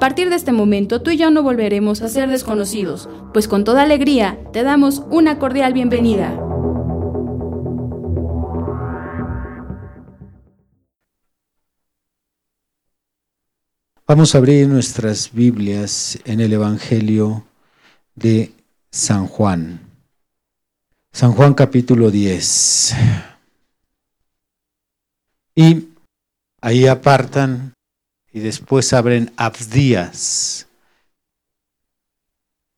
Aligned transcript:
A 0.00 0.08
partir 0.08 0.30
de 0.30 0.36
este 0.36 0.52
momento 0.52 1.02
tú 1.02 1.10
y 1.10 1.18
yo 1.18 1.30
no 1.30 1.42
volveremos 1.42 2.00
a 2.00 2.08
ser 2.08 2.30
desconocidos, 2.30 3.06
pues 3.34 3.46
con 3.46 3.64
toda 3.64 3.82
alegría 3.82 4.38
te 4.50 4.62
damos 4.62 5.02
una 5.10 5.38
cordial 5.38 5.74
bienvenida. 5.74 6.34
Vamos 14.06 14.34
a 14.34 14.38
abrir 14.38 14.68
nuestras 14.68 15.34
Biblias 15.34 16.18
en 16.24 16.40
el 16.40 16.54
Evangelio 16.54 17.44
de 18.14 18.52
San 18.90 19.26
Juan. 19.26 19.80
San 21.12 21.32
Juan 21.32 21.52
capítulo 21.52 22.10
10. 22.10 22.94
Y 25.56 25.88
ahí 26.62 26.86
apartan 26.86 27.74
y 28.32 28.40
después 28.40 28.92
abren 28.92 29.32
Abdías. 29.36 30.66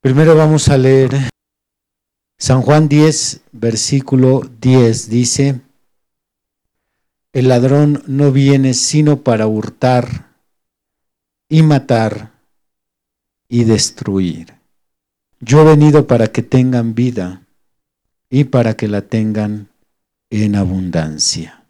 Primero 0.01 0.35
vamos 0.35 0.69
a 0.69 0.77
leer 0.77 1.29
San 2.37 2.61
Juan 2.61 2.89
10, 2.89 3.41
versículo 3.53 4.41
10, 4.59 5.09
dice, 5.09 5.61
el 7.31 7.47
ladrón 7.47 8.03
no 8.05 8.31
viene 8.31 8.73
sino 8.73 9.21
para 9.21 9.47
hurtar 9.47 10.33
y 11.49 11.63
matar 11.63 12.31
y 13.47 13.63
destruir. 13.63 14.55
Yo 15.39 15.61
he 15.61 15.65
venido 15.65 16.05
para 16.05 16.27
que 16.27 16.41
tengan 16.41 16.95
vida 16.95 17.43
y 18.29 18.45
para 18.45 18.75
que 18.75 18.87
la 18.87 19.03
tengan 19.03 19.69
en 20.29 20.55
abundancia. 20.55 21.65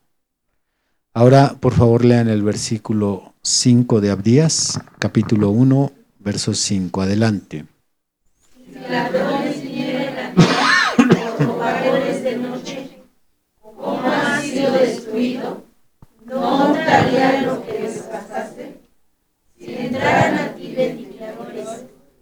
Ahora, 1.14 1.58
por 1.60 1.74
favor, 1.74 2.04
lean 2.04 2.30
el 2.30 2.42
versículo 2.42 3.33
5 3.46 4.00
de 4.00 4.10
Abdías, 4.10 4.80
capítulo 5.00 5.50
1, 5.50 5.92
verso 6.20 6.54
5. 6.54 7.02
Adelante. 7.02 7.66
De 8.68 8.80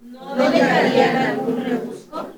no 0.01 0.51
dejarían 0.51 1.15
algún 1.15 1.63
rebusco. 1.63 2.29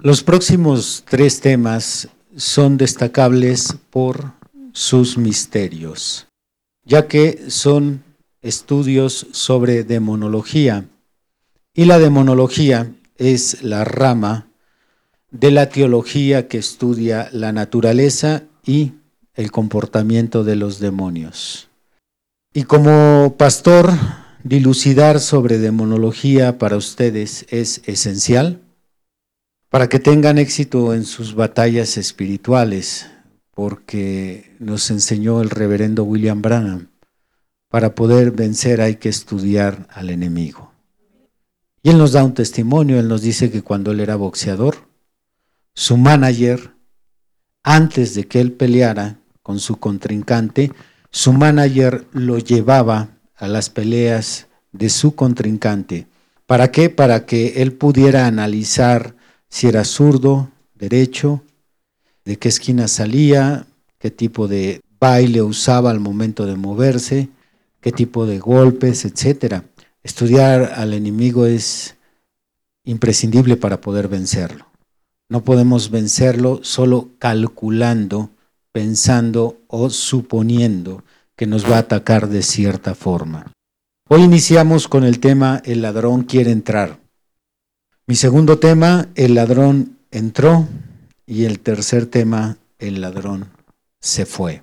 Los 0.00 0.24
próximos 0.24 1.04
tres 1.08 1.40
temas 1.40 2.08
son 2.36 2.76
destacables 2.76 3.76
por 3.90 4.32
sus 4.72 5.16
misterios 5.16 6.26
ya 6.84 7.08
que 7.08 7.50
son 7.50 8.02
estudios 8.40 9.26
sobre 9.32 9.84
demonología. 9.84 10.86
Y 11.74 11.84
la 11.86 11.98
demonología 11.98 12.92
es 13.16 13.62
la 13.62 13.84
rama 13.84 14.48
de 15.30 15.50
la 15.50 15.68
teología 15.68 16.48
que 16.48 16.58
estudia 16.58 17.28
la 17.32 17.52
naturaleza 17.52 18.44
y 18.66 18.92
el 19.34 19.50
comportamiento 19.50 20.44
de 20.44 20.56
los 20.56 20.78
demonios. 20.78 21.70
Y 22.52 22.64
como 22.64 23.36
pastor, 23.38 23.90
dilucidar 24.44 25.20
sobre 25.20 25.58
demonología 25.58 26.58
para 26.58 26.76
ustedes 26.76 27.46
es 27.48 27.80
esencial 27.86 28.60
para 29.70 29.88
que 29.88 29.98
tengan 29.98 30.36
éxito 30.36 30.92
en 30.92 31.06
sus 31.06 31.34
batallas 31.34 31.96
espirituales, 31.96 33.06
porque 33.54 34.54
nos 34.58 34.90
enseñó 34.90 35.40
el 35.40 35.50
reverendo 35.50 36.04
William 36.04 36.42
Branham. 36.42 36.88
Para 37.68 37.94
poder 37.94 38.30
vencer 38.30 38.80
hay 38.80 38.96
que 38.96 39.08
estudiar 39.08 39.88
al 39.90 40.10
enemigo. 40.10 40.72
Y 41.82 41.90
él 41.90 41.98
nos 41.98 42.12
da 42.12 42.24
un 42.24 42.34
testimonio, 42.34 42.98
él 42.98 43.08
nos 43.08 43.22
dice 43.22 43.50
que 43.50 43.62
cuando 43.62 43.92
él 43.92 44.00
era 44.00 44.16
boxeador, 44.16 44.76
su 45.74 45.96
manager, 45.96 46.72
antes 47.62 48.14
de 48.14 48.26
que 48.26 48.40
él 48.40 48.52
peleara 48.52 49.18
con 49.42 49.58
su 49.58 49.76
contrincante, 49.76 50.72
su 51.10 51.32
manager 51.32 52.06
lo 52.12 52.38
llevaba 52.38 53.08
a 53.36 53.48
las 53.48 53.70
peleas 53.70 54.46
de 54.72 54.88
su 54.88 55.14
contrincante. 55.14 56.06
¿Para 56.46 56.70
qué? 56.70 56.90
Para 56.90 57.26
que 57.26 57.62
él 57.62 57.72
pudiera 57.72 58.26
analizar 58.26 59.14
si 59.48 59.66
era 59.66 59.84
zurdo, 59.84 60.50
derecho, 60.74 61.42
de 62.24 62.38
qué 62.38 62.48
esquina 62.48 62.88
salía, 62.88 63.66
qué 63.98 64.10
tipo 64.10 64.48
de 64.48 64.80
baile 65.00 65.42
usaba 65.42 65.90
al 65.90 66.00
momento 66.00 66.46
de 66.46 66.56
moverse, 66.56 67.28
qué 67.80 67.92
tipo 67.92 68.26
de 68.26 68.38
golpes, 68.38 69.04
etc. 69.04 69.62
Estudiar 70.02 70.74
al 70.76 70.94
enemigo 70.94 71.46
es 71.46 71.96
imprescindible 72.84 73.56
para 73.56 73.80
poder 73.80 74.08
vencerlo. 74.08 74.66
No 75.28 75.44
podemos 75.44 75.90
vencerlo 75.90 76.60
solo 76.62 77.10
calculando, 77.18 78.30
pensando 78.72 79.58
o 79.66 79.90
suponiendo 79.90 81.04
que 81.36 81.46
nos 81.46 81.70
va 81.70 81.76
a 81.76 81.80
atacar 81.80 82.28
de 82.28 82.42
cierta 82.42 82.94
forma. 82.94 83.52
Hoy 84.08 84.22
iniciamos 84.22 84.88
con 84.88 85.04
el 85.04 85.20
tema 85.20 85.62
El 85.64 85.82
ladrón 85.82 86.24
quiere 86.24 86.50
entrar. 86.50 87.00
Mi 88.06 88.14
segundo 88.14 88.58
tema, 88.58 89.08
El 89.14 89.34
ladrón 89.34 89.96
entró. 90.10 90.68
Y 91.34 91.46
el 91.46 91.60
tercer 91.60 92.04
tema, 92.04 92.58
el 92.78 93.00
ladrón 93.00 93.48
se 94.00 94.26
fue. 94.26 94.60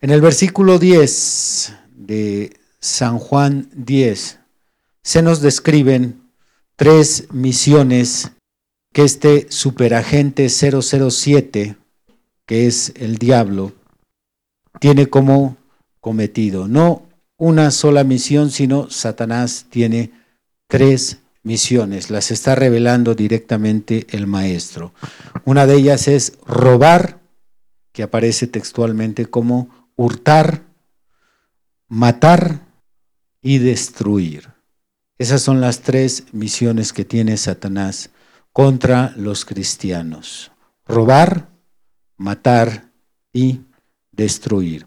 En 0.00 0.08
el 0.08 0.22
versículo 0.22 0.78
10 0.78 1.74
de 1.94 2.56
San 2.80 3.18
Juan 3.18 3.68
10 3.74 4.38
se 5.02 5.20
nos 5.20 5.42
describen 5.42 6.22
tres 6.74 7.26
misiones 7.32 8.32
que 8.94 9.02
este 9.02 9.46
superagente 9.50 10.48
007, 10.48 11.76
que 12.46 12.66
es 12.66 12.94
el 12.96 13.18
diablo, 13.18 13.74
tiene 14.80 15.10
como 15.10 15.58
cometido. 16.00 16.66
No 16.66 17.02
una 17.36 17.72
sola 17.72 18.04
misión, 18.04 18.50
sino 18.50 18.88
Satanás 18.88 19.66
tiene 19.68 20.12
tres 20.66 21.18
misiones, 21.42 22.10
las 22.10 22.30
está 22.30 22.54
revelando 22.54 23.14
directamente 23.14 24.06
el 24.10 24.26
maestro. 24.26 24.92
Una 25.44 25.66
de 25.66 25.76
ellas 25.76 26.08
es 26.08 26.38
robar, 26.46 27.20
que 27.92 28.02
aparece 28.02 28.46
textualmente 28.46 29.26
como 29.26 29.68
hurtar, 29.96 30.62
matar 31.88 32.60
y 33.42 33.58
destruir. 33.58 34.48
Esas 35.18 35.42
son 35.42 35.60
las 35.60 35.80
tres 35.80 36.24
misiones 36.32 36.92
que 36.92 37.04
tiene 37.04 37.36
Satanás 37.36 38.10
contra 38.52 39.12
los 39.16 39.44
cristianos. 39.44 40.52
Robar, 40.86 41.48
matar 42.16 42.90
y 43.32 43.60
destruir. 44.10 44.86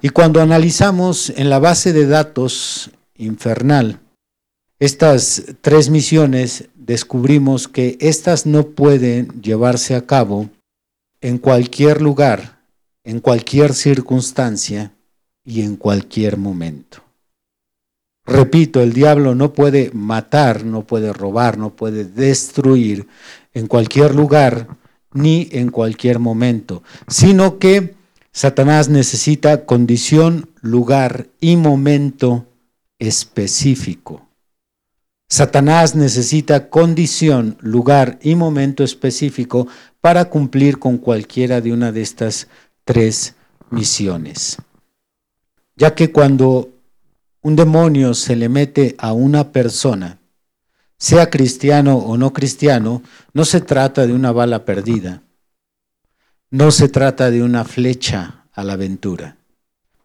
Y 0.00 0.08
cuando 0.08 0.40
analizamos 0.40 1.30
en 1.30 1.50
la 1.50 1.58
base 1.58 1.92
de 1.92 2.06
datos 2.06 2.90
infernal, 3.14 4.00
estas 4.80 5.42
tres 5.60 5.90
misiones 5.90 6.68
descubrimos 6.76 7.66
que 7.66 7.98
estas 8.00 8.46
no 8.46 8.68
pueden 8.68 9.28
llevarse 9.42 9.96
a 9.96 10.06
cabo 10.06 10.48
en 11.20 11.38
cualquier 11.38 12.00
lugar, 12.00 12.60
en 13.02 13.20
cualquier 13.20 13.74
circunstancia 13.74 14.92
y 15.44 15.62
en 15.62 15.76
cualquier 15.76 16.36
momento. 16.36 17.02
Repito, 18.24 18.80
el 18.80 18.92
diablo 18.92 19.34
no 19.34 19.52
puede 19.52 19.90
matar, 19.92 20.64
no 20.64 20.86
puede 20.86 21.12
robar, 21.12 21.58
no 21.58 21.70
puede 21.70 22.04
destruir 22.04 23.08
en 23.54 23.66
cualquier 23.66 24.14
lugar 24.14 24.68
ni 25.12 25.48
en 25.50 25.70
cualquier 25.70 26.18
momento, 26.20 26.82
sino 27.08 27.58
que 27.58 27.96
Satanás 28.30 28.88
necesita 28.88 29.64
condición, 29.64 30.50
lugar 30.60 31.26
y 31.40 31.56
momento 31.56 32.46
específico 32.98 34.27
Satanás 35.30 35.94
necesita 35.94 36.70
condición, 36.70 37.58
lugar 37.60 38.18
y 38.22 38.34
momento 38.34 38.82
específico 38.82 39.68
para 40.00 40.26
cumplir 40.30 40.78
con 40.78 40.96
cualquiera 40.96 41.60
de 41.60 41.72
una 41.72 41.92
de 41.92 42.00
estas 42.00 42.48
tres 42.84 43.34
misiones. 43.70 44.56
Ya 45.76 45.94
que 45.94 46.12
cuando 46.12 46.70
un 47.42 47.56
demonio 47.56 48.14
se 48.14 48.36
le 48.36 48.48
mete 48.48 48.96
a 48.98 49.12
una 49.12 49.52
persona, 49.52 50.18
sea 50.96 51.28
cristiano 51.28 51.98
o 51.98 52.16
no 52.16 52.32
cristiano, 52.32 53.02
no 53.34 53.44
se 53.44 53.60
trata 53.60 54.06
de 54.06 54.14
una 54.14 54.32
bala 54.32 54.64
perdida, 54.64 55.22
no 56.50 56.70
se 56.70 56.88
trata 56.88 57.30
de 57.30 57.42
una 57.42 57.64
flecha 57.64 58.46
a 58.52 58.64
la 58.64 58.72
aventura. 58.72 59.36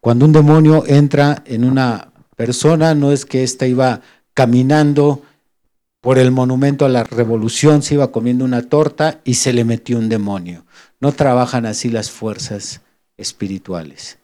Cuando 0.00 0.26
un 0.26 0.32
demonio 0.32 0.84
entra 0.86 1.42
en 1.46 1.64
una 1.64 2.12
persona, 2.36 2.94
no 2.94 3.10
es 3.10 3.24
que 3.24 3.42
ésta 3.42 3.66
iba 3.66 4.02
caminando 4.34 5.22
por 6.00 6.18
el 6.18 6.30
monumento 6.30 6.84
a 6.84 6.90
la 6.90 7.04
revolución, 7.04 7.82
se 7.82 7.94
iba 7.94 8.12
comiendo 8.12 8.44
una 8.44 8.68
torta 8.68 9.20
y 9.24 9.34
se 9.34 9.52
le 9.52 9.64
metió 9.64 9.98
un 9.98 10.10
demonio. 10.10 10.66
No 11.00 11.12
trabajan 11.12 11.64
así 11.64 11.88
las 11.88 12.10
fuerzas 12.10 12.82
espirituales. 13.16 14.18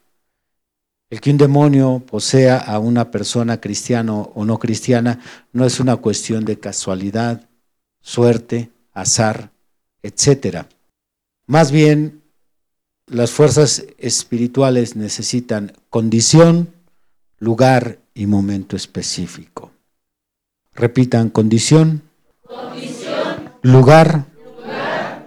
El 1.09 1.21
que 1.21 1.31
un 1.31 1.39
demonio 1.39 2.03
posea 2.07 2.59
a 2.59 2.79
una 2.79 3.11
persona 3.11 3.61
cristiana 3.61 4.15
o 4.15 4.45
no 4.45 4.59
cristiana 4.59 5.21
no 5.53 5.65
es 5.65 5.81
una 5.81 5.97
cuestión 5.97 6.45
de 6.45 6.59
casualidad, 6.59 7.49
suerte, 8.01 8.71
azar, 8.93 9.51
etc. 10.03 10.67
Más 11.47 11.73
bien, 11.73 12.23
las 13.07 13.33
fuerzas 13.33 13.85
espirituales 13.99 14.95
necesitan 14.95 15.73
condición, 15.89 16.73
lugar 17.39 17.99
y 18.15 18.27
momento 18.27 18.77
específico. 18.77 19.70
Repitan 20.75 21.31
condición, 21.31 22.03
lugar, 23.63 24.27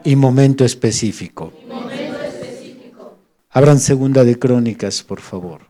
y 0.03 0.15
momento 0.15 0.65
específico. 0.65 1.53
Abran 3.49 3.79
segunda 3.79 4.23
de 4.23 4.37
crónicas, 4.39 5.03
por 5.03 5.21
favor. 5.21 5.69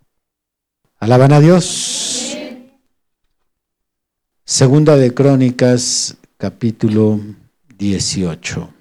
Alaban 0.99 1.33
a 1.33 1.39
Dios. 1.39 2.37
Segunda 4.45 4.95
de 4.97 5.13
Crónicas, 5.13 6.17
capítulo 6.37 7.19
18. 7.77 8.73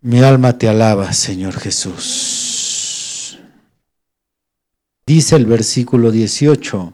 Mi 0.00 0.20
alma 0.20 0.58
te 0.58 0.68
alaba, 0.68 1.12
Señor 1.12 1.54
Jesús. 1.54 3.38
Dice 5.06 5.36
el 5.36 5.46
versículo 5.46 6.10
18. 6.10 6.92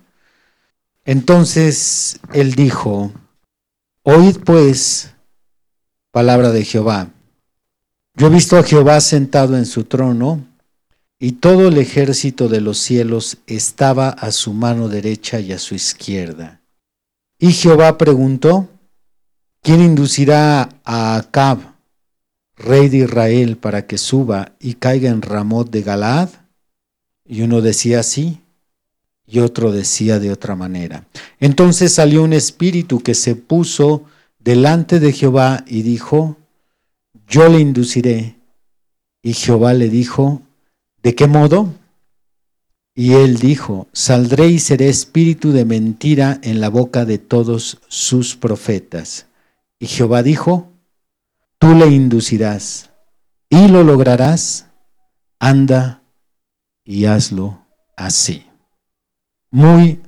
Entonces 1.05 2.21
él 2.33 2.55
dijo, 2.55 3.13
oíd 4.03 4.39
pues 4.45 5.15
palabra 6.13 6.51
de 6.51 6.65
Jehová. 6.65 7.11
Yo 8.15 8.27
he 8.29 8.31
visto 8.31 8.57
a 8.57 8.63
Jehová 8.63 9.01
sentado 9.01 9.57
en 9.57 9.67
su 9.67 9.85
trono 9.85 10.47
y 11.19 11.33
todo 11.33 11.69
el 11.69 11.79
ejército 11.79 12.49
de 12.49 12.61
los 12.61 12.79
cielos 12.79 13.39
estaba 13.47 14.11
a 14.11 14.31
su 14.33 14.53
mano 14.53 14.89
derecha 14.89 15.41
y 15.41 15.53
a 15.53 15.59
su 15.59 15.75
izquierda. 15.75 16.61
Y 17.39 17.53
Jehová 17.53 17.97
preguntó, 17.99 18.69
¿quién 19.63 19.81
inducirá 19.81 20.69
a 20.85 21.17
Acab, 21.17 21.59
rey 22.57 22.89
de 22.89 22.99
Israel, 22.99 23.57
para 23.57 23.87
que 23.87 23.99
suba 23.99 24.53
y 24.61 24.75
caiga 24.75 25.11
en 25.11 25.23
Ramot 25.23 25.71
de 25.71 25.83
Galaad? 25.83 26.29
Y 27.25 27.43
uno 27.43 27.61
decía 27.61 28.01
así, 28.01 28.41
y 29.33 29.41
otro 29.41 29.73
decía 29.73 30.19
de 30.19 30.31
otra 30.31 30.55
manera. 30.55 31.07
Entonces 31.41 31.95
salió 31.95 32.23
un 32.23 32.35
espíritu 32.35 33.01
que 33.01 33.15
se 33.15 33.35
puso 33.35 34.05
delante 34.39 35.01
de 35.01 35.13
Jehová 35.13 35.65
y 35.67 35.83
dijo, 35.83 36.37
yo 37.27 37.49
le 37.49 37.59
induciré. 37.61 38.37
Y 39.23 39.33
Jehová 39.33 39.73
le 39.73 39.89
dijo, 39.89 40.43
¿De 41.03 41.17
qué 41.17 41.27
modo? 41.27 41.75
Y 42.95 43.15
él 43.15 43.39
dijo, 43.39 43.89
saldré 43.93 44.49
y 44.49 44.59
seré 44.59 44.89
espíritu 44.89 45.51
de 45.51 45.65
mentira 45.65 46.39
en 46.43 46.61
la 46.61 46.69
boca 46.69 47.05
de 47.05 47.19
todos 47.19 47.81
sus 47.89 48.37
profetas. 48.37 49.27
Y 49.81 49.87
Jehová 49.87 50.23
dijo, 50.23 50.71
tú 51.59 51.75
le 51.75 51.89
inducirás 51.89 52.91
y 53.49 53.69
lo 53.69 53.83
lograrás, 53.83 54.67
anda 55.41 56.03
y 56.85 57.07
hazlo 57.07 57.67
así. 57.97 58.45
Muy 59.55 60.01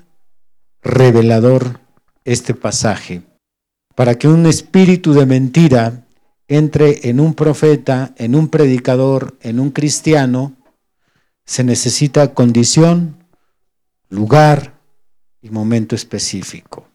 revelador 0.82 1.81
este 2.25 2.55
pasaje, 2.55 3.20
para 3.94 4.14
que 4.14 4.26
un 4.26 4.46
espíritu 4.46 5.12
de 5.12 5.26
mentira 5.26 6.06
entre 6.49 7.11
en 7.11 7.20
un 7.20 7.35
profeta, 7.35 8.14
en 8.17 8.35
un 8.37 8.49
predicador, 8.49 9.37
en 9.43 9.61
un 9.61 9.70
cristiano, 9.70 10.56
se 11.44 11.62
necesita 11.62 12.32
condición, 12.32 13.23
lugar 14.08 14.81
y 15.43 15.50
momento 15.50 15.94
específico. 15.94 16.88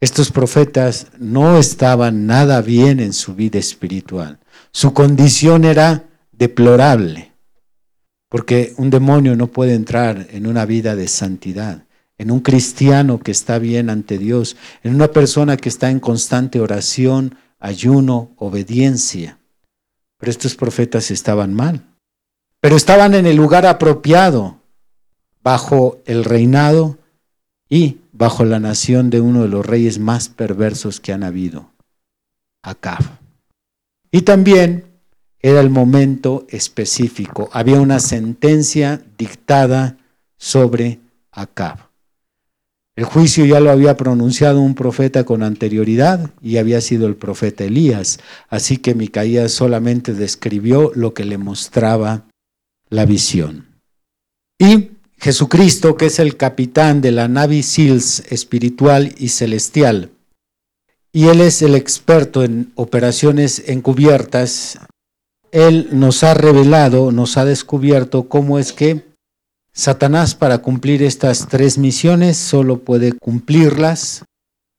Estos 0.00 0.32
profetas 0.32 1.12
no 1.20 1.58
estaban 1.58 2.26
nada 2.26 2.60
bien 2.60 2.98
en 2.98 3.12
su 3.12 3.36
vida 3.36 3.60
espiritual. 3.60 4.40
Su 4.72 4.92
condición 4.92 5.64
era 5.64 6.08
deplorable, 6.32 7.34
porque 8.28 8.74
un 8.78 8.90
demonio 8.90 9.36
no 9.36 9.46
puede 9.46 9.74
entrar 9.74 10.26
en 10.30 10.48
una 10.48 10.66
vida 10.66 10.96
de 10.96 11.06
santidad, 11.06 11.83
en 12.18 12.30
un 12.30 12.40
cristiano 12.40 13.18
que 13.18 13.30
está 13.30 13.58
bien 13.58 13.90
ante 13.90 14.18
Dios, 14.18 14.56
en 14.82 14.94
una 14.94 15.08
persona 15.08 15.56
que 15.56 15.68
está 15.68 15.90
en 15.90 16.00
constante 16.00 16.60
oración, 16.60 17.36
ayuno, 17.58 18.32
obediencia. 18.36 19.38
Pero 20.18 20.30
estos 20.30 20.54
profetas 20.54 21.10
estaban 21.10 21.54
mal 21.54 21.84
pero 22.64 22.76
estaban 22.76 23.12
en 23.12 23.26
el 23.26 23.36
lugar 23.36 23.66
apropiado, 23.66 24.56
bajo 25.42 25.98
el 26.06 26.24
reinado 26.24 26.96
y 27.68 27.98
bajo 28.10 28.46
la 28.46 28.58
nación 28.58 29.10
de 29.10 29.20
uno 29.20 29.42
de 29.42 29.48
los 29.48 29.66
reyes 29.66 29.98
más 29.98 30.30
perversos 30.30 30.98
que 30.98 31.12
han 31.12 31.24
habido, 31.24 31.72
Acab. 32.62 33.02
Y 34.10 34.22
también 34.22 34.86
era 35.40 35.60
el 35.60 35.68
momento 35.68 36.46
específico, 36.48 37.50
había 37.52 37.78
una 37.82 38.00
sentencia 38.00 39.04
dictada 39.18 39.98
sobre 40.38 41.00
Acab. 41.32 41.90
El 42.96 43.04
juicio 43.04 43.44
ya 43.44 43.58
lo 43.58 43.70
había 43.70 43.96
pronunciado 43.96 44.60
un 44.60 44.76
profeta 44.76 45.24
con 45.24 45.42
anterioridad 45.42 46.30
y 46.40 46.58
había 46.58 46.80
sido 46.80 47.08
el 47.08 47.16
profeta 47.16 47.64
Elías, 47.64 48.20
así 48.48 48.76
que 48.76 48.94
Micaías 48.94 49.50
solamente 49.50 50.14
describió 50.14 50.92
lo 50.94 51.12
que 51.12 51.24
le 51.24 51.36
mostraba 51.36 52.28
la 52.90 53.04
visión. 53.04 53.80
Y 54.60 54.90
Jesucristo, 55.18 55.96
que 55.96 56.06
es 56.06 56.20
el 56.20 56.36
capitán 56.36 57.00
de 57.00 57.10
la 57.10 57.26
Navy 57.26 57.64
SEALs 57.64 58.20
espiritual 58.30 59.12
y 59.18 59.28
celestial, 59.28 60.10
y 61.12 61.28
Él 61.28 61.40
es 61.40 61.62
el 61.62 61.74
experto 61.74 62.44
en 62.44 62.72
operaciones 62.76 63.64
encubiertas, 63.66 64.78
Él 65.50 65.88
nos 65.90 66.22
ha 66.22 66.34
revelado, 66.34 67.10
nos 67.10 67.36
ha 67.38 67.44
descubierto 67.44 68.28
cómo 68.28 68.60
es 68.60 68.72
que 68.72 69.13
Satanás 69.76 70.36
para 70.36 70.58
cumplir 70.58 71.02
estas 71.02 71.48
tres 71.48 71.78
misiones 71.78 72.36
solo 72.36 72.84
puede 72.84 73.12
cumplirlas 73.12 74.24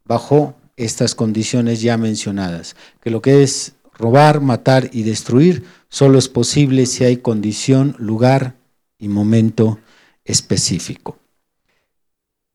bajo 0.05 0.55
estas 0.77 1.15
condiciones 1.15 1.81
ya 1.81 1.97
mencionadas, 1.97 2.77
que 3.01 3.09
lo 3.09 3.21
que 3.21 3.43
es 3.43 3.73
robar, 3.97 4.39
matar 4.39 4.89
y 4.93 5.03
destruir 5.03 5.65
solo 5.89 6.17
es 6.17 6.29
posible 6.29 6.85
si 6.85 7.03
hay 7.03 7.17
condición, 7.17 7.97
lugar 7.99 8.55
y 8.97 9.09
momento 9.09 9.79
específico. 10.23 11.17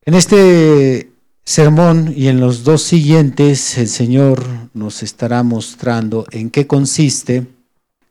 En 0.07 0.15
este 0.15 1.13
sermón 1.45 2.15
y 2.17 2.29
en 2.29 2.41
los 2.41 2.65
dos 2.65 2.83
siguientes, 2.83 3.77
el 3.77 3.89
Señor 3.89 4.47
nos 4.73 5.03
estará 5.03 5.43
mostrando 5.43 6.25
en 6.31 6.49
qué 6.49 6.67
consiste 6.67 7.47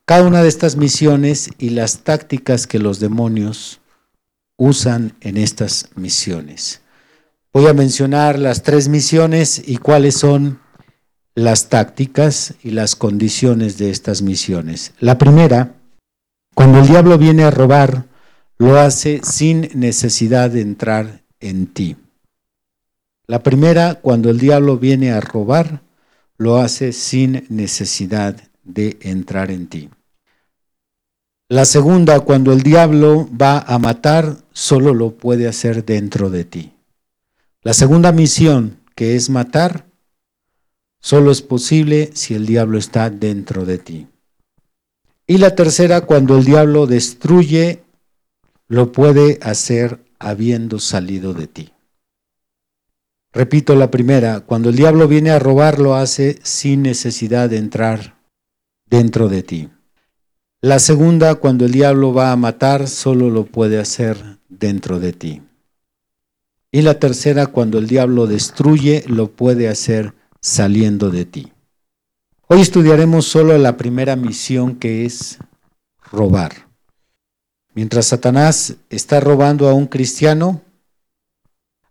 cada 0.05 0.27
una 0.27 0.43
de 0.43 0.49
estas 0.49 0.75
misiones 0.75 1.49
y 1.57 1.71
las 1.71 1.99
tácticas 1.99 2.67
que 2.67 2.77
los 2.77 2.99
demonios 2.99 3.79
usan 4.59 5.15
en 5.21 5.37
estas 5.37 5.89
misiones. 5.95 6.81
Voy 7.51 7.65
a 7.65 7.73
mencionar 7.73 8.37
las 8.37 8.61
tres 8.61 8.89
misiones 8.89 9.59
y 9.65 9.77
cuáles 9.77 10.15
son 10.15 10.59
las 11.33 11.69
tácticas 11.69 12.53
y 12.61 12.71
las 12.71 12.95
condiciones 12.95 13.77
de 13.79 13.89
estas 13.89 14.21
misiones. 14.21 14.93
La 14.99 15.17
primera, 15.17 15.75
cuando 16.53 16.79
el 16.79 16.87
diablo 16.87 17.17
viene 17.17 17.43
a 17.43 17.51
robar, 17.51 18.05
lo 18.57 18.77
hace 18.77 19.21
sin 19.23 19.69
necesidad 19.73 20.51
de 20.51 20.61
entrar 20.61 21.23
en 21.39 21.65
ti. 21.67 21.95
La 23.25 23.41
primera, 23.41 23.95
cuando 23.95 24.29
el 24.29 24.39
diablo 24.39 24.77
viene 24.77 25.11
a 25.11 25.21
robar, 25.21 25.81
lo 26.37 26.57
hace 26.57 26.91
sin 26.91 27.45
necesidad 27.49 28.35
de 28.63 28.97
entrar 29.01 29.51
en 29.51 29.67
ti. 29.67 29.89
La 31.51 31.65
segunda, 31.65 32.19
cuando 32.19 32.53
el 32.53 32.61
diablo 32.61 33.27
va 33.35 33.57
a 33.57 33.79
matar, 33.79 34.37
solo 34.53 34.93
lo 34.93 35.17
puede 35.17 35.47
hacer 35.47 35.83
dentro 35.83 36.29
de 36.29 36.45
ti. 36.45 36.73
La 37.63 37.73
segunda 37.73 38.11
misión 38.11 38.77
que 38.93 39.15
es 39.15 39.31
matar, 39.31 39.87
solo 41.01 41.31
es 41.31 41.41
posible 41.41 42.11
si 42.13 42.35
el 42.35 42.45
diablo 42.45 42.77
está 42.77 43.09
dentro 43.09 43.65
de 43.65 43.79
ti. 43.79 44.07
Y 45.25 45.39
la 45.39 45.55
tercera, 45.55 46.01
cuando 46.01 46.37
el 46.37 46.45
diablo 46.45 46.85
destruye, 46.85 47.81
lo 48.67 48.91
puede 48.91 49.39
hacer 49.41 50.05
habiendo 50.19 50.77
salido 50.77 51.33
de 51.33 51.47
ti. 51.47 51.73
Repito 53.33 53.73
la 53.73 53.89
primera, 53.89 54.41
cuando 54.41 54.69
el 54.69 54.75
diablo 54.75 55.07
viene 55.07 55.31
a 55.31 55.39
robar, 55.39 55.79
lo 55.79 55.95
hace 55.95 56.37
sin 56.43 56.83
necesidad 56.83 57.49
de 57.49 57.57
entrar 57.57 58.19
dentro 58.85 59.29
de 59.29 59.41
ti. 59.41 59.69
La 60.61 60.79
segunda, 60.79 61.35
cuando 61.35 61.65
el 61.65 61.71
diablo 61.71 62.13
va 62.13 62.33
a 62.33 62.35
matar, 62.35 62.89
solo 62.89 63.29
lo 63.29 63.45
puede 63.45 63.79
hacer 63.79 64.39
dentro 64.49 64.99
de 64.99 65.13
ti. 65.13 65.41
Y 66.69 66.81
la 66.81 66.99
tercera, 66.99 67.47
cuando 67.47 67.77
el 67.77 67.87
diablo 67.87 68.27
destruye, 68.27 69.05
lo 69.07 69.31
puede 69.31 69.69
hacer 69.69 70.13
saliendo 70.41 71.11
de 71.11 71.23
ti. 71.23 71.53
Hoy 72.47 72.59
estudiaremos 72.59 73.25
solo 73.25 73.57
la 73.57 73.77
primera 73.77 74.17
misión 74.17 74.75
que 74.75 75.05
es 75.05 75.39
robar. 76.11 76.67
Mientras 77.73 78.07
Satanás 78.07 78.75
está 78.89 79.21
robando 79.21 79.69
a 79.69 79.73
un 79.73 79.87
cristiano, 79.87 80.61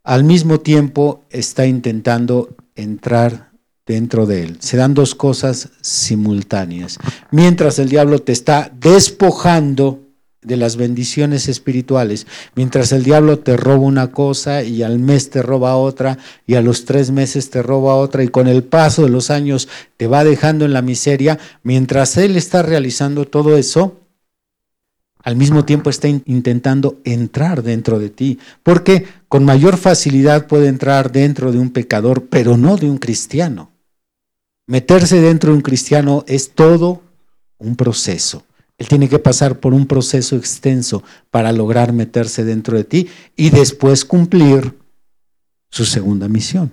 al 0.03 0.25
mismo 0.25 0.61
tiempo 0.61 1.25
está 1.31 1.65
intentando 1.65 2.55
entrar 2.75 3.48
dentro 3.89 4.27
de 4.27 4.45
él. 4.45 4.57
Se 4.61 4.77
dan 4.77 4.95
dos 4.95 5.15
cosas 5.15 5.71
simultáneas. 5.81 6.99
Mientras 7.33 7.79
el 7.81 7.89
diablo 7.89 8.21
te 8.21 8.33
está 8.33 8.71
despojando 8.79 10.05
de 10.43 10.57
las 10.57 10.77
bendiciones 10.77 11.49
espirituales, 11.49 12.27
mientras 12.55 12.93
el 12.93 13.03
diablo 13.03 13.41
te 13.41 13.57
roba 13.57 13.81
una 13.81 14.13
cosa 14.13 14.63
y 14.63 14.83
al 14.83 14.99
mes 14.99 15.31
te 15.31 15.43
roba 15.43 15.77
otra 15.77 16.19
y 16.47 16.55
a 16.55 16.63
los 16.63 16.85
tres 16.85 17.11
meses 17.11 17.51
te 17.51 17.63
roba 17.63 17.97
otra 17.97 18.23
y 18.23 18.29
con 18.29 18.47
el 18.47 18.63
paso 18.63 19.03
de 19.03 19.11
los 19.11 19.31
años 19.31 19.69
te 19.97 20.07
va 20.07 20.23
dejando 20.23 20.65
en 20.65 20.75
la 20.75 20.83
miseria, 20.83 21.39
mientras 21.65 22.17
él 22.19 22.37
está 22.37 22.63
realizando 22.63 23.25
todo 23.25 23.57
eso, 23.57 23.97
al 25.25 25.35
mismo 25.35 25.65
tiempo 25.65 25.91
está 25.91 26.09
intentando 26.09 27.01
entrar 27.05 27.63
dentro 27.63 27.99
de 27.99 28.09
ti, 28.09 28.39
porque 28.63 29.07
con 29.29 29.45
mayor 29.45 29.77
facilidad 29.77 30.47
puede 30.47 30.69
entrar 30.69 31.11
dentro 31.11 31.53
de 31.53 31.59
un 31.59 31.71
pecador, 31.71 32.27
pero 32.29 32.57
no 32.57 32.77
de 32.77 32.89
un 32.89 32.99
cristiano. 32.99 33.71
Meterse 34.69 35.23
dentro 35.23 35.51
de 35.51 35.57
un 35.57 35.63
cristiano 35.63 36.25
es 36.29 36.51
todo 36.51 37.03
un 37.57 37.75
proceso. 37.75 38.45
Él 38.77 38.87
tiene 38.87 39.09
que 39.09 39.19
pasar 39.19 39.61
por 39.61 39.73
un 39.73 39.87
proceso 39.87 40.37
extenso 40.37 41.03
para 41.31 41.53
lograr 41.53 41.95
meterse 41.95 42.45
dentro 42.45 42.77
de 42.77 42.85
ti 42.85 43.09
y 43.35 43.49
después 43.49 44.05
cumplir 44.05 44.79
su 45.71 45.87
segunda 45.87 46.29
misión, 46.29 46.71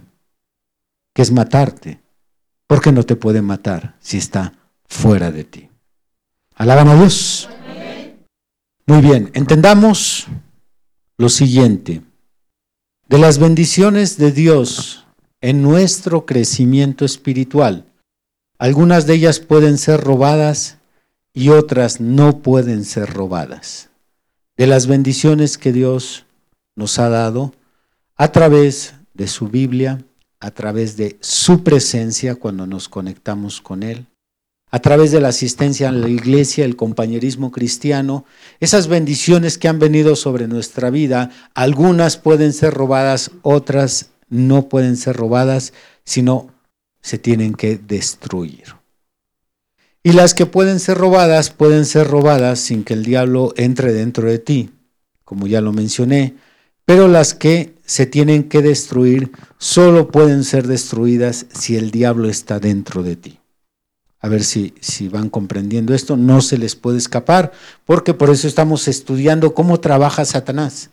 que 1.14 1.22
es 1.22 1.32
matarte, 1.32 2.02
porque 2.68 2.92
no 2.92 3.04
te 3.04 3.16
puede 3.16 3.42
matar 3.42 3.96
si 4.02 4.18
está 4.18 4.54
fuera 4.90 5.32
de 5.32 5.46
ti. 5.46 5.70
Alaban 6.56 6.90
a 6.90 6.96
Dios. 6.96 7.50
Muy 8.88 9.00
bien, 9.00 9.32
entendamos 9.34 10.28
lo 11.18 11.30
siguiente. 11.30 12.02
De 13.08 13.20
las 13.20 13.40
bendiciones 13.40 14.18
de 14.18 14.34
Dios 14.34 15.05
en 15.46 15.62
nuestro 15.62 16.26
crecimiento 16.26 17.06
espiritual, 17.06 17.86
algunas 18.58 19.06
de 19.06 19.14
ellas 19.14 19.40
pueden 19.40 19.78
ser 19.78 20.02
robadas 20.02 20.80
y 21.36 21.50
otras 21.50 22.02
no 22.02 22.40
pueden 22.40 22.84
ser 22.84 23.14
robadas. 23.14 23.90
De 24.58 24.66
las 24.66 24.88
bendiciones 24.88 25.60
que 25.60 25.72
Dios 25.72 26.26
nos 26.76 26.98
ha 26.98 27.10
dado 27.10 27.54
a 28.16 28.32
través 28.32 28.96
de 29.14 29.28
su 29.28 29.48
Biblia, 29.48 30.04
a 30.40 30.50
través 30.50 30.98
de 30.98 31.18
su 31.20 31.64
presencia 31.64 32.34
cuando 32.34 32.66
nos 32.66 32.90
conectamos 32.90 33.62
con 33.62 33.84
Él, 33.84 34.08
a 34.72 34.80
través 34.80 35.12
de 35.12 35.22
la 35.22 35.28
asistencia 35.28 35.90
a 35.90 35.92
la 35.92 36.10
iglesia, 36.10 36.66
el 36.66 36.76
compañerismo 36.76 37.52
cristiano, 37.52 38.26
esas 38.60 38.88
bendiciones 38.88 39.60
que 39.60 39.68
han 39.68 39.78
venido 39.78 40.16
sobre 40.16 40.48
nuestra 40.48 40.90
vida, 40.90 41.30
algunas 41.54 42.18
pueden 42.18 42.52
ser 42.52 42.74
robadas, 42.74 43.30
otras 43.44 44.10
no 44.30 44.70
pueden 44.70 44.98
ser 44.98 45.16
robadas, 45.16 45.74
sino 46.04 46.50
se 47.02 47.18
tienen 47.18 47.54
que 47.54 47.78
destruir. 47.78 48.76
Y 50.04 50.14
las 50.14 50.34
que 50.34 50.46
pueden 50.46 50.80
ser 50.80 50.98
robadas, 50.98 51.50
pueden 51.50 51.86
ser 51.86 52.08
robadas 52.08 52.60
sin 52.60 52.84
que 52.84 52.94
el 52.94 53.04
diablo 53.04 53.54
entre 53.58 53.94
dentro 53.94 54.30
de 54.30 54.40
ti, 54.40 54.72
como 55.24 55.48
ya 55.48 55.62
lo 55.62 55.74
mencioné, 55.74 56.36
pero 56.86 57.08
las 57.08 57.34
que 57.34 57.76
se 57.86 58.06
tienen 58.06 58.44
que 58.44 58.62
destruir 58.62 59.32
solo 59.58 60.10
pueden 60.12 60.44
ser 60.44 60.68
destruidas 60.68 61.48
si 61.54 61.76
el 61.76 61.92
diablo 61.92 62.30
está 62.30 62.60
dentro 62.60 63.02
de 63.02 63.16
ti 63.16 63.40
a 64.26 64.28
ver 64.28 64.44
si, 64.44 64.74
si 64.80 65.08
van 65.08 65.30
comprendiendo 65.30 65.94
esto, 65.94 66.18
no 66.18 66.42
se 66.42 66.58
les 66.58 66.76
puede 66.76 66.98
escapar, 66.98 67.52
porque 67.86 68.16
por 68.16 68.32
eso 68.32 68.48
estamos 68.48 68.88
estudiando 68.88 69.54
cómo 69.54 69.80
trabaja 69.80 70.26
Satanás. 70.26 70.90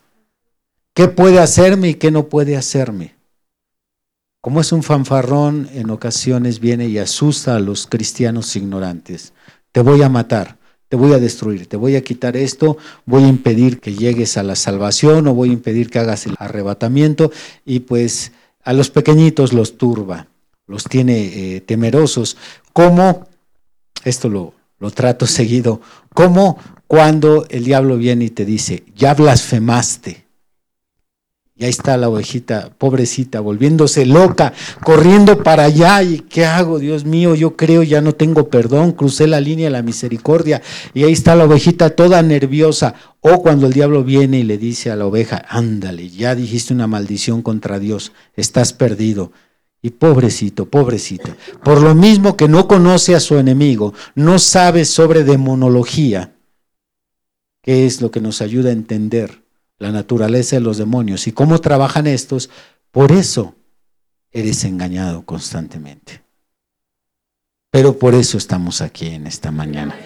¿Qué 0.93 1.09
puede 1.09 1.39
hacerme 1.39 1.89
y 1.89 1.95
qué 1.95 2.11
no 2.11 2.29
puede 2.29 2.59
hacerme? 2.59 3.15
Como 4.43 4.61
es 4.61 4.73
un 4.73 4.83
fanfarrón, 4.83 5.71
en 5.73 5.89
ocasiones 5.89 6.61
viene 6.61 6.87
y 6.89 6.99
asusta 6.99 7.57
a 7.57 7.61
los 7.61 7.87
cristianos 7.87 8.55
ignorantes. 8.57 9.33
Te 9.73 9.81
voy 9.81 10.03
a 10.03 10.11
matar, 10.11 10.59
te 10.91 10.97
voy 10.97 11.15
a 11.15 11.19
destruir, 11.19 11.69
te 11.69 11.79
voy 11.79 11.97
a 11.97 12.03
quitar 12.03 12.37
esto, 12.37 12.77
voy 13.07 13.23
a 13.23 13.29
impedir 13.29 13.81
que 13.81 13.95
llegues 13.95 14.37
a 14.37 14.43
la 14.43 14.57
salvación 14.57 15.29
o 15.29 15.35
voy 15.35 15.49
a 15.49 15.55
impedir 15.55 15.89
que 15.89 16.01
hagas 16.01 16.27
el 16.27 16.35
arrebatamiento 16.39 17.33
y 17.65 17.81
pues 17.81 18.33
a 18.63 18.75
los 18.75 18.91
pequeñitos 18.91 19.55
los 19.55 19.79
turba 19.79 20.27
los 20.67 20.85
tiene 20.85 21.57
eh, 21.57 21.61
temerosos. 21.61 22.37
¿Cómo? 22.73 23.29
Esto 24.05 24.29
lo, 24.29 24.55
lo 24.79 24.91
trato 24.91 25.27
seguido. 25.39 25.81
¿Cómo 26.15 26.59
cuando 26.87 27.47
el 27.49 27.65
diablo 27.65 27.97
viene 27.97 28.25
y 28.25 28.31
te 28.31 28.45
dice, 28.45 28.83
ya 28.97 29.15
blasfemaste? 29.15 30.25
Y 31.63 31.65
ahí 31.65 31.71
está 31.71 31.97
la 31.97 32.09
ovejita, 32.09 32.71
pobrecita, 32.77 33.39
volviéndose 33.39 34.05
loca, 34.05 34.53
corriendo 34.83 35.45
para 35.45 35.63
allá. 35.63 36.03
¿Y 36.03 36.19
qué 36.19 36.45
hago, 36.45 36.81
Dios 36.81 37.05
mío? 37.05 37.37
Yo 37.37 37.55
creo, 37.57 37.85
ya 37.85 38.01
no 38.01 38.17
tengo 38.17 38.49
perdón, 38.49 38.91
crucé 38.91 39.29
la 39.29 39.41
línea 39.41 39.67
de 39.67 39.71
la 39.71 39.83
misericordia. 39.83 40.61
Y 40.93 41.05
ahí 41.05 41.13
está 41.13 41.37
la 41.37 41.45
ovejita 41.45 41.91
toda 41.91 42.21
nerviosa. 42.21 42.97
O 43.21 43.43
cuando 43.43 43.69
el 43.69 43.75
diablo 43.75 44.03
viene 44.03 44.41
y 44.41 44.43
le 44.43 44.59
dice 44.59 44.91
a 44.91 44.97
la 44.97 45.07
oveja, 45.07 45.45
ándale, 45.49 46.11
ya 46.11 46.35
dijiste 46.35 46.75
una 46.75 46.89
maldición 46.89 47.43
contra 47.43 47.79
Dios, 47.79 48.11
estás 48.35 48.73
perdido. 48.73 49.31
Y 49.81 49.91
pobrecito, 49.91 50.69
pobrecito. 50.69 51.31
Por 51.63 51.81
lo 51.81 51.95
mismo 51.95 52.37
que 52.37 52.49
no 52.49 52.67
conoce 52.67 53.15
a 53.15 53.21
su 53.21 53.39
enemigo, 53.39 53.95
no 54.17 54.41
sabe 54.41 54.85
sobre 54.85 55.23
demonología, 55.23 56.35
que 57.63 57.87
es 57.87 58.01
lo 58.01 58.11
que 58.11 58.21
nos 58.21 58.43
ayuda 58.43 58.71
a 58.71 58.73
entender 58.73 59.42
la 59.83 59.91
naturaleza 59.91 60.55
de 60.55 60.61
los 60.61 60.79
demonios 60.79 61.27
y 61.27 61.33
cómo 61.33 61.59
trabajan 61.59 62.07
estos, 62.07 62.51
por 62.93 63.11
eso 63.11 63.57
eres 64.31 64.63
engañado 64.63 65.27
constantemente. 65.27 66.23
Pero 67.73 67.99
por 67.99 68.15
eso 68.15 68.39
estamos 68.39 68.81
aquí 68.81 69.09
en 69.09 69.27
esta 69.27 69.51
mañana. 69.51 69.97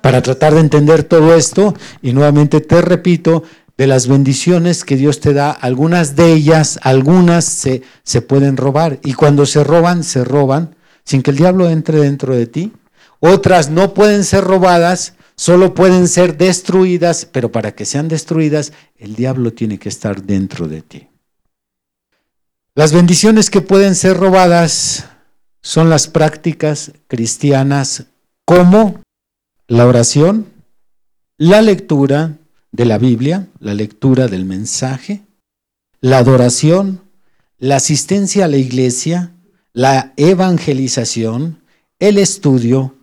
Para 0.00 0.22
tratar 0.22 0.54
de 0.54 0.60
entender 0.60 1.02
todo 1.04 1.34
esto, 1.34 1.74
y 2.00 2.14
nuevamente 2.14 2.62
te 2.62 2.80
repito, 2.80 3.42
de 3.76 3.86
las 3.86 4.08
bendiciones 4.08 4.82
que 4.84 4.96
Dios 4.96 5.20
te 5.20 5.34
da, 5.34 5.50
algunas 5.50 6.16
de 6.16 6.32
ellas, 6.32 6.78
algunas 6.82 7.44
se, 7.44 7.82
se 8.02 8.22
pueden 8.22 8.56
robar. 8.56 8.98
Y 9.04 9.12
cuando 9.12 9.44
se 9.44 9.62
roban, 9.62 10.04
se 10.04 10.24
roban 10.24 10.74
sin 11.04 11.22
que 11.22 11.32
el 11.32 11.36
diablo 11.36 11.68
entre 11.68 11.98
dentro 11.98 12.34
de 12.34 12.46
ti. 12.46 12.72
Otras 13.18 13.68
no 13.68 13.92
pueden 13.92 14.24
ser 14.24 14.44
robadas, 14.44 15.14
solo 15.40 15.72
pueden 15.72 16.06
ser 16.06 16.36
destruidas, 16.36 17.24
pero 17.24 17.50
para 17.50 17.74
que 17.74 17.86
sean 17.86 18.08
destruidas, 18.08 18.74
el 18.98 19.14
diablo 19.14 19.54
tiene 19.54 19.78
que 19.78 19.88
estar 19.88 20.22
dentro 20.22 20.68
de 20.68 20.82
ti. 20.82 21.08
Las 22.74 22.92
bendiciones 22.92 23.48
que 23.48 23.62
pueden 23.62 23.94
ser 23.94 24.18
robadas 24.18 25.06
son 25.62 25.88
las 25.88 26.08
prácticas 26.08 26.92
cristianas 27.08 28.04
como 28.44 29.00
la 29.66 29.86
oración, 29.86 30.46
la 31.38 31.62
lectura, 31.62 32.36
de 32.70 32.84
la 32.84 32.98
Biblia, 32.98 33.48
la 33.60 33.72
lectura 33.72 34.28
del 34.28 34.44
mensaje, 34.44 35.22
la 36.02 36.18
adoración, 36.18 37.00
la 37.56 37.76
asistencia 37.76 38.44
a 38.44 38.48
la 38.48 38.58
iglesia, 38.58 39.32
la 39.72 40.12
evangelización, 40.18 41.62
el 41.98 42.18
estudio, 42.18 42.94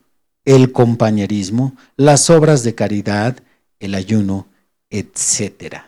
el 0.48 0.72
compañerismo, 0.72 1.75
las 1.98 2.30
obras 2.30 2.63
de 2.63 2.74
caridad, 2.74 3.38
el 3.82 3.94
ayuno, 3.94 4.48
etc. 4.89 5.82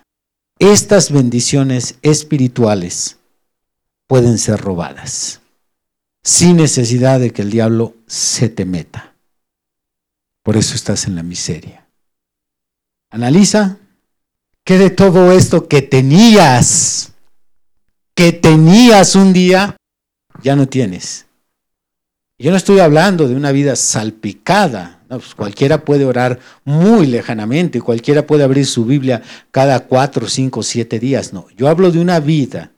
Estas 0.60 1.13
bendiciones 1.13 1.96
espirituales 2.01 3.20
pueden 4.06 4.38
ser 4.38 4.60
robadas 4.60 5.39
sin 6.24 6.58
necesidad 6.58 7.22
de 7.22 7.32
que 7.32 7.42
el 7.42 7.51
diablo 7.51 7.96
se 8.06 8.50
te 8.50 8.66
meta. 8.66 9.13
Por 10.44 10.58
eso 10.58 10.75
estás 10.75 11.06
en 11.08 11.16
la 11.16 11.24
miseria. 11.24 11.88
Analiza 13.12 13.78
qué 14.66 14.78
de 14.78 14.89
todo 14.89 15.32
esto 15.32 15.70
que 15.70 15.82
tenías, 15.82 17.13
que 18.13 18.34
tenías 18.34 19.16
un 19.16 19.32
día, 19.32 19.78
ya 20.44 20.58
no 20.58 20.68
tienes. 20.68 21.28
Yo 22.41 22.51
no 22.51 22.58
estoy 22.58 22.79
hablando 22.79 23.27
de 23.27 23.36
una 23.36 23.51
vida 23.51 23.75
salpicada. 23.75 25.01
Pues 25.10 25.36
cualquiera 25.36 25.84
puede 25.84 26.05
orar 26.05 26.39
muy 26.63 27.08
lejanamente, 27.08 27.81
cualquiera 27.81 28.25
puede 28.27 28.43
abrir 28.43 28.65
su 28.65 28.86
Biblia 28.86 29.22
cada 29.51 29.81
cuatro, 29.81 30.27
cinco, 30.27 30.63
siete 30.63 31.00
días. 31.00 31.34
No, 31.34 31.48
yo 31.58 31.67
hablo 31.67 31.91
de 31.91 32.00
una 32.00 32.19
vida 32.19 32.72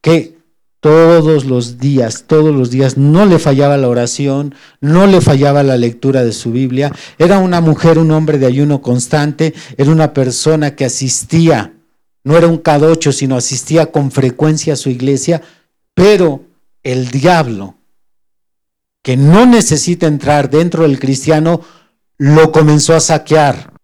que 0.00 0.36
todos 0.78 1.46
los 1.46 1.78
días, 1.78 2.24
todos 2.26 2.54
los 2.54 2.70
días, 2.70 2.98
no 2.98 3.24
le 3.24 3.38
fallaba 3.38 3.78
la 3.78 3.88
oración, 3.88 4.54
no 4.82 5.06
le 5.06 5.22
fallaba 5.22 5.62
la 5.62 5.78
lectura 5.78 6.22
de 6.22 6.32
su 6.32 6.52
Biblia. 6.52 6.92
Era 7.18 7.38
una 7.38 7.62
mujer, 7.62 7.98
un 7.98 8.10
hombre 8.10 8.36
de 8.36 8.44
ayuno 8.44 8.82
constante, 8.82 9.54
era 9.78 9.90
una 9.90 10.12
persona 10.12 10.76
que 10.76 10.84
asistía, 10.84 11.72
no 12.22 12.36
era 12.36 12.48
un 12.48 12.58
cadocho, 12.58 13.12
sino 13.12 13.34
asistía 13.36 13.86
con 13.86 14.10
frecuencia 14.10 14.74
a 14.74 14.76
su 14.76 14.90
iglesia, 14.90 15.40
pero 15.94 16.44
el 16.82 17.08
diablo, 17.08 17.73
que 19.04 19.18
no 19.18 19.44
necesita 19.44 20.06
entrar 20.06 20.48
dentro 20.48 20.84
del 20.84 20.98
cristiano, 20.98 21.60
lo 22.16 22.50
comenzó 22.50 22.94
a 22.94 23.00
saquear. 23.00 23.74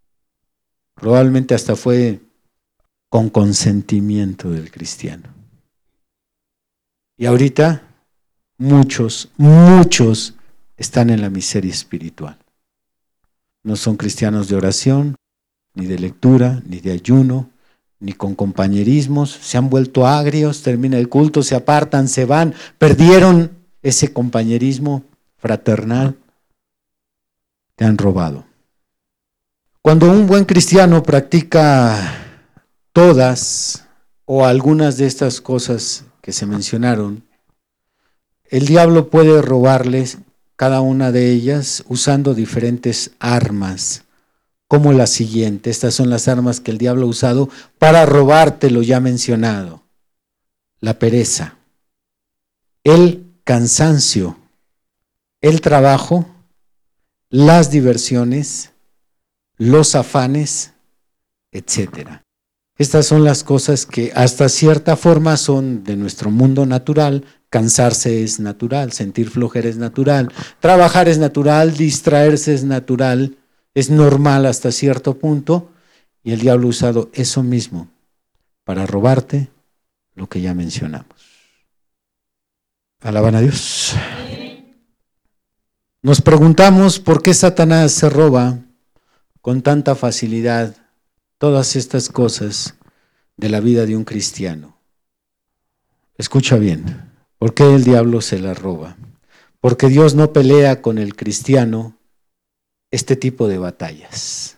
Probablemente 0.95 1.53
hasta 1.53 1.75
fue 1.75 2.21
con 3.07 3.29
consentimiento 3.29 4.49
del 4.49 4.71
cristiano. 4.71 5.29
Y 7.17 7.27
ahorita 7.27 7.83
muchos, 8.57 9.29
muchos 9.37 10.33
están 10.75 11.11
en 11.11 11.21
la 11.21 11.29
miseria 11.29 11.71
espiritual. 11.71 12.39
No 13.61 13.75
son 13.75 13.97
cristianos 13.97 14.47
de 14.47 14.55
oración, 14.55 15.15
ni 15.75 15.85
de 15.85 15.99
lectura, 15.99 16.63
ni 16.65 16.79
de 16.79 16.93
ayuno, 16.93 17.51
ni 17.99 18.13
con 18.13 18.33
compañerismos. 18.33 19.29
Se 19.29 19.59
han 19.59 19.69
vuelto 19.69 20.07
agrios, 20.07 20.63
termina 20.63 20.97
el 20.97 21.09
culto, 21.09 21.43
se 21.43 21.53
apartan, 21.53 22.07
se 22.07 22.25
van, 22.25 22.55
perdieron 22.79 23.51
ese 23.83 24.11
compañerismo 24.13 25.03
fraternal. 25.41 26.17
Te 27.75 27.83
han 27.83 27.97
robado. 27.97 28.45
Cuando 29.81 30.09
un 30.11 30.27
buen 30.27 30.45
cristiano 30.45 31.01
practica 31.01 32.15
todas 32.93 33.87
o 34.25 34.45
algunas 34.45 34.97
de 34.97 35.07
estas 35.07 35.41
cosas 35.41 36.05
que 36.21 36.31
se 36.31 36.45
mencionaron, 36.45 37.23
el 38.45 38.67
diablo 38.67 39.09
puede 39.09 39.41
robarles 39.41 40.19
cada 40.55 40.81
una 40.81 41.11
de 41.11 41.31
ellas 41.31 41.83
usando 41.87 42.35
diferentes 42.35 43.11
armas, 43.19 44.03
como 44.67 44.93
la 44.93 45.07
siguiente. 45.07 45.71
Estas 45.71 45.95
son 45.95 46.11
las 46.11 46.27
armas 46.27 46.59
que 46.59 46.69
el 46.69 46.77
diablo 46.77 47.07
ha 47.07 47.09
usado 47.09 47.49
para 47.79 48.05
robarte 48.05 48.69
lo 48.69 48.83
ya 48.83 48.99
mencionado. 48.99 49.81
La 50.79 50.99
pereza, 50.99 51.57
el 52.83 53.25
cansancio, 53.43 54.37
el 55.41 55.61
trabajo, 55.61 56.25
las 57.29 57.71
diversiones, 57.71 58.71
los 59.57 59.95
afanes, 59.95 60.73
etcétera. 61.51 62.23
Estas 62.77 63.05
son 63.05 63.23
las 63.23 63.43
cosas 63.43 63.85
que 63.85 64.11
hasta 64.15 64.49
cierta 64.49 64.95
forma 64.95 65.37
son 65.37 65.83
de 65.83 65.95
nuestro 65.95 66.31
mundo 66.31 66.65
natural. 66.65 67.25
Cansarse 67.49 68.23
es 68.23 68.39
natural, 68.39 68.91
sentir 68.91 69.29
flojera 69.29 69.69
es 69.69 69.77
natural, 69.77 70.31
trabajar 70.59 71.09
es 71.09 71.17
natural, 71.17 71.75
distraerse 71.75 72.53
es 72.53 72.63
natural, 72.63 73.37
es 73.75 73.89
normal 73.89 74.45
hasta 74.45 74.71
cierto 74.71 75.17
punto. 75.17 75.69
Y 76.23 76.31
el 76.31 76.39
diablo 76.39 76.67
ha 76.67 76.69
usado 76.69 77.09
eso 77.13 77.43
mismo 77.43 77.89
para 78.63 78.85
robarte 78.85 79.49
lo 80.15 80.27
que 80.27 80.41
ya 80.41 80.53
mencionamos. 80.53 81.07
Alaban 83.01 83.35
a 83.35 83.41
Dios. 83.41 83.95
Nos 86.03 86.19
preguntamos 86.19 86.99
por 86.99 87.21
qué 87.21 87.31
Satanás 87.31 87.91
se 87.91 88.09
roba 88.09 88.57
con 89.39 89.61
tanta 89.61 89.93
facilidad 89.93 90.75
todas 91.37 91.75
estas 91.75 92.09
cosas 92.09 92.73
de 93.37 93.49
la 93.49 93.59
vida 93.59 93.85
de 93.85 93.95
un 93.95 94.03
cristiano. 94.03 94.79
Escucha 96.17 96.55
bien, 96.55 97.11
¿por 97.37 97.53
qué 97.53 97.75
el 97.75 97.83
diablo 97.83 98.21
se 98.21 98.39
la 98.39 98.55
roba? 98.55 98.97
Porque 99.59 99.89
Dios 99.89 100.15
no 100.15 100.33
pelea 100.33 100.81
con 100.81 100.97
el 100.97 101.15
cristiano 101.15 101.95
este 102.89 103.15
tipo 103.15 103.47
de 103.47 103.59
batallas. 103.59 104.57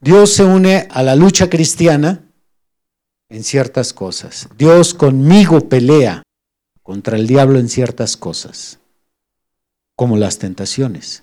Dios 0.00 0.34
se 0.34 0.44
une 0.44 0.86
a 0.88 1.02
la 1.02 1.16
lucha 1.16 1.50
cristiana 1.50 2.24
en 3.28 3.42
ciertas 3.42 3.92
cosas. 3.92 4.48
Dios 4.56 4.94
conmigo 4.94 5.68
pelea 5.68 6.22
contra 6.84 7.16
el 7.16 7.26
diablo 7.26 7.58
en 7.58 7.68
ciertas 7.68 8.16
cosas, 8.16 8.78
como 9.96 10.16
las 10.16 10.38
tentaciones. 10.38 11.22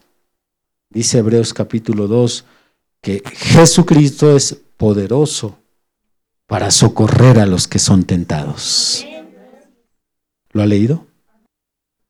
Dice 0.90 1.20
Hebreos 1.20 1.54
capítulo 1.54 2.08
2, 2.08 2.46
que 3.02 3.24
Jesucristo 3.34 4.36
es 4.36 4.58
poderoso 4.78 5.58
para 6.48 6.70
socorrer 6.72 7.40
a 7.40 7.46
los 7.46 7.68
que 7.68 7.80
son 7.80 8.04
tentados. 8.04 9.06
¿Lo 10.52 10.62
ha 10.62 10.66
leído? 10.66 11.08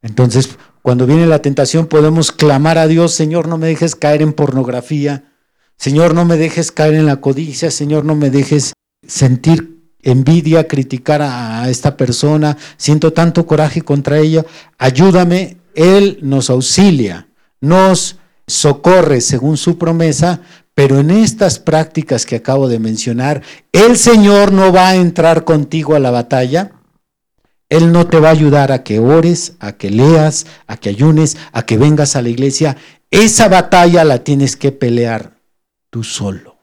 Entonces, 0.02 0.58
cuando 0.82 1.06
viene 1.06 1.28
la 1.28 1.44
tentación 1.44 1.86
podemos 1.86 2.32
clamar 2.32 2.78
a 2.78 2.88
Dios, 2.88 3.14
Señor, 3.14 3.48
no 3.48 3.58
me 3.58 3.68
dejes 3.68 3.96
caer 3.96 4.22
en 4.22 4.34
pornografía, 4.34 5.32
Señor, 5.78 6.14
no 6.14 6.26
me 6.26 6.38
dejes 6.38 6.72
caer 6.72 6.96
en 6.96 7.06
la 7.06 7.22
codicia, 7.22 7.72
Señor, 7.72 8.04
no 8.06 8.16
me 8.16 8.30
dejes 8.30 8.74
sentir 9.08 9.80
envidia, 10.04 10.68
criticar 10.68 11.22
a, 11.22 11.70
esta 11.70 11.98
persona, 11.98 12.58
siento 12.78 13.14
tanto 13.14 13.46
coraje 13.46 13.82
contra 13.82 14.20
ella, 14.20 14.46
ayúdame, 14.78 15.58
Él 15.76 16.20
nos 16.22 16.50
auxilia, 16.50 17.28
nos 17.60 18.18
socorre 18.48 19.22
según 19.22 19.58
su 19.58 19.78
promesa, 19.78 20.42
pero 20.74 21.00
en 21.00 21.12
estas 21.12 21.60
prácticas 21.60 22.26
que 22.26 22.38
acabo 22.38 22.68
de 22.68 22.80
mencionar, 22.80 23.44
el 23.72 23.98
Señor 23.98 24.52
no 24.52 24.72
va 24.72 24.90
a 24.90 24.96
entrar 24.96 25.44
contigo 25.44 25.96
a 25.96 26.00
la 26.00 26.12
batalla. 26.12 26.72
Él 27.70 27.92
no 27.92 28.08
te 28.08 28.20
va 28.20 28.30
a 28.30 28.34
ayudar 28.34 28.72
a 28.72 28.84
que 28.84 29.00
ores, 29.00 29.54
a 29.60 29.74
que 29.74 29.90
leas, 29.90 30.46
a 30.68 30.78
que 30.78 30.90
ayunes, 30.90 31.38
a 31.52 31.66
que 31.66 31.78
vengas 31.78 32.16
a 32.16 32.22
la 32.22 32.30
iglesia. 32.30 32.78
Esa 33.10 33.48
batalla 33.48 34.04
la 34.04 34.24
tienes 34.24 34.56
que 34.56 34.72
pelear 34.72 35.38
tú 35.90 36.04
solo. 36.04 36.58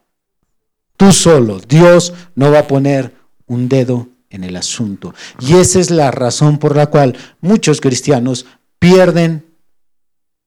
Tú 0.97 1.13
solo. 1.13 1.61
Dios 1.67 2.13
no 2.35 2.51
va 2.51 2.61
a 2.61 2.67
poner 2.67 3.15
un 3.47 3.69
dedo 3.69 4.09
en 4.31 4.45
el 4.45 4.57
asunto. 4.57 5.15
Y 5.41 5.55
esa 5.55 5.79
es 5.79 5.91
la 5.91 6.11
razón 6.11 6.59
por 6.59 6.77
la 6.77 6.87
cual 6.87 7.17
muchos 7.41 7.81
cristianos 7.81 8.47
pierden 8.79 9.45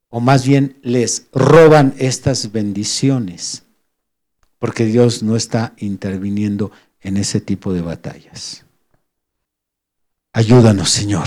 o 0.08 0.20
más 0.20 0.46
bien 0.46 0.76
les 0.82 1.26
roban 1.32 1.94
estas 1.98 2.52
bendiciones, 2.52 3.62
porque 4.58 4.84
Dios 4.84 5.22
no 5.22 5.36
está 5.36 5.72
interviniendo 5.78 6.70
en 7.00 7.16
ese 7.16 7.40
tipo 7.40 7.72
de 7.72 7.80
batallas. 7.80 8.64
Ayúdanos, 10.34 10.90
Señor. 10.90 11.24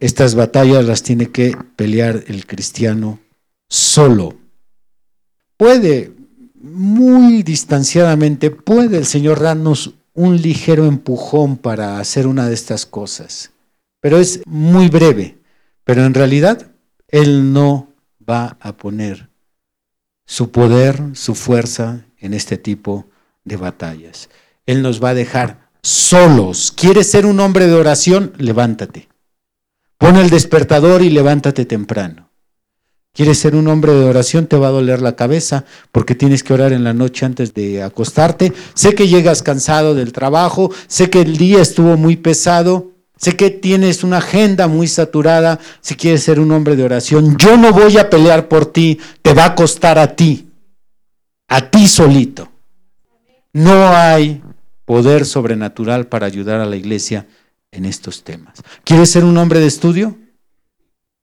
Estas 0.00 0.34
batallas 0.34 0.84
las 0.84 1.02
tiene 1.02 1.30
que 1.30 1.56
pelear 1.76 2.24
el 2.26 2.46
cristiano 2.46 3.20
solo. 3.68 4.34
Puede, 5.56 6.12
muy 6.60 7.42
distanciadamente, 7.42 8.50
puede 8.50 8.98
el 8.98 9.06
Señor 9.06 9.40
darnos 9.40 9.94
un 10.14 10.40
ligero 10.40 10.86
empujón 10.86 11.56
para 11.56 11.98
hacer 11.98 12.26
una 12.26 12.48
de 12.48 12.54
estas 12.54 12.84
cosas, 12.84 13.50
pero 14.00 14.18
es 14.18 14.40
muy 14.46 14.88
breve. 14.88 15.39
Pero 15.90 16.04
en 16.04 16.14
realidad 16.14 16.70
él 17.08 17.52
no 17.52 17.88
va 18.30 18.56
a 18.60 18.76
poner 18.76 19.28
su 20.24 20.52
poder, 20.52 21.02
su 21.14 21.34
fuerza 21.34 22.04
en 22.18 22.32
este 22.32 22.56
tipo 22.58 23.08
de 23.42 23.56
batallas. 23.56 24.28
Él 24.66 24.82
nos 24.82 25.02
va 25.02 25.08
a 25.08 25.14
dejar 25.14 25.68
solos. 25.82 26.70
¿Quieres 26.70 27.10
ser 27.10 27.26
un 27.26 27.40
hombre 27.40 27.66
de 27.66 27.74
oración? 27.74 28.34
Levántate. 28.38 29.08
Pon 29.98 30.14
el 30.14 30.30
despertador 30.30 31.02
y 31.02 31.10
levántate 31.10 31.64
temprano. 31.64 32.30
¿Quieres 33.12 33.38
ser 33.38 33.56
un 33.56 33.66
hombre 33.66 33.92
de 33.92 34.04
oración? 34.04 34.46
Te 34.46 34.56
va 34.56 34.68
a 34.68 34.70
doler 34.70 35.02
la 35.02 35.16
cabeza 35.16 35.64
porque 35.90 36.14
tienes 36.14 36.44
que 36.44 36.54
orar 36.54 36.72
en 36.72 36.84
la 36.84 36.94
noche 36.94 37.26
antes 37.26 37.52
de 37.52 37.82
acostarte. 37.82 38.52
Sé 38.74 38.94
que 38.94 39.08
llegas 39.08 39.42
cansado 39.42 39.96
del 39.96 40.12
trabajo, 40.12 40.70
sé 40.86 41.10
que 41.10 41.22
el 41.22 41.36
día 41.36 41.60
estuvo 41.60 41.96
muy 41.96 42.14
pesado, 42.14 42.92
Sé 43.20 43.36
que 43.36 43.50
tienes 43.50 44.02
una 44.02 44.16
agenda 44.16 44.66
muy 44.66 44.88
saturada 44.88 45.60
si 45.82 45.94
quieres 45.94 46.22
ser 46.22 46.40
un 46.40 46.52
hombre 46.52 46.74
de 46.74 46.84
oración. 46.84 47.36
Yo 47.36 47.58
no 47.58 47.70
voy 47.70 47.98
a 47.98 48.08
pelear 48.08 48.48
por 48.48 48.64
ti, 48.64 48.98
te 49.20 49.34
va 49.34 49.44
a 49.44 49.54
costar 49.54 49.98
a 49.98 50.16
ti, 50.16 50.48
a 51.46 51.70
ti 51.70 51.86
solito. 51.86 52.50
No 53.52 53.88
hay 53.94 54.42
poder 54.86 55.26
sobrenatural 55.26 56.06
para 56.06 56.26
ayudar 56.26 56.60
a 56.60 56.66
la 56.66 56.76
iglesia 56.76 57.26
en 57.70 57.84
estos 57.84 58.24
temas. 58.24 58.54
¿Quieres 58.84 59.10
ser 59.10 59.24
un 59.24 59.36
hombre 59.36 59.60
de 59.60 59.66
estudio? 59.66 60.16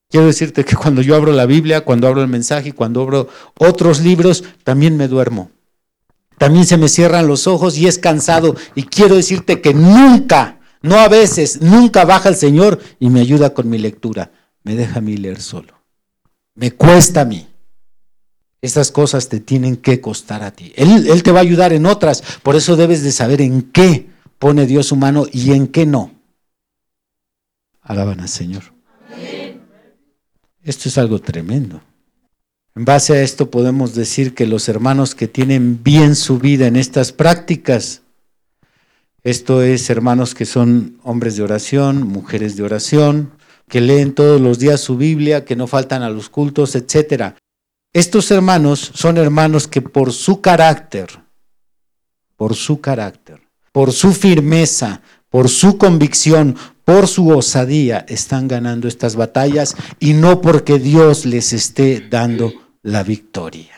Quiero 0.08 0.28
decirte 0.28 0.64
que 0.64 0.76
cuando 0.76 1.02
yo 1.02 1.16
abro 1.16 1.32
la 1.32 1.48
Biblia, 1.48 1.82
cuando 1.82 2.08
abro 2.08 2.22
el 2.22 2.28
mensaje 2.28 2.74
cuando 2.74 3.02
abro 3.02 3.28
otros 3.58 4.02
libros, 4.02 4.44
también 4.64 4.98
me 4.98 5.08
duermo. 5.08 5.50
También 6.38 6.68
se 6.68 6.78
me 6.78 6.90
cierran 6.90 7.26
los 7.26 7.48
ojos 7.48 7.76
y 7.76 7.88
es 7.88 7.98
cansado. 7.98 8.56
Y 8.76 8.84
quiero 8.84 9.16
decirte 9.16 9.62
que 9.62 9.74
nunca 9.74 10.57
No 10.82 10.96
a 10.98 11.08
veces, 11.08 11.62
nunca 11.62 12.06
baja 12.06 12.30
el 12.30 12.36
Señor 12.36 12.80
y 13.00 13.10
me 13.10 13.22
ayuda 13.22 13.54
con 13.54 13.70
mi 13.70 13.78
lectura. 13.78 14.32
Me 14.64 14.76
deja 14.76 15.00
a 15.00 15.02
mí 15.02 15.18
leer 15.18 15.42
solo. 15.42 15.74
Me 16.56 16.72
cuesta 16.72 17.22
a 17.22 17.26
mí. 17.26 17.48
Estas 18.62 18.92
cosas 18.92 19.30
te 19.30 19.40
tienen 19.40 19.78
que 19.78 20.02
costar 20.02 20.44
a 20.44 20.52
ti. 20.52 20.74
Él, 20.76 21.08
él 21.08 21.24
te 21.24 21.32
va 21.32 21.40
a 21.40 21.44
ayudar 21.44 21.74
en 21.74 21.86
otras. 21.86 22.24
Por 22.44 22.56
eso 22.56 22.76
debes 22.76 23.04
de 23.04 23.12
saber 23.12 23.42
en 23.42 23.62
qué 23.62 24.08
pone 24.40 24.66
Dios 24.66 24.88
su 24.88 24.96
mano 24.96 25.26
y 25.32 25.52
en 25.52 25.68
qué 25.68 25.86
no. 25.86 26.12
Alaban 27.82 28.20
al 28.20 28.30
Señor. 28.30 28.64
Esto 30.64 30.90
es 30.90 30.98
algo 30.98 31.20
tremendo. 31.20 31.82
En 32.76 32.84
base 32.86 33.14
a 33.14 33.22
esto 33.22 33.50
podemos 33.50 33.96
decir 33.96 34.36
que 34.36 34.46
los 34.46 34.68
hermanos 34.70 35.16
que 35.16 35.28
tienen 35.28 35.82
bien 35.82 36.16
su 36.16 36.38
vida 36.38 36.68
en 36.68 36.76
estas 36.76 37.12
prácticas, 37.12 38.02
esto 39.30 39.62
es 39.62 39.90
hermanos 39.90 40.34
que 40.34 40.46
son 40.46 41.00
hombres 41.04 41.36
de 41.36 41.44
oración, 41.44 42.08
mujeres 42.08 42.56
de 42.56 42.64
oración, 42.64 43.32
que 43.68 43.82
leen 43.82 44.14
todos 44.14 44.40
los 44.40 44.58
días 44.58 44.80
su 44.80 44.96
Biblia, 44.96 45.44
que 45.44 45.58
no 45.58 45.68
faltan 45.68 46.02
a 46.02 46.10
los 46.10 46.30
cultos, 46.30 46.76
etcétera. 46.76 47.36
Estos 47.92 48.32
hermanos 48.32 48.92
son 48.94 49.18
hermanos 49.18 49.68
que 49.68 49.82
por 49.82 50.14
su 50.14 50.40
carácter, 50.40 51.10
por 52.38 52.56
su 52.56 52.80
carácter, 52.80 53.42
por 53.74 53.92
su 53.92 54.14
firmeza, 54.14 55.02
por 55.30 55.50
su 55.50 55.78
convicción, 55.78 56.56
por 56.86 57.10
su 57.10 57.28
osadía, 57.28 58.06
están 58.08 58.48
ganando 58.48 58.88
estas 58.88 59.18
batallas 59.18 59.76
y 60.00 60.14
no 60.14 60.40
porque 60.40 60.80
Dios 60.80 61.26
les 61.26 61.52
esté 61.52 62.00
dando 62.10 62.54
la 62.82 63.04
victoria. 63.04 63.77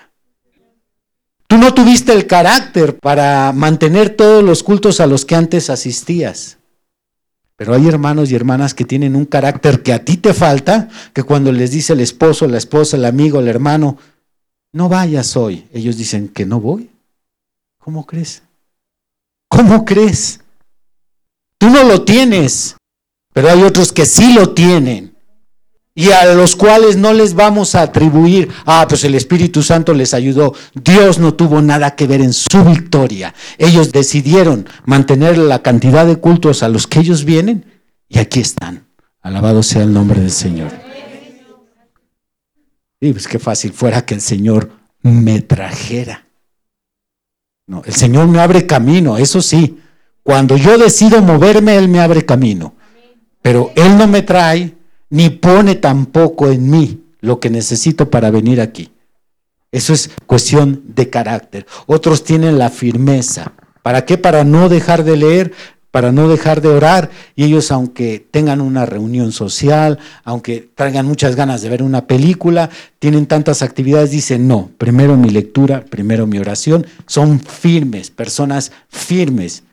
Tú 1.50 1.58
no 1.58 1.74
tuviste 1.74 2.14
el 2.14 2.28
carácter 2.28 3.00
para 3.00 3.52
mantener 3.54 4.16
todos 4.16 4.44
los 4.44 4.62
cultos 4.62 5.00
a 5.00 5.08
los 5.08 5.26
que 5.26 5.34
antes 5.34 5.72
asistías. 5.72 6.60
Pero 7.56 7.74
hay 7.74 7.88
hermanos 7.88 8.30
y 8.30 8.36
hermanas 8.36 8.76
que 8.76 8.86
tienen 8.86 9.16
un 9.16 9.26
carácter 9.26 9.82
que 9.82 9.92
a 9.92 10.06
ti 10.06 10.18
te 10.18 10.36
falta, 10.36 10.90
que 11.12 11.24
cuando 11.24 11.52
les 11.52 11.72
dice 11.72 11.94
el 11.94 12.02
esposo, 12.02 12.48
la 12.48 12.60
esposa, 12.60 12.98
el 12.98 13.06
amigo, 13.06 13.40
el 13.40 13.48
hermano, 13.48 13.98
no 14.74 14.90
vayas 14.90 15.36
hoy, 15.36 15.68
ellos 15.74 15.98
dicen 15.98 16.28
que 16.28 16.46
no 16.46 16.62
voy. 16.62 16.92
¿Cómo 17.80 18.06
crees? 18.06 18.44
¿Cómo 19.48 19.86
crees? 19.86 20.42
Tú 21.58 21.72
no 21.72 21.84
lo 21.84 22.04
tienes, 22.04 22.78
pero 23.34 23.50
hay 23.50 23.64
otros 23.64 23.92
que 23.92 24.06
sí 24.06 24.34
lo 24.34 24.54
tienen 24.54 25.16
y 26.00 26.14
a 26.14 26.34
los 26.34 26.56
cuales 26.56 26.96
no 26.96 27.12
les 27.12 27.34
vamos 27.34 27.76
a 27.76 27.82
atribuir, 27.82 28.48
ah, 28.66 28.86
pues 28.88 29.04
el 29.04 29.16
Espíritu 29.16 29.62
Santo 29.62 29.94
les 29.94 30.14
ayudó. 30.14 30.56
Dios 30.74 31.20
no 31.20 31.34
tuvo 31.34 31.62
nada 31.62 31.98
que 31.98 32.08
ver 32.08 32.22
en 32.22 32.32
su 32.32 32.64
victoria. 32.64 33.36
Ellos 33.58 33.92
decidieron 33.92 34.66
mantener 34.86 35.38
la 35.38 35.62
cantidad 35.62 36.08
de 36.08 36.16
cultos 36.16 36.64
a 36.64 36.70
los 36.70 36.88
que 36.88 37.02
ellos 37.02 37.26
vienen 37.26 37.66
y 38.08 38.20
aquí 38.20 38.40
están. 38.40 38.88
Alabado 39.22 39.62
sea 39.62 39.84
el 39.84 39.92
nombre 39.92 40.22
del 40.22 40.32
Señor. 40.32 40.72
Y 43.02 43.12
pues 43.12 43.28
qué 43.28 43.38
fácil 43.38 43.74
fuera 43.74 44.06
que 44.06 44.14
el 44.14 44.22
Señor 44.22 44.72
me 45.02 45.42
trajera. 45.42 46.28
No, 47.68 47.84
el 47.86 47.94
Señor 47.94 48.30
me 48.30 48.40
abre 48.40 48.66
camino, 48.66 49.18
eso 49.18 49.42
sí. 49.42 49.82
Cuando 50.24 50.56
yo 50.56 50.78
decido 50.78 51.22
moverme, 51.22 51.76
Él 51.76 51.90
me 51.90 52.00
abre 52.00 52.26
camino. 52.26 52.76
Pero 53.42 53.74
Él 53.76 53.98
no 53.98 54.08
me 54.08 54.22
trae 54.22 54.79
ni 55.10 55.30
pone 55.30 55.76
tampoco 55.76 56.50
en 56.50 56.70
mí 56.70 57.04
lo 57.22 57.40
que 57.40 57.50
necesito 57.50 58.10
para 58.10 58.32
venir 58.32 58.62
aquí. 58.62 58.92
Eso 59.72 59.94
es 59.94 60.10
cuestión 60.26 60.84
de 60.88 61.10
carácter. 61.10 61.66
Otros 61.86 62.24
tienen 62.24 62.58
la 62.58 62.70
firmeza. 62.70 63.54
¿Para 63.84 64.06
qué? 64.06 64.18
Para 64.18 64.44
no 64.44 64.68
dejar 64.68 65.04
de 65.04 65.18
leer, 65.18 65.54
para 65.92 66.12
no 66.12 66.28
dejar 66.28 66.62
de 66.62 66.70
orar. 66.70 67.12
Y 67.36 67.44
ellos, 67.44 67.72
aunque 67.72 68.26
tengan 68.32 68.62
una 68.62 68.86
reunión 68.86 69.32
social, 69.32 70.00
aunque 70.24 70.70
traigan 70.74 71.06
muchas 71.06 71.36
ganas 71.36 71.62
de 71.62 71.70
ver 71.70 71.84
una 71.84 72.08
película, 72.08 72.70
tienen 72.98 73.28
tantas 73.28 73.62
actividades, 73.62 74.12
dicen, 74.12 74.48
no, 74.48 74.72
primero 74.78 75.18
mi 75.18 75.30
lectura, 75.30 75.86
primero 75.86 76.26
mi 76.26 76.40
oración. 76.40 76.88
Son 77.06 77.40
firmes, 77.40 78.10
personas 78.10 78.72
firmes. 78.88 79.64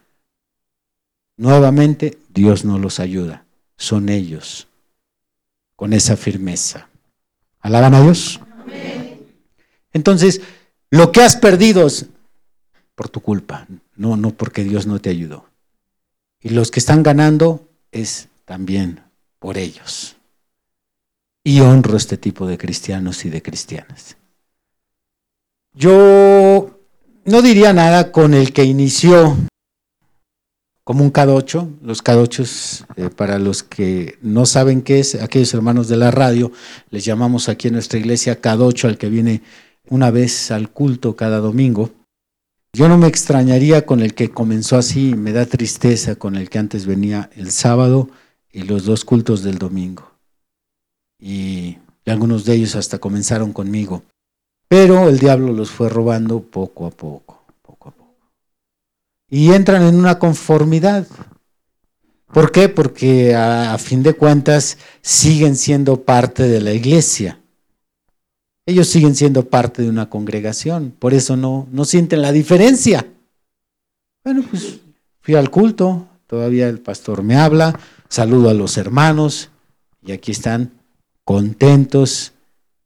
Nuevamente, 1.38 2.18
Dios 2.34 2.64
no 2.64 2.78
los 2.78 3.00
ayuda. 3.00 3.44
Son 3.78 4.08
ellos 4.08 4.68
con 5.76 5.92
esa 5.92 6.16
firmeza. 6.16 6.88
¿Alaban 7.60 7.94
a 7.94 8.02
Dios? 8.02 8.40
Entonces, 9.92 10.40
lo 10.90 11.12
que 11.12 11.22
has 11.22 11.36
perdido 11.36 11.86
es 11.86 12.06
por 12.94 13.08
tu 13.08 13.20
culpa, 13.20 13.66
no, 13.94 14.16
no 14.16 14.30
porque 14.30 14.64
Dios 14.64 14.86
no 14.86 15.00
te 15.00 15.10
ayudó. 15.10 15.46
Y 16.40 16.50
los 16.50 16.70
que 16.70 16.80
están 16.80 17.02
ganando 17.02 17.68
es 17.92 18.28
también 18.44 19.02
por 19.38 19.58
ellos. 19.58 20.16
Y 21.44 21.60
honro 21.60 21.96
este 21.96 22.16
tipo 22.16 22.46
de 22.46 22.58
cristianos 22.58 23.24
y 23.24 23.30
de 23.30 23.42
cristianas. 23.42 24.16
Yo 25.72 26.80
no 27.24 27.42
diría 27.42 27.72
nada 27.72 28.10
con 28.12 28.32
el 28.34 28.52
que 28.52 28.64
inició 28.64 29.36
como 30.86 31.02
un 31.02 31.12
K8. 31.12 31.80
Los 31.82 32.04
K8, 32.04 32.86
eh, 32.96 33.10
para 33.10 33.40
los 33.40 33.64
que 33.64 34.18
no 34.22 34.46
saben 34.46 34.82
qué 34.82 35.00
es, 35.00 35.16
aquellos 35.16 35.52
hermanos 35.52 35.88
de 35.88 35.96
la 35.96 36.12
radio, 36.12 36.52
les 36.90 37.04
llamamos 37.04 37.48
aquí 37.48 37.66
en 37.66 37.74
nuestra 37.74 37.98
iglesia 37.98 38.40
K8 38.40 38.84
al 38.84 38.96
que 38.96 39.08
viene 39.08 39.42
una 39.88 40.12
vez 40.12 40.52
al 40.52 40.70
culto 40.70 41.16
cada 41.16 41.38
domingo. 41.38 41.90
Yo 42.72 42.88
no 42.88 42.98
me 42.98 43.08
extrañaría 43.08 43.84
con 43.84 44.00
el 44.00 44.14
que 44.14 44.30
comenzó 44.30 44.76
así, 44.76 45.16
me 45.16 45.32
da 45.32 45.44
tristeza 45.44 46.14
con 46.14 46.36
el 46.36 46.48
que 46.48 46.60
antes 46.60 46.86
venía 46.86 47.30
el 47.34 47.50
sábado 47.50 48.08
y 48.52 48.62
los 48.62 48.84
dos 48.84 49.04
cultos 49.04 49.42
del 49.42 49.58
domingo. 49.58 50.12
Y 51.18 51.78
algunos 52.06 52.44
de 52.44 52.54
ellos 52.54 52.76
hasta 52.76 52.98
comenzaron 52.98 53.52
conmigo. 53.52 54.04
Pero 54.68 55.08
el 55.08 55.18
diablo 55.18 55.52
los 55.52 55.72
fue 55.72 55.88
robando 55.88 56.42
poco 56.42 56.86
a 56.86 56.90
poco 56.90 57.35
y 59.28 59.52
entran 59.52 59.82
en 59.82 59.96
una 59.96 60.18
conformidad. 60.18 61.06
¿Por 62.32 62.52
qué? 62.52 62.68
Porque 62.68 63.34
a, 63.34 63.76
fin 63.78 64.02
de 64.02 64.14
cuentas 64.14 64.78
siguen 65.00 65.56
siendo 65.56 66.02
parte 66.02 66.44
de 66.44 66.60
la 66.60 66.72
iglesia. 66.72 67.40
Ellos 68.66 68.88
siguen 68.88 69.14
siendo 69.14 69.48
parte 69.48 69.82
de 69.82 69.88
una 69.88 70.10
congregación, 70.10 70.92
por 70.98 71.14
eso 71.14 71.36
no, 71.36 71.68
no 71.70 71.84
sienten 71.84 72.20
la 72.20 72.32
diferencia. 72.32 73.06
Bueno, 74.24 74.44
pues 74.50 74.80
fui 75.20 75.36
al 75.36 75.50
culto, 75.50 76.08
todavía 76.26 76.68
el 76.68 76.80
pastor 76.80 77.22
me 77.22 77.36
habla, 77.36 77.78
saludo 78.08 78.50
a 78.50 78.54
los 78.54 78.76
hermanos 78.76 79.50
y 80.04 80.10
aquí 80.10 80.32
están 80.32 80.72
contentos, 81.22 82.32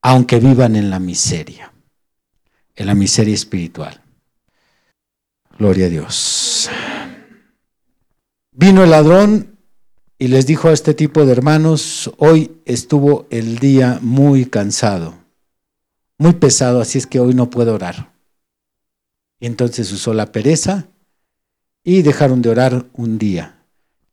aunque 0.02 0.38
vivan 0.38 0.76
en 0.76 0.90
la 0.90 0.98
miseria, 0.98 1.72
en 2.76 2.86
la 2.86 2.94
miseria 2.94 3.34
espiritual. 3.34 4.02
Gloria 5.60 5.86
a 5.86 5.88
Dios. 5.90 6.70
Vino 8.50 8.82
el 8.82 8.92
ladrón 8.92 9.58
y 10.18 10.28
les 10.28 10.46
dijo 10.46 10.68
a 10.68 10.72
este 10.72 10.94
tipo 10.94 11.26
de 11.26 11.32
hermanos, 11.32 12.10
hoy 12.16 12.62
estuvo 12.64 13.26
el 13.28 13.58
día 13.58 13.98
muy 14.00 14.46
cansado, 14.46 15.18
muy 16.16 16.32
pesado, 16.32 16.80
así 16.80 16.96
es 16.96 17.06
que 17.06 17.20
hoy 17.20 17.34
no 17.34 17.50
puedo 17.50 17.74
orar. 17.74 18.10
Y 19.38 19.44
entonces 19.44 19.92
usó 19.92 20.14
la 20.14 20.32
pereza 20.32 20.86
y 21.84 22.00
dejaron 22.00 22.40
de 22.40 22.48
orar 22.48 22.86
un 22.94 23.18
día. 23.18 23.62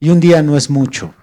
Y 0.01 0.09
un 0.09 0.19
día 0.19 0.43
no 0.43 0.57
es 0.57 0.69
mucho. 0.69 1.13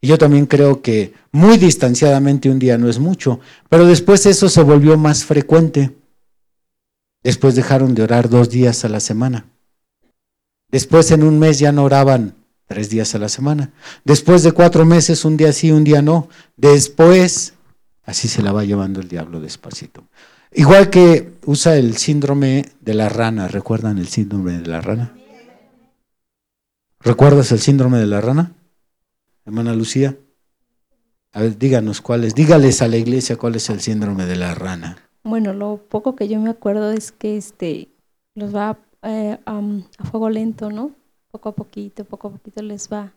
Y 0.00 0.08
yo 0.08 0.18
también 0.18 0.46
creo 0.46 0.82
que 0.82 1.14
muy 1.30 1.56
distanciadamente 1.56 2.50
un 2.50 2.58
día 2.58 2.78
no 2.78 2.88
es 2.88 2.98
mucho, 2.98 3.38
pero 3.68 3.86
después 3.86 4.26
eso 4.26 4.48
se 4.48 4.64
volvió 4.64 4.98
más 4.98 5.24
frecuente. 5.24 5.96
Después 7.22 7.54
dejaron 7.54 7.94
de 7.94 8.02
orar 8.02 8.28
dos 8.28 8.50
días 8.50 8.84
a 8.84 8.88
la 8.88 8.98
semana. 8.98 9.51
Después 10.72 11.10
en 11.10 11.22
un 11.22 11.38
mes 11.38 11.58
ya 11.58 11.70
no 11.70 11.84
oraban 11.84 12.34
tres 12.66 12.88
días 12.88 13.14
a 13.14 13.18
la 13.18 13.28
semana. 13.28 13.70
Después 14.04 14.42
de 14.42 14.52
cuatro 14.52 14.86
meses, 14.86 15.26
un 15.26 15.36
día 15.36 15.52
sí, 15.52 15.70
un 15.70 15.84
día 15.84 16.00
no. 16.00 16.28
Después, 16.56 17.52
así 18.04 18.26
se 18.26 18.42
la 18.42 18.52
va 18.52 18.64
llevando 18.64 19.00
el 19.00 19.08
diablo 19.08 19.40
despacito. 19.40 20.04
Igual 20.50 20.88
que 20.88 21.34
usa 21.44 21.76
el 21.76 21.98
síndrome 21.98 22.64
de 22.80 22.94
la 22.94 23.10
rana. 23.10 23.48
¿Recuerdan 23.48 23.98
el 23.98 24.08
síndrome 24.08 24.58
de 24.58 24.66
la 24.66 24.80
rana? 24.80 25.14
¿Recuerdas 27.00 27.52
el 27.52 27.58
síndrome 27.60 27.98
de 27.98 28.06
la 28.06 28.22
rana? 28.22 28.52
Hermana 29.44 29.74
Lucía. 29.74 30.16
A 31.32 31.42
ver, 31.42 31.58
díganos 31.58 32.00
cuál 32.00 32.24
es. 32.24 32.34
Dígales 32.34 32.80
a 32.80 32.88
la 32.88 32.96
iglesia 32.96 33.36
cuál 33.36 33.56
es 33.56 33.68
el 33.68 33.80
síndrome 33.80 34.24
de 34.24 34.36
la 34.36 34.54
rana. 34.54 34.96
Bueno, 35.22 35.52
lo 35.52 35.78
poco 35.88 36.16
que 36.16 36.28
yo 36.28 36.40
me 36.40 36.50
acuerdo 36.50 36.92
es 36.92 37.12
que 37.12 37.36
este 37.36 37.88
los 38.34 38.54
va 38.54 38.78
eh, 39.02 39.38
a 39.44 40.04
fuego 40.04 40.30
lento, 40.30 40.70
¿no? 40.70 40.92
Poco 41.30 41.50
a 41.50 41.54
poquito, 41.54 42.04
poco 42.04 42.28
a 42.28 42.30
poquito 42.32 42.62
les 42.62 42.88
va, 42.92 43.12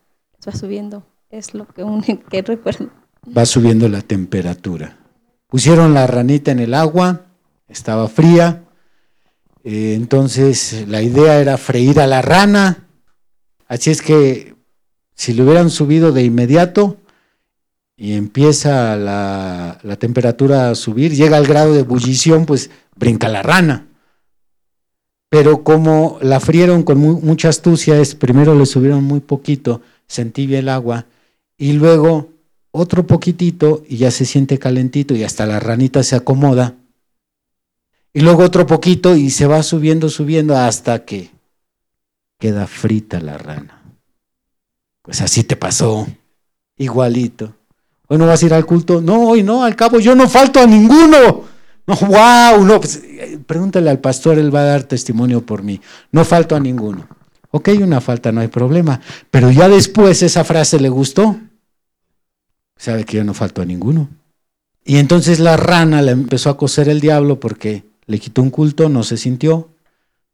va 0.46 0.52
subiendo. 0.52 1.04
Es 1.30 1.54
lo 1.54 1.66
que, 1.66 1.82
un, 1.82 2.02
que 2.30 2.42
recuerdo. 2.42 2.90
Va 3.36 3.46
subiendo 3.46 3.88
la 3.88 4.02
temperatura. 4.02 4.98
Pusieron 5.48 5.94
la 5.94 6.06
ranita 6.06 6.50
en 6.50 6.60
el 6.60 6.74
agua, 6.74 7.26
estaba 7.68 8.08
fría, 8.08 8.64
eh, 9.64 9.94
entonces 9.94 10.86
la 10.88 11.02
idea 11.02 11.40
era 11.40 11.56
freír 11.56 12.00
a 12.00 12.06
la 12.06 12.22
rana, 12.22 12.88
así 13.68 13.90
es 13.90 14.02
que 14.02 14.54
Si 15.14 15.32
le 15.32 15.42
hubieran 15.42 15.70
subido 15.70 16.12
de 16.12 16.22
inmediato 16.24 16.98
y 17.96 18.12
empieza 18.14 18.96
la, 18.96 19.78
la 19.82 19.96
temperatura 19.96 20.70
a 20.70 20.74
subir, 20.74 21.12
llega 21.12 21.38
al 21.38 21.46
grado 21.46 21.72
de 21.72 21.80
ebullición, 21.80 22.44
pues 22.44 22.70
brinca 22.94 23.28
la 23.28 23.42
rana. 23.42 23.86
Pero 25.28 25.64
como 25.64 26.18
la 26.22 26.40
frieron 26.40 26.82
con 26.82 26.98
mucha 26.98 27.48
astucia, 27.48 27.98
es 27.98 28.14
primero 28.14 28.54
le 28.54 28.66
subieron 28.66 29.04
muy 29.04 29.20
poquito, 29.20 29.80
sentí 30.06 30.52
el 30.54 30.68
agua, 30.68 31.06
y 31.58 31.72
luego 31.72 32.28
otro 32.70 33.06
poquitito 33.06 33.82
y 33.88 33.96
ya 33.96 34.10
se 34.10 34.24
siente 34.24 34.58
calentito 34.58 35.14
y 35.14 35.24
hasta 35.24 35.46
la 35.46 35.58
ranita 35.58 36.02
se 36.02 36.16
acomoda. 36.16 36.74
Y 38.12 38.20
luego 38.20 38.44
otro 38.44 38.66
poquito 38.66 39.16
y 39.16 39.30
se 39.30 39.46
va 39.46 39.62
subiendo, 39.62 40.08
subiendo 40.08 40.56
hasta 40.56 41.04
que 41.04 41.30
queda 42.38 42.66
frita 42.66 43.20
la 43.20 43.38
rana. 43.38 43.82
Pues 45.02 45.20
así 45.20 45.44
te 45.44 45.56
pasó, 45.56 46.06
igualito. 46.76 47.54
Hoy 48.08 48.18
no 48.18 48.26
vas 48.26 48.42
a 48.42 48.46
ir 48.46 48.54
al 48.54 48.66
culto. 48.66 49.00
No, 49.00 49.28
hoy 49.28 49.42
no, 49.42 49.64
al 49.64 49.74
cabo 49.76 49.98
yo 49.98 50.14
no 50.14 50.28
falto 50.28 50.60
a 50.60 50.66
ninguno. 50.66 51.44
No, 51.86 51.94
wow, 51.94 52.64
no, 52.64 52.80
pues, 52.80 53.00
pregúntale 53.46 53.90
al 53.90 54.00
pastor, 54.00 54.38
él 54.38 54.54
va 54.54 54.60
a 54.60 54.64
dar 54.64 54.82
testimonio 54.84 55.46
por 55.46 55.62
mí. 55.62 55.80
No 56.10 56.24
falto 56.24 56.56
a 56.56 56.60
ninguno. 56.60 57.06
Ok, 57.52 57.70
una 57.80 58.00
falta, 58.00 58.32
no 58.32 58.40
hay 58.40 58.48
problema. 58.48 59.00
Pero 59.30 59.50
ya 59.50 59.68
después 59.68 60.22
esa 60.22 60.44
frase 60.44 60.80
le 60.80 60.88
gustó. 60.88 61.36
Sabe 62.76 63.04
que 63.04 63.16
yo 63.18 63.24
no 63.24 63.34
falto 63.34 63.62
a 63.62 63.64
ninguno. 63.64 64.08
Y 64.84 64.98
entonces 64.98 65.40
la 65.40 65.56
rana 65.56 66.02
le 66.02 66.12
empezó 66.12 66.50
a 66.50 66.56
coser 66.56 66.88
el 66.88 67.00
diablo 67.00 67.40
porque 67.40 67.84
le 68.06 68.18
quitó 68.18 68.42
un 68.42 68.50
culto, 68.50 68.88
no 68.88 69.02
se 69.02 69.16
sintió. 69.16 69.70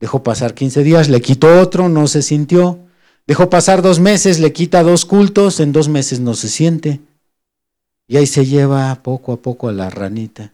Dejó 0.00 0.22
pasar 0.22 0.54
15 0.54 0.82
días, 0.82 1.08
le 1.08 1.20
quitó 1.20 1.60
otro, 1.60 1.88
no 1.88 2.06
se 2.06 2.22
sintió. 2.22 2.80
Dejó 3.26 3.48
pasar 3.50 3.82
dos 3.82 4.00
meses, 4.00 4.40
le 4.40 4.52
quita 4.52 4.82
dos 4.82 5.04
cultos, 5.04 5.60
en 5.60 5.72
dos 5.72 5.88
meses 5.88 6.18
no 6.20 6.34
se 6.34 6.48
siente. 6.48 7.00
Y 8.08 8.16
ahí 8.16 8.26
se 8.26 8.44
lleva 8.44 9.02
poco 9.02 9.32
a 9.32 9.40
poco 9.40 9.68
a 9.68 9.72
la 9.72 9.90
ranita. 9.90 10.52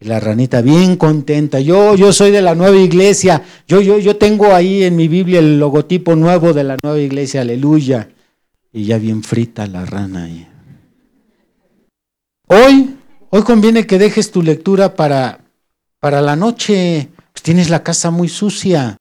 Y 0.00 0.06
la 0.06 0.18
ranita 0.18 0.62
bien 0.62 0.96
contenta. 0.96 1.60
Yo, 1.60 1.94
yo 1.94 2.12
soy 2.14 2.30
de 2.30 2.40
la 2.40 2.54
nueva 2.54 2.78
iglesia. 2.78 3.42
Yo, 3.68 3.82
yo, 3.82 3.98
yo 3.98 4.16
tengo 4.16 4.54
ahí 4.54 4.82
en 4.82 4.96
mi 4.96 5.08
Biblia 5.08 5.40
el 5.40 5.60
logotipo 5.60 6.16
nuevo 6.16 6.54
de 6.54 6.64
la 6.64 6.78
nueva 6.82 6.98
iglesia. 6.98 7.42
Aleluya. 7.42 8.08
Y 8.72 8.84
ya 8.84 8.96
bien 8.96 9.22
frita 9.22 9.66
la 9.66 9.84
rana 9.84 10.24
ahí. 10.24 10.48
Hoy, 12.46 12.96
hoy 13.28 13.42
conviene 13.42 13.86
que 13.86 13.98
dejes 13.98 14.30
tu 14.30 14.42
lectura 14.42 14.96
para, 14.96 15.40
para 15.98 16.22
la 16.22 16.34
noche. 16.34 17.10
Pues 17.32 17.42
tienes 17.42 17.68
la 17.68 17.82
casa 17.82 18.10
muy 18.10 18.30
sucia. 18.30 18.96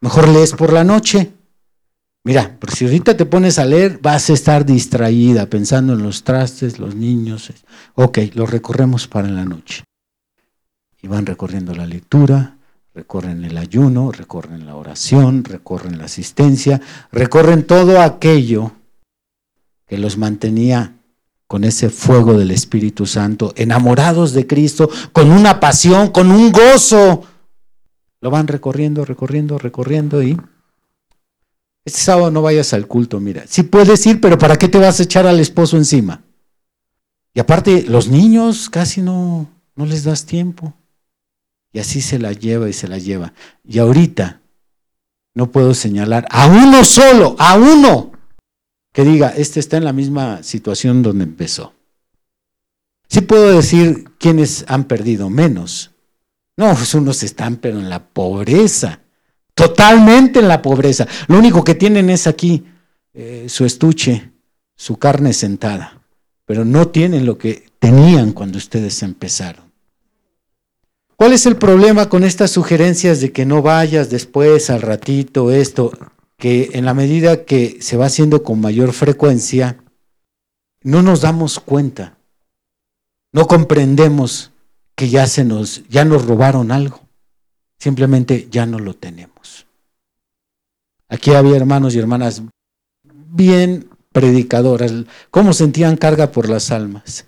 Mejor 0.00 0.28
lees 0.28 0.52
por 0.52 0.72
la 0.72 0.82
noche. 0.82 1.30
Mira, 2.24 2.56
si 2.74 2.86
ahorita 2.86 3.16
te 3.18 3.26
pones 3.26 3.58
a 3.58 3.66
leer, 3.66 3.98
vas 4.00 4.30
a 4.30 4.32
estar 4.32 4.64
distraída 4.64 5.44
pensando 5.46 5.92
en 5.92 6.02
los 6.02 6.24
trastes, 6.24 6.78
los 6.78 6.94
niños. 6.94 7.52
Ok, 7.96 8.18
lo 8.32 8.46
recorremos 8.46 9.06
para 9.08 9.28
la 9.28 9.44
noche 9.44 9.84
y 11.02 11.08
van 11.08 11.26
recorriendo 11.26 11.74
la 11.74 11.84
lectura, 11.84 12.56
recorren 12.94 13.44
el 13.44 13.58
ayuno, 13.58 14.12
recorren 14.12 14.64
la 14.64 14.76
oración, 14.76 15.44
recorren 15.44 15.98
la 15.98 16.04
asistencia, 16.04 16.80
recorren 17.10 17.66
todo 17.66 18.00
aquello 18.00 18.72
que 19.86 19.98
los 19.98 20.16
mantenía 20.16 20.94
con 21.48 21.64
ese 21.64 21.90
fuego 21.90 22.38
del 22.38 22.52
Espíritu 22.52 23.04
Santo, 23.04 23.52
enamorados 23.56 24.32
de 24.32 24.46
Cristo, 24.46 24.88
con 25.12 25.30
una 25.30 25.60
pasión, 25.60 26.08
con 26.08 26.30
un 26.30 26.52
gozo. 26.52 27.24
Lo 28.20 28.30
van 28.30 28.46
recorriendo, 28.46 29.04
recorriendo, 29.04 29.58
recorriendo 29.58 30.22
y 30.22 30.38
este 31.84 31.98
sábado 31.98 32.30
no 32.30 32.42
vayas 32.42 32.72
al 32.72 32.86
culto, 32.86 33.18
mira. 33.18 33.44
Sí 33.48 33.64
puedes 33.64 34.06
ir, 34.06 34.20
pero 34.20 34.38
¿para 34.38 34.56
qué 34.56 34.68
te 34.68 34.78
vas 34.78 35.00
a 35.00 35.02
echar 35.02 35.26
al 35.26 35.40
esposo 35.40 35.76
encima? 35.76 36.22
Y 37.34 37.40
aparte, 37.40 37.82
los 37.88 38.08
niños 38.08 38.70
casi 38.70 39.02
no, 39.02 39.50
no 39.74 39.84
les 39.84 40.04
das 40.04 40.24
tiempo. 40.24 40.74
Y 41.72 41.78
así 41.78 42.00
se 42.00 42.18
la 42.18 42.32
lleva 42.32 42.68
y 42.68 42.72
se 42.72 42.88
la 42.88 42.98
lleva. 42.98 43.32
Y 43.66 43.78
ahorita 43.78 44.40
no 45.34 45.50
puedo 45.50 45.74
señalar 45.74 46.26
a 46.30 46.46
uno 46.46 46.84
solo, 46.84 47.34
a 47.38 47.56
uno, 47.56 48.12
que 48.92 49.04
diga, 49.04 49.30
este 49.30 49.60
está 49.60 49.78
en 49.78 49.84
la 49.84 49.92
misma 49.92 50.42
situación 50.42 51.02
donde 51.02 51.24
empezó. 51.24 51.72
Sí 53.08 53.22
puedo 53.22 53.56
decir 53.56 54.04
quiénes 54.18 54.64
han 54.68 54.84
perdido 54.84 55.30
menos. 55.30 55.90
No, 56.56 56.74
pues 56.74 56.94
unos 56.94 57.22
están, 57.22 57.56
pero 57.56 57.78
en 57.78 57.88
la 57.88 58.06
pobreza, 58.06 59.00
totalmente 59.54 60.40
en 60.40 60.48
la 60.48 60.60
pobreza. 60.60 61.06
Lo 61.28 61.38
único 61.38 61.64
que 61.64 61.74
tienen 61.74 62.10
es 62.10 62.26
aquí 62.26 62.64
eh, 63.14 63.46
su 63.48 63.64
estuche, 63.64 64.32
su 64.76 64.98
carne 64.98 65.32
sentada, 65.32 66.02
pero 66.44 66.64
no 66.64 66.88
tienen 66.88 67.24
lo 67.24 67.38
que 67.38 67.70
tenían 67.78 68.32
cuando 68.32 68.58
ustedes 68.58 69.02
empezaron. 69.02 69.71
¿Cuál 71.22 71.34
es 71.34 71.46
el 71.46 71.54
problema 71.54 72.08
con 72.08 72.24
estas 72.24 72.50
sugerencias 72.50 73.20
de 73.20 73.30
que 73.30 73.46
no 73.46 73.62
vayas 73.62 74.10
después, 74.10 74.70
al 74.70 74.82
ratito, 74.82 75.52
esto? 75.52 75.92
Que 76.36 76.70
en 76.72 76.84
la 76.84 76.94
medida 76.94 77.44
que 77.44 77.80
se 77.80 77.96
va 77.96 78.06
haciendo 78.06 78.42
con 78.42 78.60
mayor 78.60 78.92
frecuencia, 78.92 79.78
no 80.82 81.00
nos 81.00 81.20
damos 81.20 81.60
cuenta, 81.60 82.18
no 83.30 83.46
comprendemos 83.46 84.50
que 84.96 85.10
ya 85.10 85.28
se 85.28 85.44
nos, 85.44 85.84
ya 85.88 86.04
nos 86.04 86.26
robaron 86.26 86.72
algo, 86.72 87.02
simplemente 87.78 88.48
ya 88.50 88.66
no 88.66 88.80
lo 88.80 88.94
tenemos. 88.94 89.68
Aquí 91.08 91.34
había 91.34 91.54
hermanos 91.54 91.94
y 91.94 92.00
hermanas 92.00 92.42
bien 93.04 93.88
predicadoras, 94.10 94.92
¿cómo 95.30 95.52
sentían 95.52 95.96
carga 95.96 96.32
por 96.32 96.48
las 96.48 96.72
almas? 96.72 97.26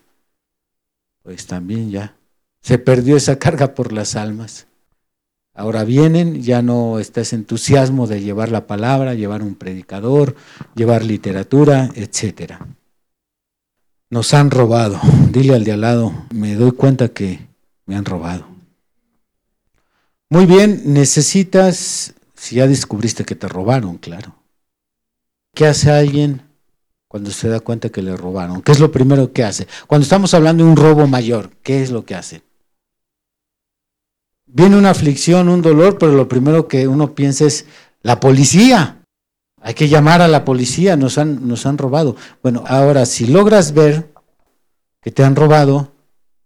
Pues 1.23 1.47
también 1.47 1.93
ya 1.93 2.17
se 2.65 2.79
perdió 2.79 3.19
esa 3.19 3.39
carga 3.39 3.75
por 3.75 3.93
las 3.93 4.17
almas. 4.17 4.67
Ahora 5.53 5.85
vienen, 5.85 6.43
ya 6.43 6.63
no 6.63 6.99
está 6.99 7.21
ese 7.21 7.37
entusiasmo 7.37 8.07
de 8.07 8.23
llevar 8.23 8.51
la 8.51 8.67
palabra, 8.67 9.13
llevar 9.13 9.43
un 9.43 9.55
predicador, 9.55 10.35
llevar 10.75 11.05
literatura, 11.05 11.91
etc. 11.95 12.55
Nos 14.09 14.33
han 14.33 14.51
robado. 14.51 14.99
Dile 15.31 15.55
al 15.55 15.65
de 15.65 15.73
al 15.73 15.83
lado, 15.83 16.27
me 16.33 16.55
doy 16.55 16.73
cuenta 16.73 17.09
que 17.09 17.47
me 17.85 17.97
han 17.97 18.07
robado. 18.07 18.47
Muy 20.31 20.47
bien, 20.47 20.83
necesitas, 20.87 22.15
si 22.35 22.57
ya 22.57 22.67
descubriste 22.67 23.27
que 23.27 23.37
te 23.37 23.47
robaron, 23.47 23.99
claro. 23.99 24.37
¿Qué 25.55 25.67
hace 25.67 25.91
alguien 25.91 26.41
cuando 27.09 27.31
se 27.31 27.47
da 27.47 27.61
cuenta 27.61 27.91
que 27.91 28.01
le 28.01 28.17
robaron? 28.17 28.63
¿Qué 28.63 28.73
es 28.73 28.81
lo 28.81 28.91
primero 28.91 29.35
que 29.35 29.45
hace? 29.45 29.69
Cuando 29.87 30.05
estamos 30.05 30.33
hablando 30.33 30.65
de 30.65 30.71
un 30.71 30.77
robo 30.77 31.07
mayor, 31.07 31.51
¿qué 31.63 31.83
es 31.83 31.91
lo 31.91 32.07
que 32.07 32.15
hace? 32.15 32.43
Viene 34.55 34.77
una 34.79 34.91
aflicción, 34.91 35.49
un 35.49 35.63
dolor, 35.63 35.99
pero 35.99 36.13
lo 36.13 36.29
primero 36.29 36.69
que 36.69 36.87
uno 36.87 37.15
piensa 37.15 37.45
es 37.45 37.67
la 38.03 38.21
policía. 38.21 39.03
Hay 39.61 39.75
que 39.75 39.89
llamar 39.89 40.23
a 40.23 40.29
la 40.29 40.45
policía, 40.45 40.97
nos 40.97 41.19
han, 41.19 41.49
nos 41.49 41.67
han 41.67 41.77
robado. 41.77 42.17
Bueno, 42.43 42.63
ahora, 42.69 43.05
si 43.05 43.27
logras 43.27 43.75
ver 43.75 44.13
que 45.03 45.11
te 45.11 45.25
han 45.25 45.35
robado, 45.35 45.93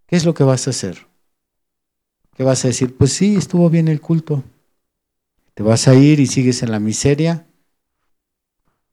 ¿qué 0.07 0.17
es 0.17 0.25
lo 0.25 0.33
que 0.33 0.43
vas 0.43 0.67
a 0.67 0.71
hacer? 0.71 1.07
¿Qué 2.35 2.45
vas 2.45 2.65
a 2.65 2.69
decir? 2.69 2.97
Pues 2.97 3.13
sí, 3.13 3.37
estuvo 3.37 3.69
bien 3.69 3.89
el 3.89 4.01
culto. 4.01 4.43
¿Te 5.53 5.63
vas 5.63 5.87
a 5.87 5.95
ir 5.95 6.19
y 6.19 6.27
sigues 6.27 6.63
en 6.63 6.71
la 6.71 6.79
miseria? 6.79 7.47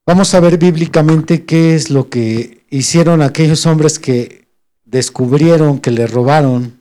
Vamos 0.05 0.33
a 0.33 0.39
ver 0.41 0.57
bíblicamente 0.57 1.45
qué 1.45 1.75
es 1.75 1.89
lo 1.89 2.09
que 2.09 2.65
hicieron 2.69 3.21
aquellos 3.21 3.65
hombres 3.65 3.97
que 3.97 4.49
descubrieron 4.83 5.79
que 5.79 5.91
le 5.91 6.05
robaron 6.05 6.74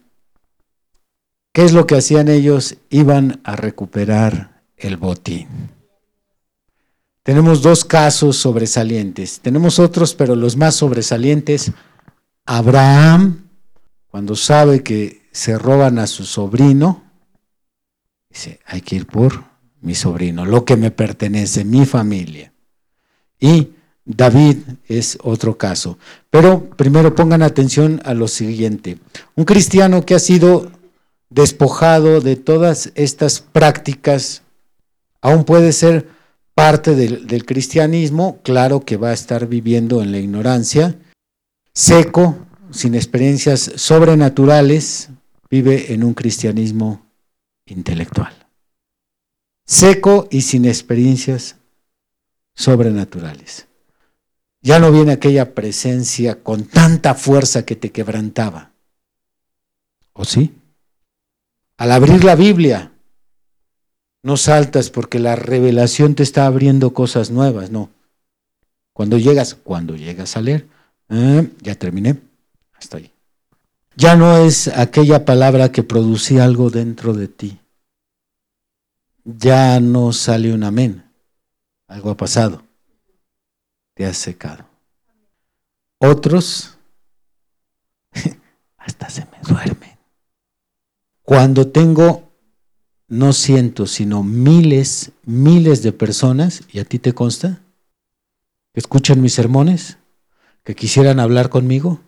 ¿Qué 1.55 1.64
es 1.64 1.73
lo 1.73 1.87
que 1.87 1.95
hacían 1.95 2.29
ellos? 2.29 2.79
Iban 2.90 3.40
a 3.45 3.55
recuperar 3.55 4.64
el 4.77 4.97
botín. 4.97 5.47
Tenemos 7.23 7.62
dos 7.62 7.85
casos 7.85 8.37
sobresalientes. 8.38 9.38
Tenemos 9.38 9.79
otros, 9.79 10.17
pero 10.17 10.35
los 10.35 10.57
más 10.57 10.75
sobresalientes. 10.75 11.71
Abraham, 12.45 13.51
cuando 14.09 14.35
sabe 14.35 14.83
que 14.83 15.29
se 15.31 15.57
roban 15.57 16.01
a 16.01 16.09
su 16.09 16.25
sobrino, 16.25 17.05
dice, 18.29 18.59
hay 18.67 18.81
que 18.81 18.97
ir 18.97 19.07
por 19.07 19.45
mi 19.81 19.95
sobrino, 19.95 20.45
lo 20.45 20.64
que 20.64 20.77
me 20.77 20.90
pertenece, 20.90 21.64
mi 21.64 21.87
familia. 21.87 22.53
Y 23.38 23.69
David 24.05 24.57
es 24.88 25.19
otro 25.23 25.57
caso. 25.57 25.99
Pero 26.31 26.69
primero 26.71 27.14
pongan 27.14 27.43
atención 27.43 28.03
a 28.05 28.12
lo 28.12 28.27
siguiente. 28.27 28.99
Un 29.37 29.45
cristiano 29.45 30.05
que 30.05 30.17
ha 30.17 30.19
sido 30.19 30.73
despojado 31.30 32.20
de 32.20 32.37
todas 32.37 32.92
estas 32.94 33.40
prácticas, 33.40 34.42
aún 35.20 35.44
puede 35.44 35.72
ser 35.72 36.08
parte 36.54 36.94
del, 36.94 37.44
cristianismo, 37.44 38.40
claro 38.42 38.80
que 38.80 38.96
va 38.96 39.10
a 39.10 39.14
estar 39.14 39.46
viviendo 39.48 40.02
en 40.02 40.12
la 40.12 40.18
ignorancia, 40.18 40.96
seco, 41.72 42.46
sin 42.70 42.94
experiencias 42.94 43.72
sobrenaturales, 43.76 45.10
vive 45.50 45.92
en 45.92 46.04
un 46.04 46.14
cristianismo 46.14 47.04
intelectual. 47.66 48.32
Seco 49.66 50.28
y 50.30 50.42
sin 50.42 50.66
experiencias 50.66 51.56
sobrenaturales. 52.54 53.66
Ya 54.60 54.78
no 54.78 54.92
viene 54.92 55.12
aquella 55.12 55.54
presencia 55.54 56.42
con 56.42 56.64
tanta 56.64 57.14
fuerza 57.14 57.64
que 57.64 57.76
te 57.76 57.90
quebrantaba. 57.90 58.72
¿O 60.12 60.24
sí? 60.24 60.54
Al 61.76 61.92
abrir 61.92 62.24
la 62.24 62.37
Biblia, 62.37 62.92
no 64.22 64.37
saltas 64.37 64.90
porque 64.90 65.18
la 65.18 65.37
revelación 65.37 66.14
te 66.14 66.22
está 66.22 66.46
abriendo 66.46 66.94
cosas 66.94 67.30
nuevas, 67.30 67.70
no. 67.70 67.90
Cuando 68.92 69.18
llegas, 69.18 69.54
cuando 69.54 69.96
llegas 69.96 70.37
a 70.37 70.40
leer, 70.40 70.68
eh, 71.08 71.50
ya 71.60 71.74
terminé, 71.74 72.20
hasta 72.72 72.98
ahí. 72.98 73.10
Ya 73.96 74.16
no 74.16 74.37
es 74.38 74.68
aquella 74.68 75.24
palabra 75.24 75.70
que 75.70 75.82
producía 75.82 76.44
algo 76.44 76.70
dentro 76.70 77.12
de 77.12 77.28
ti. 77.28 77.60
Ya 79.24 79.80
no 79.80 80.12
sale 80.12 80.52
un 80.52 80.64
amén. 80.64 81.04
Algo 81.87 82.10
ha 82.10 82.16
pasado. 82.16 82.62
Te 83.94 84.04
has 84.04 84.16
secado. 84.16 84.64
Otros 85.98 86.76
hasta 88.78 89.08
se 89.08 89.22
me 89.26 89.38
duermen. 89.48 89.93
Cuando 91.24 91.68
tengo 91.68 92.30
no 93.08 93.32
cientos, 93.32 93.92
sino 93.92 94.22
miles, 94.22 95.12
miles 95.24 95.82
de 95.82 95.92
personas, 95.92 96.64
y 96.70 96.80
a 96.80 96.84
ti 96.84 96.98
te 96.98 97.14
consta, 97.14 97.62
que 98.74 98.80
escuchan 98.80 99.22
mis 99.22 99.32
sermones, 99.32 99.96
que 100.64 100.74
quisieran 100.74 101.20
hablar 101.20 101.48
conmigo, 101.48 102.00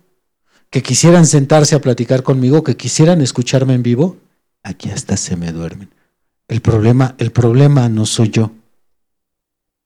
que 0.68 0.82
quisieran 0.82 1.26
sentarse 1.26 1.74
a 1.74 1.80
platicar 1.80 2.22
conmigo, 2.22 2.62
que 2.62 2.76
quisieran 2.76 3.22
escucharme 3.22 3.72
en 3.72 3.82
vivo, 3.82 4.18
aquí 4.62 4.90
hasta 4.90 5.16
se 5.16 5.34
me 5.34 5.50
duermen. 5.50 5.88
El 6.46 6.60
problema, 6.60 7.14
el 7.16 7.32
problema 7.32 7.88
no 7.88 8.04
soy 8.04 8.28
yo. 8.28 8.52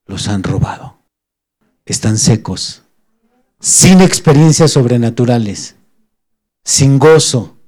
Los 0.07 0.27
han 0.27 0.43
robado. 0.43 0.99
Están 1.85 2.19
secos, 2.19 2.83
sin 3.61 4.01
experiencias 4.01 4.73
sobrenaturales, 4.73 5.77
sin 6.65 6.99
gozo, 6.99 7.60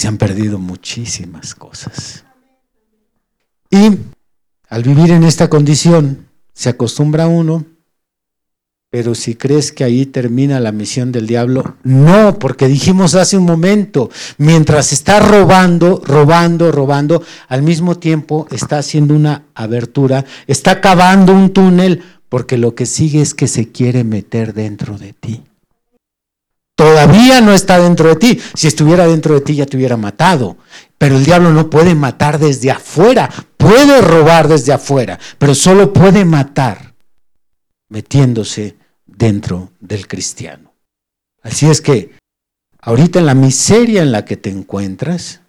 se 0.00 0.08
han 0.08 0.16
perdido 0.16 0.58
muchísimas 0.58 1.54
cosas. 1.54 2.24
Y 3.70 3.98
al 4.70 4.82
vivir 4.82 5.10
en 5.10 5.24
esta 5.24 5.50
condición, 5.50 6.26
se 6.54 6.70
acostumbra 6.70 7.26
uno, 7.26 7.66
pero 8.88 9.14
si 9.14 9.34
crees 9.34 9.72
que 9.72 9.84
ahí 9.84 10.06
termina 10.06 10.58
la 10.58 10.72
misión 10.72 11.12
del 11.12 11.26
diablo, 11.26 11.76
no, 11.84 12.38
porque 12.38 12.66
dijimos 12.66 13.14
hace 13.14 13.36
un 13.36 13.44
momento, 13.44 14.08
mientras 14.38 14.94
está 14.94 15.20
robando, 15.20 16.00
robando, 16.02 16.72
robando, 16.72 17.22
al 17.48 17.60
mismo 17.60 17.98
tiempo 17.98 18.48
está 18.50 18.78
haciendo 18.78 19.14
una 19.14 19.44
abertura, 19.54 20.24
está 20.46 20.80
cavando 20.80 21.34
un 21.34 21.52
túnel, 21.52 22.02
porque 22.30 22.56
lo 22.56 22.74
que 22.74 22.86
sigue 22.86 23.20
es 23.20 23.34
que 23.34 23.48
se 23.48 23.70
quiere 23.70 24.02
meter 24.02 24.54
dentro 24.54 24.96
de 24.96 25.12
ti. 25.12 25.42
Todavía 26.80 27.42
no 27.42 27.52
está 27.52 27.78
dentro 27.78 28.08
de 28.08 28.16
ti. 28.16 28.40
Si 28.54 28.66
estuviera 28.66 29.06
dentro 29.06 29.34
de 29.34 29.42
ti 29.42 29.54
ya 29.54 29.66
te 29.66 29.76
hubiera 29.76 29.98
matado. 29.98 30.56
Pero 30.96 31.18
el 31.18 31.26
diablo 31.26 31.52
no 31.52 31.68
puede 31.68 31.94
matar 31.94 32.38
desde 32.38 32.70
afuera. 32.70 33.28
Puede 33.58 34.00
robar 34.00 34.48
desde 34.48 34.72
afuera, 34.72 35.18
pero 35.36 35.54
solo 35.54 35.92
puede 35.92 36.24
matar 36.24 36.94
metiéndose 37.90 38.78
dentro 39.04 39.72
del 39.78 40.08
cristiano. 40.08 40.72
Así 41.42 41.68
es 41.68 41.82
que 41.82 42.14
ahorita 42.80 43.18
en 43.18 43.26
la 43.26 43.34
miseria 43.34 44.00
en 44.00 44.10
la 44.10 44.24
que 44.24 44.38
te 44.38 44.48
encuentras, 44.48 45.42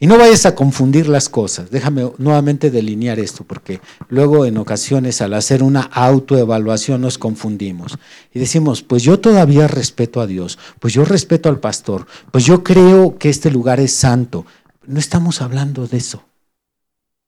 y 0.00 0.06
no 0.06 0.16
vayas 0.16 0.46
a 0.46 0.54
confundir 0.54 1.08
las 1.08 1.28
cosas. 1.28 1.70
Déjame 1.70 2.10
nuevamente 2.18 2.70
delinear 2.70 3.18
esto, 3.18 3.44
porque 3.44 3.80
luego 4.08 4.46
en 4.46 4.56
ocasiones 4.56 5.20
al 5.20 5.34
hacer 5.34 5.62
una 5.62 5.82
autoevaluación 5.82 7.00
nos 7.00 7.18
confundimos. 7.18 7.98
Y 8.32 8.38
decimos, 8.38 8.82
pues 8.82 9.02
yo 9.02 9.18
todavía 9.18 9.66
respeto 9.66 10.20
a 10.20 10.26
Dios, 10.26 10.58
pues 10.78 10.94
yo 10.94 11.04
respeto 11.04 11.48
al 11.48 11.58
pastor, 11.58 12.06
pues 12.30 12.44
yo 12.44 12.62
creo 12.62 13.18
que 13.18 13.28
este 13.28 13.50
lugar 13.50 13.80
es 13.80 13.92
santo. 13.92 14.46
No 14.86 15.00
estamos 15.00 15.42
hablando 15.42 15.86
de 15.86 15.96
eso. 15.96 16.22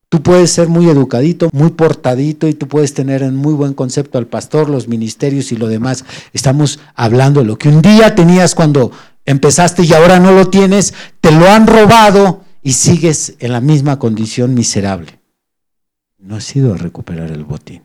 Tú 0.09 0.22
puedes 0.22 0.50
ser 0.50 0.68
muy 0.68 0.88
educadito, 0.88 1.50
muy 1.52 1.70
portadito 1.70 2.48
y 2.48 2.54
tú 2.54 2.66
puedes 2.66 2.94
tener 2.94 3.22
en 3.22 3.37
muy 3.37 3.54
buen 3.54 3.74
concepto 3.74 4.18
al 4.18 4.26
pastor, 4.26 4.68
los 4.68 4.88
ministerios 4.88 5.52
y 5.52 5.56
lo 5.56 5.68
demás. 5.68 6.04
Estamos 6.33 6.80
hablando 6.96 7.40
de 7.40 7.46
lo 7.46 7.59
que 7.59 7.68
un 7.68 7.80
día 7.80 8.16
tenías 8.16 8.56
cuando 8.56 8.90
empezaste 9.24 9.85
y 9.85 9.92
ahora 9.92 10.18
no 10.18 10.33
lo 10.33 10.48
tienes, 10.48 10.94
te 11.20 11.30
lo 11.30 11.48
han 11.48 11.68
robado 11.68 12.42
y 12.62 12.72
sigues 12.72 13.36
en 13.38 13.52
la 13.52 13.60
misma 13.60 13.98
condición 13.98 14.54
miserable. 14.54 15.20
No 16.18 16.36
has 16.36 16.54
ido 16.54 16.74
a 16.74 16.76
recuperar 16.76 17.30
el 17.30 17.44
botín. 17.44 17.82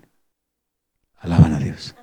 Alaban 1.18 1.54
a 1.54 1.60
Dios. 1.60 1.96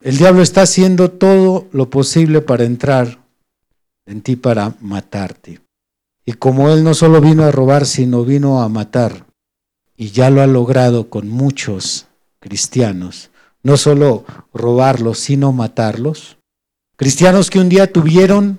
El 0.00 0.16
diablo 0.16 0.42
está 0.42 0.62
haciendo 0.62 1.10
todo 1.10 1.68
lo 1.72 1.90
posible 1.90 2.40
para 2.40 2.64
entrar 2.64 3.22
en 4.06 4.22
ti 4.22 4.36
para 4.36 4.74
matarte. 4.80 5.60
Y 6.24 6.32
como 6.32 6.70
él 6.70 6.82
no 6.82 6.94
solo 6.94 7.20
vino 7.20 7.44
a 7.44 7.50
robar, 7.50 7.84
sino 7.84 8.24
vino 8.24 8.62
a 8.62 8.68
matar, 8.68 9.26
y 9.96 10.10
ya 10.10 10.30
lo 10.30 10.40
ha 10.40 10.46
logrado 10.46 11.10
con 11.10 11.28
muchos 11.28 12.06
cristianos, 12.38 13.30
no 13.62 13.76
solo 13.76 14.24
robarlos, 14.54 15.18
sino 15.18 15.52
matarlos, 15.52 16.38
cristianos 16.96 17.50
que 17.50 17.58
un 17.58 17.68
día 17.68 17.92
tuvieron 17.92 18.58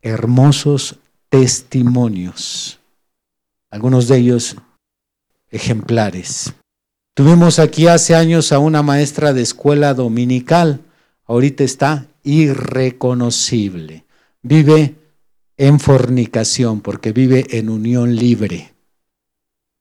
hermosos 0.00 0.98
testimonios, 1.34 2.78
algunos 3.68 4.06
de 4.06 4.18
ellos 4.18 4.54
ejemplares. 5.50 6.54
Tuvimos 7.12 7.58
aquí 7.58 7.88
hace 7.88 8.14
años 8.14 8.52
a 8.52 8.60
una 8.60 8.84
maestra 8.84 9.32
de 9.32 9.42
escuela 9.42 9.94
dominical, 9.94 10.82
ahorita 11.26 11.64
está 11.64 12.06
irreconocible, 12.22 14.04
vive 14.42 14.94
en 15.56 15.80
fornicación 15.80 16.80
porque 16.80 17.10
vive 17.10 17.58
en 17.58 17.68
unión 17.68 18.14
libre. 18.14 18.72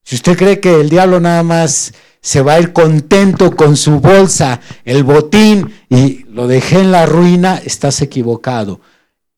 Si 0.04 0.16
usted 0.16 0.36
cree 0.36 0.60
que 0.60 0.82
el 0.82 0.90
diablo 0.90 1.20
nada 1.20 1.44
más 1.44 1.94
se 2.20 2.42
va 2.42 2.54
a 2.54 2.62
ir 2.62 2.74
contento 2.74 3.56
con 3.56 3.78
su 3.78 4.00
bolsa, 4.00 4.60
el 4.86 5.04
botín, 5.04 5.72
y 5.88 6.24
lo 6.30 6.48
dejé 6.48 6.80
en 6.80 6.92
la 6.92 7.06
ruina, 7.06 7.62
estás 7.64 8.02
equivocado. 8.02 8.82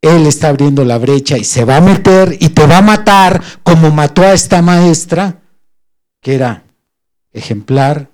Él 0.01 0.27
está 0.27 0.49
abriendo 0.49 0.85
la 0.85 0.97
brecha 0.97 1.37
y 1.37 1.43
se 1.43 1.65
va 1.65 1.77
a 1.77 1.81
meter 1.81 2.37
y 2.39 2.49
te 2.49 2.67
va 2.67 2.79
a 2.79 2.81
matar 2.81 3.41
como 3.63 3.91
mató 3.91 4.21
a 4.21 4.33
esta 4.33 4.61
maestra, 4.61 5.41
que 6.21 6.35
era 6.35 6.63
ejemplar, 7.31 8.11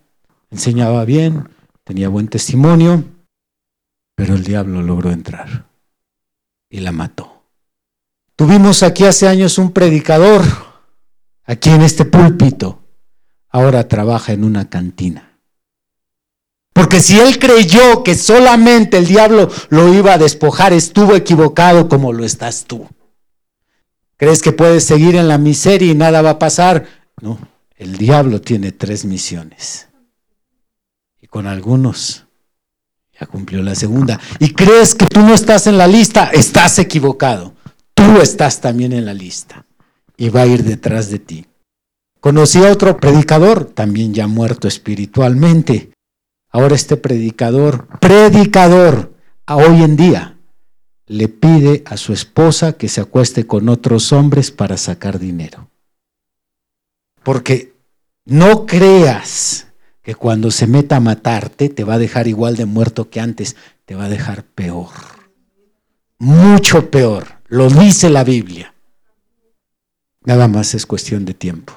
enseñaba 0.49 1.05
bien, 1.05 1.49
tenía 1.83 2.09
buen 2.09 2.27
testimonio, 2.27 3.03
pero 4.15 4.35
el 4.35 4.43
diablo 4.43 4.81
logró 4.81 5.11
entrar 5.11 5.65
y 6.69 6.79
la 6.79 6.91
mató. 6.91 7.43
Tuvimos 8.35 8.83
aquí 8.83 9.05
hace 9.05 9.27
años 9.27 9.57
un 9.57 9.71
predicador, 9.71 10.41
aquí 11.43 11.69
en 11.69 11.81
este 11.81 12.05
púlpito, 12.05 12.81
ahora 13.49 13.87
trabaja 13.87 14.33
en 14.33 14.43
una 14.43 14.69
cantina. 14.69 15.30
Porque 16.73 16.99
si 16.99 17.19
él 17.19 17.37
creyó 17.37 18.03
que 18.03 18.15
solamente 18.15 18.97
el 18.97 19.07
diablo 19.07 19.49
lo 19.69 19.93
iba 19.93 20.13
a 20.13 20.17
despojar, 20.17 20.73
estuvo 20.73 21.15
equivocado 21.15 21.89
como 21.89 22.13
lo 22.13 22.23
estás 22.23 22.65
tú. 22.65 22.87
¿Crees 24.17 24.41
que 24.41 24.51
puedes 24.51 24.83
seguir 24.83 25.15
en 25.15 25.27
la 25.27 25.37
miseria 25.37 25.91
y 25.91 25.95
nada 25.95 26.21
va 26.21 26.31
a 26.31 26.39
pasar? 26.39 26.85
No, 27.21 27.39
el 27.75 27.97
diablo 27.97 28.39
tiene 28.39 28.71
tres 28.71 29.03
misiones. 29.03 29.87
Y 31.19 31.27
con 31.27 31.47
algunos 31.47 32.25
ya 33.19 33.25
cumplió 33.27 33.61
la 33.61 33.75
segunda. 33.75 34.19
Y 34.39 34.53
crees 34.53 34.95
que 34.95 35.05
tú 35.07 35.21
no 35.21 35.33
estás 35.33 35.67
en 35.67 35.77
la 35.77 35.87
lista, 35.87 36.29
estás 36.33 36.79
equivocado. 36.79 37.53
Tú 37.93 38.19
estás 38.21 38.61
también 38.61 38.93
en 38.93 39.05
la 39.05 39.13
lista. 39.13 39.65
Y 40.17 40.29
va 40.29 40.41
a 40.41 40.47
ir 40.47 40.63
detrás 40.63 41.09
de 41.09 41.19
ti. 41.19 41.45
Conocí 42.19 42.63
a 42.63 42.71
otro 42.71 42.97
predicador, 42.97 43.65
también 43.65 44.13
ya 44.13 44.27
muerto 44.27 44.67
espiritualmente, 44.67 45.91
Ahora 46.51 46.75
este 46.75 46.97
predicador, 46.97 47.87
predicador, 47.99 49.13
a 49.45 49.55
hoy 49.55 49.83
en 49.83 49.95
día, 49.95 50.37
le 51.07 51.29
pide 51.29 51.83
a 51.85 51.95
su 51.95 52.11
esposa 52.11 52.73
que 52.73 52.89
se 52.89 53.01
acueste 53.01 53.47
con 53.47 53.69
otros 53.69 54.11
hombres 54.11 54.51
para 54.51 54.75
sacar 54.75 55.17
dinero. 55.17 55.69
Porque 57.23 57.73
no 58.25 58.65
creas 58.65 59.67
que 60.01 60.15
cuando 60.15 60.51
se 60.51 60.67
meta 60.67 60.97
a 60.97 61.01
matarte 61.01 61.69
te 61.69 61.85
va 61.85 61.93
a 61.93 61.99
dejar 61.99 62.27
igual 62.27 62.57
de 62.57 62.65
muerto 62.65 63.09
que 63.09 63.21
antes, 63.21 63.55
te 63.85 63.95
va 63.95 64.05
a 64.05 64.09
dejar 64.09 64.43
peor. 64.43 64.89
Mucho 66.17 66.91
peor. 66.91 67.27
Lo 67.47 67.69
dice 67.69 68.09
la 68.09 68.23
Biblia. 68.23 68.73
Nada 70.23 70.47
más 70.47 70.73
es 70.73 70.85
cuestión 70.85 71.25
de 71.25 71.33
tiempo. 71.33 71.73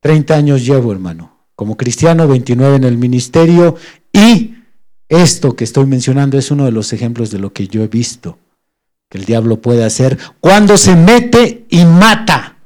Treinta 0.00 0.36
años 0.36 0.64
llevo, 0.64 0.92
hermano 0.92 1.37
como 1.58 1.76
cristiano, 1.76 2.28
29 2.28 2.76
en 2.76 2.84
el 2.84 2.98
ministerio 2.98 3.74
y 4.12 4.54
esto 5.08 5.56
que 5.56 5.64
estoy 5.64 5.86
mencionando 5.86 6.38
es 6.38 6.52
uno 6.52 6.64
de 6.64 6.70
los 6.70 6.92
ejemplos 6.92 7.32
de 7.32 7.40
lo 7.40 7.52
que 7.52 7.66
yo 7.66 7.82
he 7.82 7.88
visto 7.88 8.38
que 9.08 9.18
el 9.18 9.24
diablo 9.24 9.60
puede 9.60 9.84
hacer 9.84 10.20
cuando 10.38 10.76
se 10.76 10.94
mete 10.94 11.66
y 11.68 11.84
mata. 11.84 12.58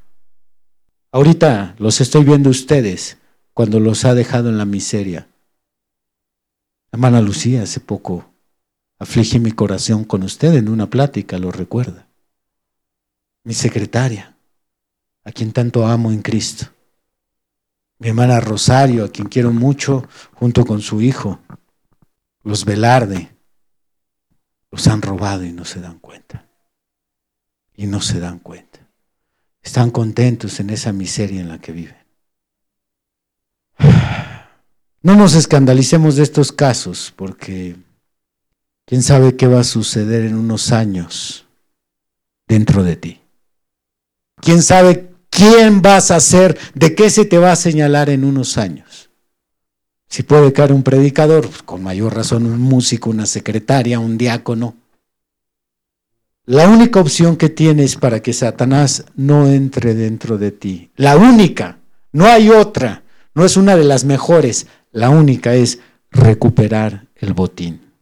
Ahorita 1.11 1.75
los 1.79 2.03
estoy 2.03 2.25
viendo 2.25 2.51
ustedes 2.51 3.17
cuando 3.55 3.81
los 3.81 4.05
ha 4.05 4.15
dejado 4.15 4.51
en 4.51 4.59
la 4.59 4.67
miseria. 4.67 5.27
Hermana 6.93 7.23
Lucía, 7.23 7.63
hace 7.63 7.81
poco 7.81 8.27
aflige 8.99 9.39
mi 9.39 9.53
corazón 9.53 10.05
con 10.05 10.23
usted 10.23 10.53
en 10.53 10.69
una 10.69 10.91
plática, 10.91 11.39
lo 11.39 11.51
recuerda. 11.51 12.09
Mi 13.43 13.55
secretaria, 13.55 14.37
a 15.25 15.33
quien 15.33 15.53
tanto 15.53 15.87
amo 15.87 16.13
en 16.13 16.21
Cristo. 16.21 16.72
Mi 18.03 18.09
hermana 18.09 18.41
Rosario, 18.41 19.05
a 19.05 19.09
quien 19.11 19.29
quiero 19.29 19.53
mucho, 19.53 20.09
junto 20.35 20.67
con 20.67 20.81
su 20.81 21.01
hijo. 21.01 21.39
Los 22.43 22.65
Velarde, 22.65 23.31
los 24.73 24.89
han 24.89 25.01
robado 25.01 25.45
y 25.45 25.53
no 25.53 25.65
se 25.65 25.81
dan 25.81 26.01
cuenta. 26.01 26.49
Y 27.77 27.87
no 27.87 28.01
se 28.01 28.19
dan 28.19 28.41
cuenta. 28.41 28.81
Están 29.63 29.93
contentos 29.93 30.59
en 30.59 30.71
esa 30.71 30.93
miseria 30.93 31.41
en 31.41 31.49
la 31.49 31.61
que 31.61 31.71
viven. 31.73 31.97
No 35.05 35.17
nos 35.17 35.35
escandalicemos 35.35 36.15
de 36.15 36.23
estos 36.23 36.53
casos 36.53 37.13
porque 37.17 37.75
quién 38.85 39.03
sabe 39.03 39.37
qué 39.37 39.49
va 39.49 39.59
a 39.59 39.65
suceder 39.65 40.25
en 40.25 40.37
unos 40.37 40.71
años 40.71 41.49
dentro 42.47 42.85
de 42.85 42.95
ti. 42.95 43.21
¿Quién 44.37 44.63
sabe 44.63 45.12
quién 45.33 45.83
vas 45.83 46.11
a 46.11 46.21
ser? 46.21 46.57
¿De 46.75 46.95
qué 46.95 47.11
se 47.11 47.25
te 47.25 47.39
va 47.39 47.53
a 47.53 47.57
señalar 47.57 48.11
en 48.11 48.25
unos 48.25 48.59
años? 48.59 49.11
Si 50.09 50.23
puede 50.23 50.53
caer 50.53 50.73
un 50.73 50.83
predicador, 50.83 51.49
pues 51.49 51.63
con 51.63 51.83
mayor 51.83 52.15
razón 52.15 52.45
un 52.45 52.61
músico, 52.61 53.09
una 53.11 53.25
secretaria, 53.25 53.99
un 53.99 54.19
diácono. 54.19 54.77
La 56.45 56.69
única 56.69 57.01
opción 57.01 57.37
que 57.37 57.49
tienes 57.49 57.97
para 57.97 58.21
que 58.21 58.33
Satanás 58.33 59.07
no 59.17 59.49
entre 59.49 59.95
dentro 59.95 60.37
de 60.37 60.53
ti, 60.53 60.91
la 60.97 61.17
única, 61.17 61.79
no 62.13 62.27
hay 62.27 62.51
otra, 62.51 63.05
no 63.35 63.45
es 63.45 63.57
una 63.57 63.77
de 63.77 63.85
las 63.85 64.05
mejores, 64.05 64.67
la 64.91 65.09
única 65.09 65.55
es 65.55 65.79
recuperar 66.11 67.07
el 67.17 67.33
botín. 67.33 67.93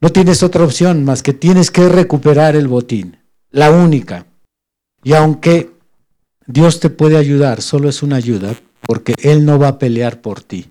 No 0.00 0.10
tienes 0.10 0.42
otra 0.42 0.64
opción 0.64 1.04
más 1.04 1.22
que 1.22 1.32
tienes 1.32 1.70
que 1.70 1.88
recuperar 1.88 2.56
el 2.56 2.66
botín, 2.66 3.18
la 3.50 3.70
única. 3.70 4.26
Y 5.04 5.12
aunque 5.12 5.77
Dios 6.48 6.80
te 6.80 6.88
puede 6.88 7.18
ayudar, 7.18 7.60
solo 7.60 7.90
es 7.90 8.02
una 8.02 8.16
ayuda, 8.16 8.54
porque 8.80 9.14
Él 9.20 9.44
no 9.44 9.58
va 9.58 9.68
a 9.68 9.78
pelear 9.78 10.22
por 10.22 10.42
ti. 10.42 10.70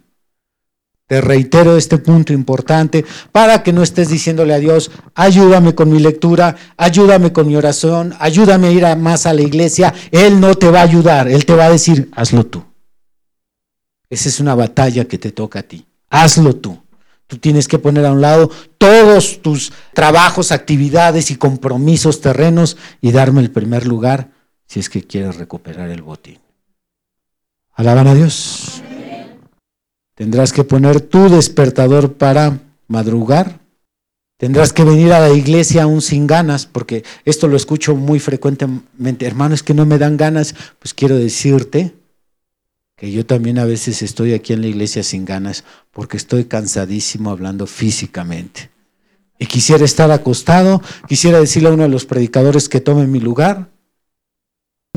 Te 1.06 1.22
reitero 1.22 1.78
este 1.78 2.00
punto 2.00 2.34
importante 2.34 3.06
para 3.32 3.62
que 3.62 3.72
no 3.72 3.84
estés 3.84 4.10
diciéndole 4.10 4.56
a 4.56 4.58
Dios, 4.58 4.90
ayúdame 5.14 5.76
con 5.76 5.92
mi 5.92 6.00
lectura, 6.00 6.56
ayúdame 6.78 7.32
con 7.32 7.48
mi 7.48 7.56
oración, 7.56 8.16
ayúdame 8.18 8.68
a 8.68 8.72
ir 8.72 8.98
más 8.98 9.28
a 9.28 9.34
la 9.34 9.44
iglesia. 9.44 9.94
Él 10.10 10.42
no 10.42 10.56
te 10.56 10.72
va 10.72 10.80
a 10.80 10.84
ayudar, 10.84 11.28
Él 11.28 11.46
te 11.46 11.54
va 11.54 11.66
a 11.66 11.70
decir, 11.70 12.10
hazlo 12.16 12.48
tú. 12.48 12.66
Esa 14.10 14.30
es 14.30 14.40
una 14.40 14.56
batalla 14.56 15.06
que 15.06 15.20
te 15.20 15.32
toca 15.32 15.60
a 15.60 15.64
ti. 15.64 15.86
Hazlo 16.10 16.56
tú. 16.56 16.82
Tú 17.28 17.38
tienes 17.38 17.68
que 17.68 17.78
poner 17.78 18.06
a 18.08 18.14
un 18.14 18.22
lado 18.22 18.50
todos 18.80 19.44
tus 19.44 19.72
trabajos, 19.94 20.52
actividades 20.52 21.30
y 21.30 21.36
compromisos 21.36 22.20
terrenos 22.20 22.78
y 23.00 23.12
darme 23.12 23.42
el 23.42 23.52
primer 23.52 23.86
lugar 23.86 24.37
si 24.68 24.80
es 24.80 24.90
que 24.90 25.04
quieres 25.04 25.38
recuperar 25.38 25.90
el 25.90 26.02
botín. 26.02 26.40
Alaban 27.74 28.08
a 28.08 28.16
Dios. 28.16 28.82
Tendrás 30.16 30.52
que 30.52 30.64
poner 30.64 31.00
tu 31.00 31.30
despertador 31.30 32.14
para 32.14 32.60
madrugar. 32.88 33.60
Tendrás 34.38 34.74
que 34.74 34.84
venir 34.84 35.14
a 35.14 35.20
la 35.20 35.32
iglesia 35.32 35.84
aún 35.84 36.02
sin 36.02 36.28
ganas, 36.28 36.66
porque 36.66 37.04
esto 37.26 37.48
lo 37.48 37.56
escucho 37.56 37.96
muy 37.96 38.20
frecuentemente. 38.20 39.26
Hermano, 39.26 39.56
es 39.56 39.64
que 39.64 39.74
no 39.74 39.86
me 39.86 39.98
dan 39.98 40.18
ganas. 40.18 40.54
Pues 40.80 40.94
quiero 40.94 41.18
decirte 41.18 41.96
que 42.96 43.12
yo 43.12 43.26
también 43.26 43.60
a 43.60 43.66
veces 43.66 44.02
estoy 44.02 44.34
aquí 44.34 44.54
en 44.54 44.62
la 44.62 44.68
iglesia 44.68 45.04
sin 45.04 45.24
ganas 45.24 45.64
porque 45.92 46.18
estoy 46.18 46.46
cansadísimo 46.46 47.30
hablando 47.30 47.68
físicamente. 47.68 48.72
Y 49.40 49.46
quisiera 49.46 49.86
estar 49.86 50.10
acostado, 50.10 50.82
quisiera 51.08 51.40
decirle 51.40 51.70
a 51.70 51.74
uno 51.74 51.84
de 51.84 51.90
los 51.90 52.06
predicadores 52.06 52.70
que 52.70 52.82
tome 52.82 53.06
mi 53.06 53.20
lugar. 53.20 53.70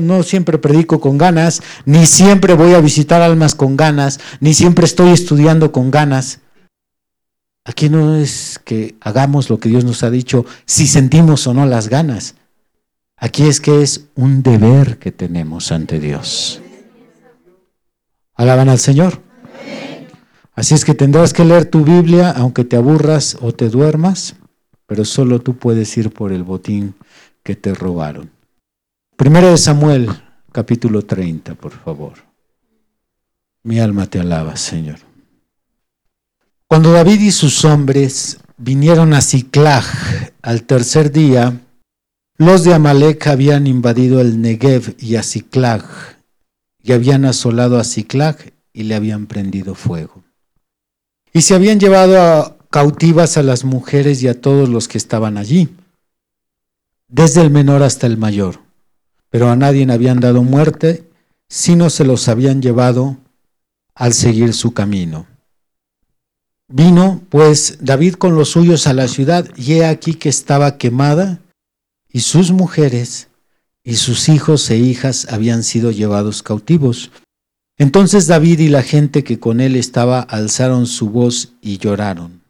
No 0.01 0.23
siempre 0.23 0.57
predico 0.57 0.99
con 0.99 1.17
ganas, 1.17 1.61
ni 1.85 2.05
siempre 2.05 2.53
voy 2.53 2.73
a 2.73 2.81
visitar 2.81 3.21
almas 3.21 3.55
con 3.55 3.77
ganas, 3.77 4.19
ni 4.39 4.53
siempre 4.53 4.85
estoy 4.85 5.11
estudiando 5.11 5.71
con 5.71 5.91
ganas. 5.91 6.39
Aquí 7.63 7.89
no 7.89 8.15
es 8.15 8.59
que 8.65 8.95
hagamos 9.01 9.49
lo 9.49 9.59
que 9.59 9.69
Dios 9.69 9.85
nos 9.85 10.03
ha 10.03 10.09
dicho 10.09 10.45
si 10.65 10.87
sentimos 10.87 11.45
o 11.47 11.53
no 11.53 11.65
las 11.65 11.89
ganas. 11.89 12.35
Aquí 13.17 13.43
es 13.43 13.61
que 13.61 13.83
es 13.83 14.07
un 14.15 14.41
deber 14.41 14.97
que 14.97 15.11
tenemos 15.11 15.71
ante 15.71 15.99
Dios. 15.99 16.59
Alaban 18.33 18.67
al 18.69 18.79
Señor. 18.79 19.21
Así 20.55 20.73
es 20.73 20.83
que 20.83 20.95
tendrás 20.95 21.31
que 21.31 21.45
leer 21.45 21.65
tu 21.65 21.83
Biblia 21.83 22.31
aunque 22.31 22.63
te 22.63 22.75
aburras 22.75 23.37
o 23.39 23.53
te 23.53 23.69
duermas, 23.69 24.35
pero 24.87 25.05
solo 25.05 25.39
tú 25.39 25.55
puedes 25.55 25.95
ir 25.97 26.11
por 26.11 26.33
el 26.33 26.43
botín 26.43 26.95
que 27.43 27.55
te 27.55 27.75
robaron. 27.75 28.31
Primero 29.15 29.51
de 29.51 29.57
Samuel, 29.57 30.09
capítulo 30.51 31.03
30, 31.03 31.55
por 31.55 31.71
favor. 31.71 32.13
Mi 33.63 33.79
alma 33.79 34.07
te 34.07 34.19
alaba, 34.19 34.55
Señor. 34.55 34.99
Cuando 36.67 36.91
David 36.91 37.19
y 37.19 37.31
sus 37.31 37.65
hombres 37.65 38.39
vinieron 38.57 39.13
a 39.13 39.21
Ciclag 39.21 39.83
al 40.41 40.63
tercer 40.63 41.11
día, 41.11 41.59
los 42.37 42.63
de 42.63 42.73
Amalek 42.73 43.27
habían 43.27 43.67
invadido 43.67 44.21
el 44.21 44.41
Negev 44.41 44.95
y 44.97 45.15
a 45.15 45.23
Ciclag 45.23 45.83
y 46.81 46.93
habían 46.93 47.25
asolado 47.25 47.77
a 47.77 47.83
Ciclag 47.83 48.53
y 48.73 48.83
le 48.83 48.95
habían 48.95 49.27
prendido 49.27 49.75
fuego. 49.75 50.23
Y 51.33 51.41
se 51.41 51.53
habían 51.53 51.79
llevado 51.79 52.57
cautivas 52.71 53.37
a 53.37 53.43
las 53.43 53.63
mujeres 53.63 54.23
y 54.23 54.27
a 54.27 54.41
todos 54.41 54.69
los 54.69 54.87
que 54.87 54.97
estaban 54.97 55.37
allí, 55.37 55.69
desde 57.07 57.41
el 57.41 57.51
menor 57.51 57.83
hasta 57.83 58.07
el 58.07 58.17
mayor, 58.17 58.60
pero 59.31 59.49
a 59.49 59.55
nadie 59.55 59.91
habían 59.91 60.19
dado 60.19 60.43
muerte, 60.43 61.09
sino 61.49 61.89
se 61.89 62.05
los 62.05 62.27
habían 62.27 62.61
llevado 62.61 63.17
al 63.95 64.13
seguir 64.13 64.53
su 64.53 64.73
camino. 64.73 65.25
Vino 66.67 67.21
pues 67.29 67.79
David 67.81 68.15
con 68.15 68.35
los 68.35 68.49
suyos 68.49 68.87
a 68.87 68.93
la 68.93 69.07
ciudad, 69.07 69.47
y 69.55 69.73
he 69.73 69.85
aquí 69.85 70.13
que 70.13 70.29
estaba 70.29 70.77
quemada, 70.77 71.39
y 72.11 72.19
sus 72.19 72.51
mujeres 72.51 73.29
y 73.83 73.95
sus 73.95 74.29
hijos 74.29 74.69
e 74.69 74.77
hijas 74.77 75.27
habían 75.31 75.63
sido 75.63 75.91
llevados 75.91 76.43
cautivos. 76.43 77.11
Entonces 77.77 78.27
David 78.27 78.59
y 78.59 78.67
la 78.67 78.83
gente 78.83 79.23
que 79.23 79.39
con 79.39 79.59
él 79.59 79.75
estaba 79.75 80.21
alzaron 80.21 80.85
su 80.87 81.09
voz 81.09 81.53
y 81.61 81.77
lloraron, 81.77 82.41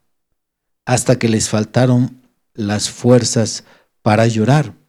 hasta 0.86 1.18
que 1.18 1.30
les 1.30 1.48
faltaron 1.48 2.22
las 2.54 2.90
fuerzas 2.90 3.64
para 4.02 4.28
llorar. 4.28 4.81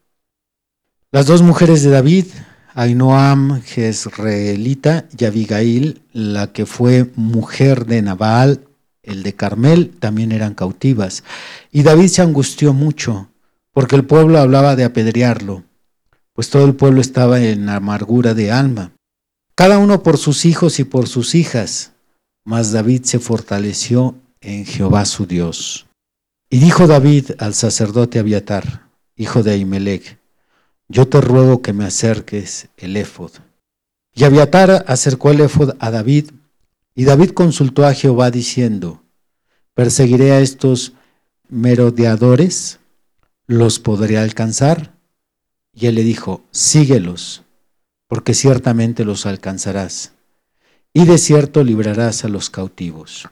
Las 1.13 1.27
dos 1.27 1.43
mujeres 1.43 1.83
de 1.83 1.91
David, 1.91 2.27
Ainoam 2.75 3.63
Jezreelita 3.63 5.07
y 5.17 5.25
Abigail, 5.25 6.03
la 6.13 6.53
que 6.53 6.67
fue 6.67 7.13
mujer 7.15 7.87
de 7.87 8.03
Nabal, 8.03 8.67
el 9.05 9.23
de 9.23 9.35
Carmel, 9.35 9.91
también 9.91 10.33
eran 10.33 10.55
cautivas. 10.55 11.23
Y 11.71 11.83
David 11.83 12.09
se 12.09 12.23
angustió 12.23 12.73
mucho, 12.73 13.29
porque 13.73 13.95
el 13.95 14.05
pueblo 14.05 14.39
hablaba 14.39 14.75
de 14.75 14.85
apedrearlo 14.85 15.63
pues 16.33 16.49
todo 16.51 16.65
el 16.65 16.75
pueblo 16.75 17.01
estaba 17.01 17.41
en 17.41 17.69
amargura 17.69 18.35
de 18.35 18.51
alma, 18.51 18.93
cada 19.55 19.79
uno 19.79 20.03
por 20.03 20.17
sus 20.17 20.45
hijos 20.45 20.79
y 20.81 20.85
por 20.85 21.07
sus 21.09 21.35
hijas, 21.35 21.93
mas 22.45 22.73
David 22.73 23.03
se 23.05 23.19
fortaleció 23.19 24.17
en 24.41 24.65
Jehová 24.65 25.05
su 25.05 25.27
Dios. 25.27 25.87
Y 26.51 26.59
dijo 26.59 26.87
David 26.87 27.33
al 27.39 27.55
sacerdote 27.55 28.19
Abiatar, 28.19 28.89
hijo 29.17 29.43
de 29.43 29.53
Ahimelech, 29.53 30.19
yo 30.93 31.09
te 31.09 31.23
ruego 31.23 31.63
que 31.63 31.73
me 31.73 31.87
acerques 31.87 32.69
el 32.77 32.99
éfod. 32.99 33.33
Y 34.15 34.25
Abiatar 34.25 34.85
acercó 34.87 35.31
el 35.31 35.41
éfod 35.41 35.75
a 35.79 35.91
David, 35.91 36.33
y 36.95 37.05
David 37.05 37.31
consultó 37.31 37.87
a 37.87 37.95
Jehová 37.95 38.31
diciendo, 38.31 39.03
¿perseguiré 39.73 40.33
a 40.33 40.41
estos 40.41 40.93
merodeadores? 41.49 42.79
¿Los 43.47 43.79
podré 43.79 44.19
alcanzar? 44.19 44.93
Y 45.73 45.87
él 45.87 45.95
le 45.95 46.05
dijo, 46.05 46.45
síguelos, 46.51 47.43
porque 48.07 48.35
ciertamente 48.35 49.07
los 49.07 49.25
alcanzarás, 49.25 50.13
y 50.93 51.07
de 51.07 51.17
cierto 51.17 51.65
librarás 51.65 52.27
a 52.27 52.29
los 52.29 52.51
cautivos. 52.51 53.31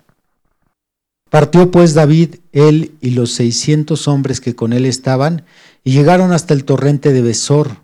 Partió 1.29 1.71
pues 1.71 1.93
David, 1.93 2.37
él 2.53 2.95
y 3.03 3.11
los 3.11 3.33
seiscientos 3.33 4.09
hombres 4.09 4.41
que 4.41 4.57
con 4.57 4.73
él 4.73 4.87
estaban, 4.87 5.45
y 5.85 5.93
llegaron 5.93 6.33
hasta 6.33 6.55
el 6.55 6.65
torrente 6.65 7.13
de 7.13 7.23
Besor, 7.23 7.77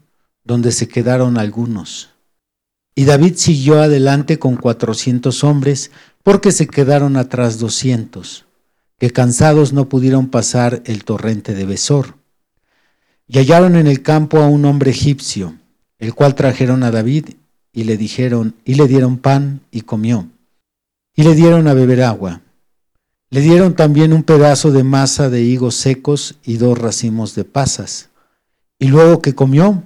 donde 0.45 0.73
se 0.73 0.89
quedaron 0.89 1.39
algunos. 1.39 2.11
Y 2.95 3.05
David 3.05 3.35
siguió 3.37 3.81
adelante 3.81 4.39
con 4.39 4.57
cuatrocientos 4.57 5.45
hombres, 5.45 5.91
porque 6.23 6.51
se 6.51 6.67
quedaron 6.67 7.17
atrás 7.17 7.59
doscientos, 7.59 8.47
que 8.99 9.11
cansados 9.11 9.73
no 9.73 9.89
pudieron 9.89 10.29
pasar 10.29 10.83
el 10.87 11.05
torrente 11.05 11.55
de 11.55 11.67
Besor. 11.67 12.15
Y 13.29 13.39
hallaron 13.39 13.77
en 13.77 13.87
el 13.87 14.03
campo 14.03 14.39
a 14.39 14.49
un 14.49 14.65
hombre 14.65 14.91
egipcio, 14.91 15.57
el 15.99 16.15
cual 16.15 16.35
trajeron 16.35 16.83
a 16.83 16.91
David 16.91 17.31
y 17.73 17.85
le 17.85 17.97
dijeron, 17.97 18.55
y 18.65 18.75
le 18.75 18.89
dieron 18.89 19.19
pan 19.19 19.61
y 19.71 19.83
comió, 19.83 20.29
y 21.15 21.23
le 21.23 21.35
dieron 21.35 21.69
a 21.69 21.75
beber 21.75 22.03
agua. 22.03 22.41
Le 23.29 23.41
dieron 23.41 23.75
también 23.75 24.13
un 24.13 24.23
pedazo 24.23 24.71
de 24.71 24.85
masa 24.85 25.29
de 25.29 25.43
higos 25.43 25.75
secos 25.75 26.37
y 26.45 26.59
dos 26.59 26.79
racimos 26.79 27.35
de 27.35 27.45
pasas. 27.45 28.11
Y 28.79 28.87
luego 28.87 29.21
que 29.21 29.35
comió, 29.35 29.83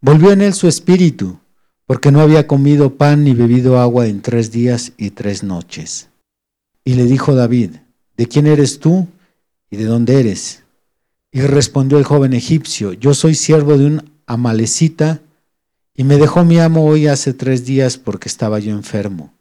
volvió 0.00 0.32
en 0.32 0.42
él 0.42 0.54
su 0.54 0.66
espíritu, 0.66 1.38
porque 1.86 2.10
no 2.10 2.20
había 2.20 2.48
comido 2.48 2.96
pan 2.96 3.22
ni 3.22 3.32
bebido 3.32 3.78
agua 3.78 4.08
en 4.08 4.22
tres 4.22 4.50
días 4.50 4.92
y 4.96 5.10
tres 5.10 5.44
noches. 5.44 6.08
Y 6.84 6.94
le 6.94 7.04
dijo 7.04 7.36
David, 7.36 7.76
¿de 8.16 8.26
quién 8.26 8.48
eres 8.48 8.80
tú 8.80 9.06
y 9.70 9.76
de 9.76 9.84
dónde 9.84 10.18
eres? 10.18 10.64
Y 11.30 11.42
respondió 11.42 11.98
el 11.98 12.04
joven 12.04 12.32
egipcio, 12.32 12.92
yo 12.92 13.14
soy 13.14 13.36
siervo 13.36 13.78
de 13.78 13.86
un 13.86 14.12
amalecita, 14.26 15.20
y 15.94 16.02
me 16.02 16.16
dejó 16.16 16.44
mi 16.44 16.58
amo 16.58 16.84
hoy 16.86 17.06
hace 17.06 17.34
tres 17.34 17.64
días 17.64 17.98
porque 17.98 18.28
estaba 18.28 18.58
yo 18.58 18.72
enfermo 18.72 19.32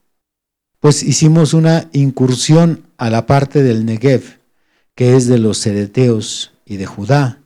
pues 0.83 1.01
hicimos 1.01 1.53
una 1.53 1.87
incursión 1.93 2.83
a 2.97 3.09
la 3.09 3.25
parte 3.25 3.63
del 3.63 3.85
Negev, 3.85 4.41
que 4.95 5.15
es 5.15 5.27
de 5.27 5.39
los 5.39 5.57
Sedeteos 5.59 6.51
y 6.65 6.75
de 6.75 6.85
Judá, 6.85 7.39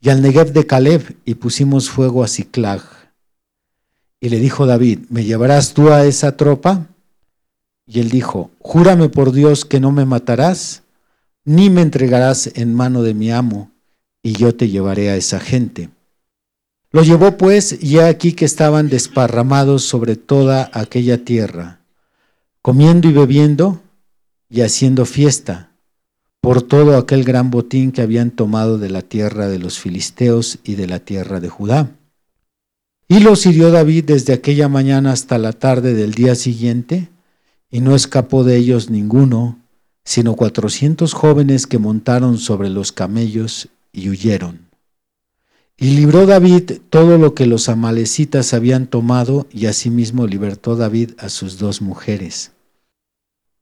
y 0.00 0.08
al 0.08 0.22
Negev 0.22 0.52
de 0.52 0.68
Caleb, 0.68 1.16
y 1.24 1.34
pusimos 1.34 1.90
fuego 1.90 2.22
a 2.22 2.28
Ciclag. 2.28 2.80
Y 4.20 4.28
le 4.28 4.38
dijo 4.38 4.66
David, 4.66 5.00
¿me 5.08 5.24
llevarás 5.24 5.74
tú 5.74 5.90
a 5.90 6.04
esa 6.04 6.36
tropa? 6.36 6.86
Y 7.86 7.98
él 7.98 8.08
dijo, 8.08 8.52
júrame 8.60 9.08
por 9.08 9.32
Dios 9.32 9.64
que 9.64 9.80
no 9.80 9.90
me 9.90 10.04
matarás, 10.04 10.84
ni 11.44 11.70
me 11.70 11.82
entregarás 11.82 12.52
en 12.54 12.72
mano 12.72 13.02
de 13.02 13.14
mi 13.14 13.32
amo, 13.32 13.72
y 14.22 14.34
yo 14.34 14.54
te 14.54 14.68
llevaré 14.68 15.10
a 15.10 15.16
esa 15.16 15.40
gente. 15.40 15.90
Lo 16.92 17.02
llevó 17.02 17.36
pues, 17.36 17.82
y 17.82 17.98
aquí 17.98 18.32
que 18.32 18.44
estaban 18.44 18.88
desparramados 18.88 19.82
sobre 19.82 20.14
toda 20.14 20.70
aquella 20.72 21.24
tierra 21.24 21.79
comiendo 22.62 23.08
y 23.08 23.12
bebiendo 23.12 23.80
y 24.48 24.60
haciendo 24.60 25.06
fiesta 25.06 25.70
por 26.40 26.62
todo 26.62 26.96
aquel 26.96 27.24
gran 27.24 27.50
botín 27.50 27.92
que 27.92 28.02
habían 28.02 28.30
tomado 28.30 28.78
de 28.78 28.90
la 28.90 29.02
tierra 29.02 29.48
de 29.48 29.58
los 29.58 29.78
filisteos 29.78 30.58
y 30.64 30.74
de 30.74 30.86
la 30.86 31.00
tierra 31.00 31.40
de 31.40 31.48
Judá. 31.48 31.90
Y 33.08 33.20
los 33.20 33.44
hirió 33.44 33.70
David 33.70 34.04
desde 34.04 34.32
aquella 34.32 34.68
mañana 34.68 35.12
hasta 35.12 35.36
la 35.36 35.52
tarde 35.52 35.94
del 35.94 36.14
día 36.14 36.34
siguiente, 36.34 37.08
y 37.70 37.80
no 37.80 37.94
escapó 37.94 38.42
de 38.42 38.56
ellos 38.56 38.88
ninguno, 38.88 39.58
sino 40.04 40.34
cuatrocientos 40.34 41.12
jóvenes 41.12 41.66
que 41.66 41.78
montaron 41.78 42.38
sobre 42.38 42.70
los 42.70 42.90
camellos 42.90 43.68
y 43.92 44.08
huyeron. 44.08 44.69
Y 45.82 45.96
libró 45.96 46.26
David 46.26 46.72
todo 46.90 47.16
lo 47.16 47.34
que 47.34 47.46
los 47.46 47.70
amalecitas 47.70 48.52
habían 48.52 48.86
tomado, 48.86 49.46
y 49.50 49.64
asimismo 49.64 50.26
libertó 50.26 50.76
David 50.76 51.12
a 51.16 51.30
sus 51.30 51.58
dos 51.58 51.80
mujeres. 51.80 52.52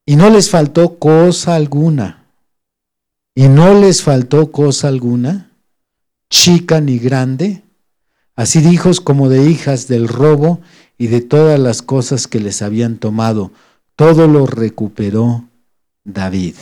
Y 0.04 0.16
no 0.16 0.28
les 0.28 0.50
faltó 0.50 0.98
cosa 0.98 1.54
alguna. 1.54 2.24
Y 3.36 3.46
no 3.46 3.72
les 3.72 4.02
faltó 4.02 4.50
cosa 4.50 4.88
alguna, 4.88 5.52
chica 6.28 6.80
ni 6.80 6.98
grande, 6.98 7.62
así 8.34 8.60
de 8.62 8.72
hijos 8.72 9.00
como 9.00 9.28
de 9.28 9.48
hijas 9.48 9.86
del 9.86 10.08
robo 10.08 10.60
y 10.98 11.06
de 11.06 11.20
todas 11.20 11.60
las 11.60 11.82
cosas 11.82 12.26
que 12.26 12.40
les 12.40 12.62
habían 12.62 12.96
tomado. 12.96 13.52
Todo 13.94 14.26
lo 14.26 14.44
recuperó 14.44 15.44
David. 16.02 16.56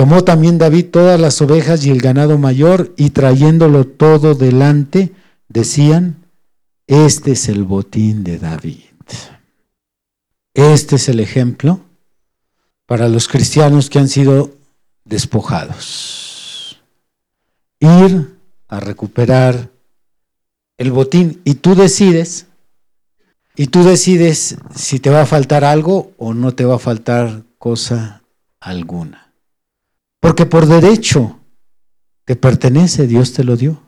Tomó 0.00 0.24
también 0.24 0.56
David 0.56 0.86
todas 0.86 1.20
las 1.20 1.42
ovejas 1.42 1.84
y 1.84 1.90
el 1.90 2.00
ganado 2.00 2.38
mayor 2.38 2.94
y 2.96 3.10
trayéndolo 3.10 3.86
todo 3.86 4.34
delante, 4.34 5.12
decían, 5.46 6.24
este 6.86 7.32
es 7.32 7.50
el 7.50 7.64
botín 7.64 8.24
de 8.24 8.38
David. 8.38 8.80
Este 10.54 10.96
es 10.96 11.10
el 11.10 11.20
ejemplo 11.20 11.80
para 12.86 13.10
los 13.10 13.28
cristianos 13.28 13.90
que 13.90 13.98
han 13.98 14.08
sido 14.08 14.54
despojados. 15.04 16.80
Ir 17.78 18.38
a 18.68 18.80
recuperar 18.80 19.68
el 20.78 20.92
botín 20.92 21.42
y 21.44 21.56
tú 21.56 21.74
decides, 21.74 22.46
y 23.54 23.66
tú 23.66 23.84
decides 23.84 24.56
si 24.74 24.98
te 24.98 25.10
va 25.10 25.20
a 25.20 25.26
faltar 25.26 25.62
algo 25.62 26.12
o 26.16 26.32
no 26.32 26.54
te 26.54 26.64
va 26.64 26.76
a 26.76 26.78
faltar 26.78 27.42
cosa 27.58 28.22
alguna. 28.60 29.29
Porque 30.20 30.46
por 30.46 30.66
derecho 30.66 31.40
te 32.24 32.36
pertenece, 32.36 33.06
Dios 33.06 33.32
te 33.32 33.42
lo 33.42 33.56
dio. 33.56 33.82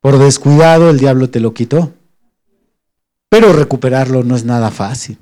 Por 0.00 0.18
descuidado 0.18 0.90
el 0.90 0.98
diablo 0.98 1.30
te 1.30 1.40
lo 1.40 1.54
quitó. 1.54 1.94
Pero 3.28 3.52
recuperarlo 3.52 4.24
no 4.24 4.36
es 4.36 4.44
nada 4.44 4.70
fácil. 4.70 5.18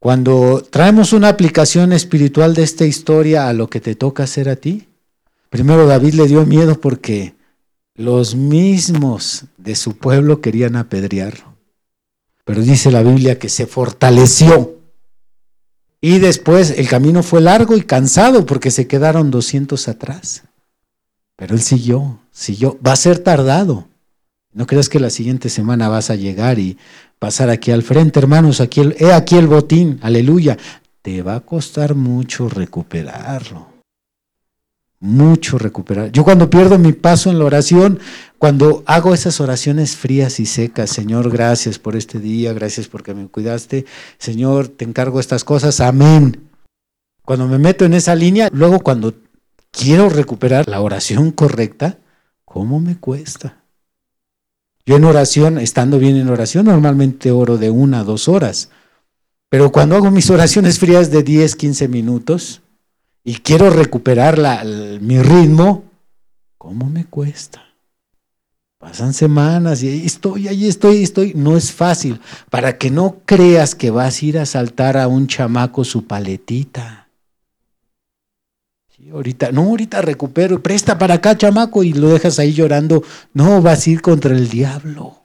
Cuando 0.00 0.62
traemos 0.68 1.12
una 1.12 1.28
aplicación 1.28 1.92
espiritual 1.92 2.54
de 2.54 2.62
esta 2.62 2.84
historia 2.84 3.48
a 3.48 3.52
lo 3.52 3.70
que 3.70 3.80
te 3.80 3.94
toca 3.94 4.24
hacer 4.24 4.48
a 4.48 4.56
ti, 4.56 4.88
primero 5.48 5.86
David 5.86 6.14
le 6.14 6.26
dio 6.26 6.44
miedo 6.44 6.80
porque 6.80 7.34
los 7.94 8.34
mismos 8.34 9.44
de 9.56 9.74
su 9.74 9.96
pueblo 9.96 10.40
querían 10.40 10.76
apedrearlo. 10.76 11.56
Pero 12.44 12.62
dice 12.62 12.90
la 12.90 13.02
Biblia 13.02 13.38
que 13.38 13.48
se 13.48 13.66
fortaleció 13.66 14.77
y 16.00 16.18
después 16.18 16.70
el 16.70 16.88
camino 16.88 17.22
fue 17.22 17.40
largo 17.40 17.76
y 17.76 17.82
cansado 17.82 18.46
porque 18.46 18.70
se 18.70 18.86
quedaron 18.86 19.30
200 19.30 19.88
atrás. 19.88 20.44
Pero 21.36 21.54
él 21.54 21.60
siguió, 21.60 22.20
siguió. 22.30 22.78
Va 22.84 22.92
a 22.92 22.96
ser 22.96 23.18
tardado. 23.18 23.88
No 24.52 24.66
creas 24.66 24.88
que 24.88 25.00
la 25.00 25.10
siguiente 25.10 25.48
semana 25.48 25.88
vas 25.88 26.10
a 26.10 26.16
llegar 26.16 26.58
y 26.58 26.78
pasar 27.18 27.50
aquí 27.50 27.70
al 27.70 27.82
frente, 27.82 28.18
hermanos. 28.18 28.60
Aquí 28.60 28.82
he 28.98 29.12
aquí 29.12 29.36
el 29.36 29.46
botín, 29.46 29.98
aleluya. 30.02 30.56
Te 31.02 31.22
va 31.22 31.36
a 31.36 31.40
costar 31.40 31.94
mucho 31.94 32.48
recuperarlo 32.48 33.77
mucho 35.00 35.58
recuperar. 35.58 36.10
Yo 36.10 36.24
cuando 36.24 36.50
pierdo 36.50 36.78
mi 36.78 36.92
paso 36.92 37.30
en 37.30 37.38
la 37.38 37.44
oración, 37.44 38.00
cuando 38.38 38.82
hago 38.86 39.14
esas 39.14 39.40
oraciones 39.40 39.96
frías 39.96 40.40
y 40.40 40.46
secas, 40.46 40.90
Señor, 40.90 41.30
gracias 41.30 41.78
por 41.78 41.96
este 41.96 42.18
día, 42.18 42.52
gracias 42.52 42.88
porque 42.88 43.14
me 43.14 43.28
cuidaste, 43.28 43.86
Señor, 44.18 44.68
te 44.68 44.84
encargo 44.84 45.20
estas 45.20 45.44
cosas, 45.44 45.80
amén. 45.80 46.48
Cuando 47.24 47.46
me 47.46 47.58
meto 47.58 47.84
en 47.84 47.94
esa 47.94 48.14
línea, 48.14 48.48
luego 48.52 48.80
cuando 48.80 49.14
quiero 49.70 50.08
recuperar 50.08 50.68
la 50.68 50.80
oración 50.80 51.30
correcta, 51.30 51.98
¿cómo 52.44 52.80
me 52.80 52.98
cuesta? 52.98 53.62
Yo 54.84 54.96
en 54.96 55.04
oración, 55.04 55.58
estando 55.58 55.98
bien 55.98 56.16
en 56.16 56.30
oración, 56.30 56.66
normalmente 56.66 57.30
oro 57.30 57.58
de 57.58 57.70
una 57.70 58.00
a 58.00 58.04
dos 58.04 58.26
horas. 58.26 58.70
Pero 59.50 59.70
cuando 59.70 59.96
hago 59.96 60.10
mis 60.10 60.30
oraciones 60.30 60.78
frías 60.78 61.10
de 61.10 61.22
10, 61.22 61.56
15 61.56 61.88
minutos, 61.88 62.62
y 63.24 63.36
quiero 63.36 63.70
recuperar 63.70 64.38
mi 65.00 65.20
ritmo, 65.20 65.84
¿cómo 66.56 66.88
me 66.88 67.04
cuesta? 67.04 67.68
Pasan 68.78 69.12
semanas 69.12 69.82
y 69.82 69.88
ahí 69.88 70.06
estoy, 70.06 70.46
ahí 70.46 70.68
estoy, 70.68 71.02
estoy. 71.02 71.34
No 71.34 71.56
es 71.56 71.72
fácil. 71.72 72.20
Para 72.48 72.78
que 72.78 72.90
no 72.90 73.16
creas 73.24 73.74
que 73.74 73.90
vas 73.90 74.22
a 74.22 74.24
ir 74.24 74.38
a 74.38 74.46
saltar 74.46 74.96
a 74.96 75.08
un 75.08 75.26
chamaco 75.26 75.84
su 75.84 76.06
paletita. 76.06 77.08
ahorita, 79.12 79.50
no, 79.50 79.62
ahorita 79.62 80.00
recupero, 80.00 80.62
presta 80.62 80.96
para 80.96 81.14
acá, 81.14 81.36
chamaco, 81.36 81.82
y 81.82 81.92
lo 81.92 82.08
dejas 82.08 82.38
ahí 82.38 82.52
llorando. 82.52 83.02
No, 83.34 83.60
vas 83.60 83.84
a 83.84 83.90
ir 83.90 84.00
contra 84.00 84.36
el 84.36 84.48
diablo. 84.48 85.22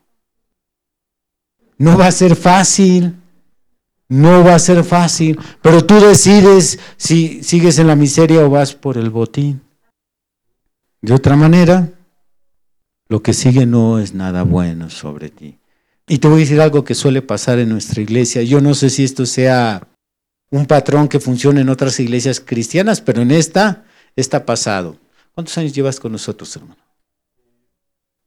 No 1.78 1.96
va 1.96 2.08
a 2.08 2.12
ser 2.12 2.36
fácil. 2.36 3.23
No 4.14 4.44
va 4.44 4.54
a 4.54 4.60
ser 4.60 4.84
fácil, 4.84 5.40
pero 5.64 5.84
tú 5.84 5.96
decides 5.96 6.78
si 6.98 7.42
sigues 7.42 7.80
en 7.80 7.88
la 7.88 7.96
miseria 7.96 8.46
o 8.46 8.50
vas 8.52 8.76
por 8.76 9.00
el 9.00 9.10
botín. 9.10 9.64
De 11.02 11.16
otra 11.16 11.36
manera, 11.36 11.90
lo 13.10 13.24
que 13.24 13.34
sigue 13.34 13.66
no 13.66 13.98
es 13.98 14.14
nada 14.14 14.44
bueno 14.44 14.92
sobre 14.92 15.30
ti. 15.30 15.58
Y 16.08 16.20
te 16.20 16.28
voy 16.28 16.38
a 16.38 16.40
decir 16.42 16.62
algo 16.62 16.84
que 16.84 16.94
suele 16.94 17.24
pasar 17.24 17.58
en 17.58 17.70
nuestra 17.70 18.04
iglesia. 18.04 18.44
Yo 18.44 18.62
no 18.62 18.76
sé 18.76 18.92
si 18.92 19.04
esto 19.04 19.26
sea 19.26 19.88
un 20.52 20.68
patrón 20.68 21.08
que 21.08 21.20
funcione 21.20 21.62
en 21.62 21.70
otras 21.70 22.00
iglesias 22.00 22.40
cristianas, 22.40 23.02
pero 23.02 23.24
en 23.24 23.32
esta 23.32 23.84
está 24.16 24.46
pasado. 24.46 25.00
¿Cuántos 25.34 25.58
años 25.58 25.74
llevas 25.74 26.00
con 26.00 26.12
nosotros, 26.12 26.56
hermano? 26.56 26.78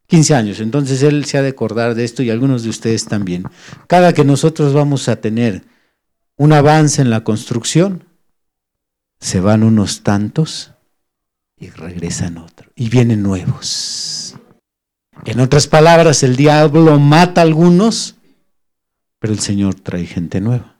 15 0.08 0.34
años. 0.34 0.58
Entonces 0.58 1.04
él 1.04 1.26
se 1.26 1.38
ha 1.38 1.42
de 1.42 1.50
acordar 1.50 1.94
de 1.94 2.02
esto 2.02 2.24
y 2.24 2.30
algunos 2.30 2.64
de 2.64 2.70
ustedes 2.70 3.04
también. 3.04 3.44
Cada 3.86 4.12
que 4.12 4.24
nosotros 4.24 4.74
vamos 4.74 5.08
a 5.08 5.20
tener 5.20 5.75
un 6.36 6.52
avance 6.52 7.02
en 7.02 7.10
la 7.10 7.24
construcción, 7.24 8.04
se 9.18 9.40
van 9.40 9.62
unos 9.62 10.02
tantos 10.02 10.72
y 11.58 11.70
regresan 11.70 12.38
otros. 12.38 12.70
Y 12.76 12.88
vienen 12.88 13.22
nuevos. 13.22 14.36
En 15.24 15.40
otras 15.40 15.66
palabras, 15.66 16.22
el 16.22 16.36
diablo 16.36 16.98
mata 16.98 17.40
a 17.40 17.44
algunos, 17.44 18.16
pero 19.18 19.32
el 19.32 19.40
Señor 19.40 19.74
trae 19.74 20.06
gente 20.06 20.40
nueva. 20.40 20.76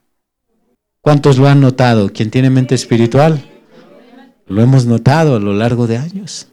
¿Cuántos 1.00 1.38
lo 1.38 1.48
han 1.48 1.60
notado? 1.60 2.10
¿Quién 2.12 2.30
tiene 2.30 2.50
mente 2.50 2.74
espiritual? 2.74 3.44
Lo 4.46 4.60
hemos 4.60 4.86
notado 4.86 5.36
a 5.36 5.40
lo 5.40 5.54
largo 5.54 5.86
de 5.86 5.96
años. 5.96 6.48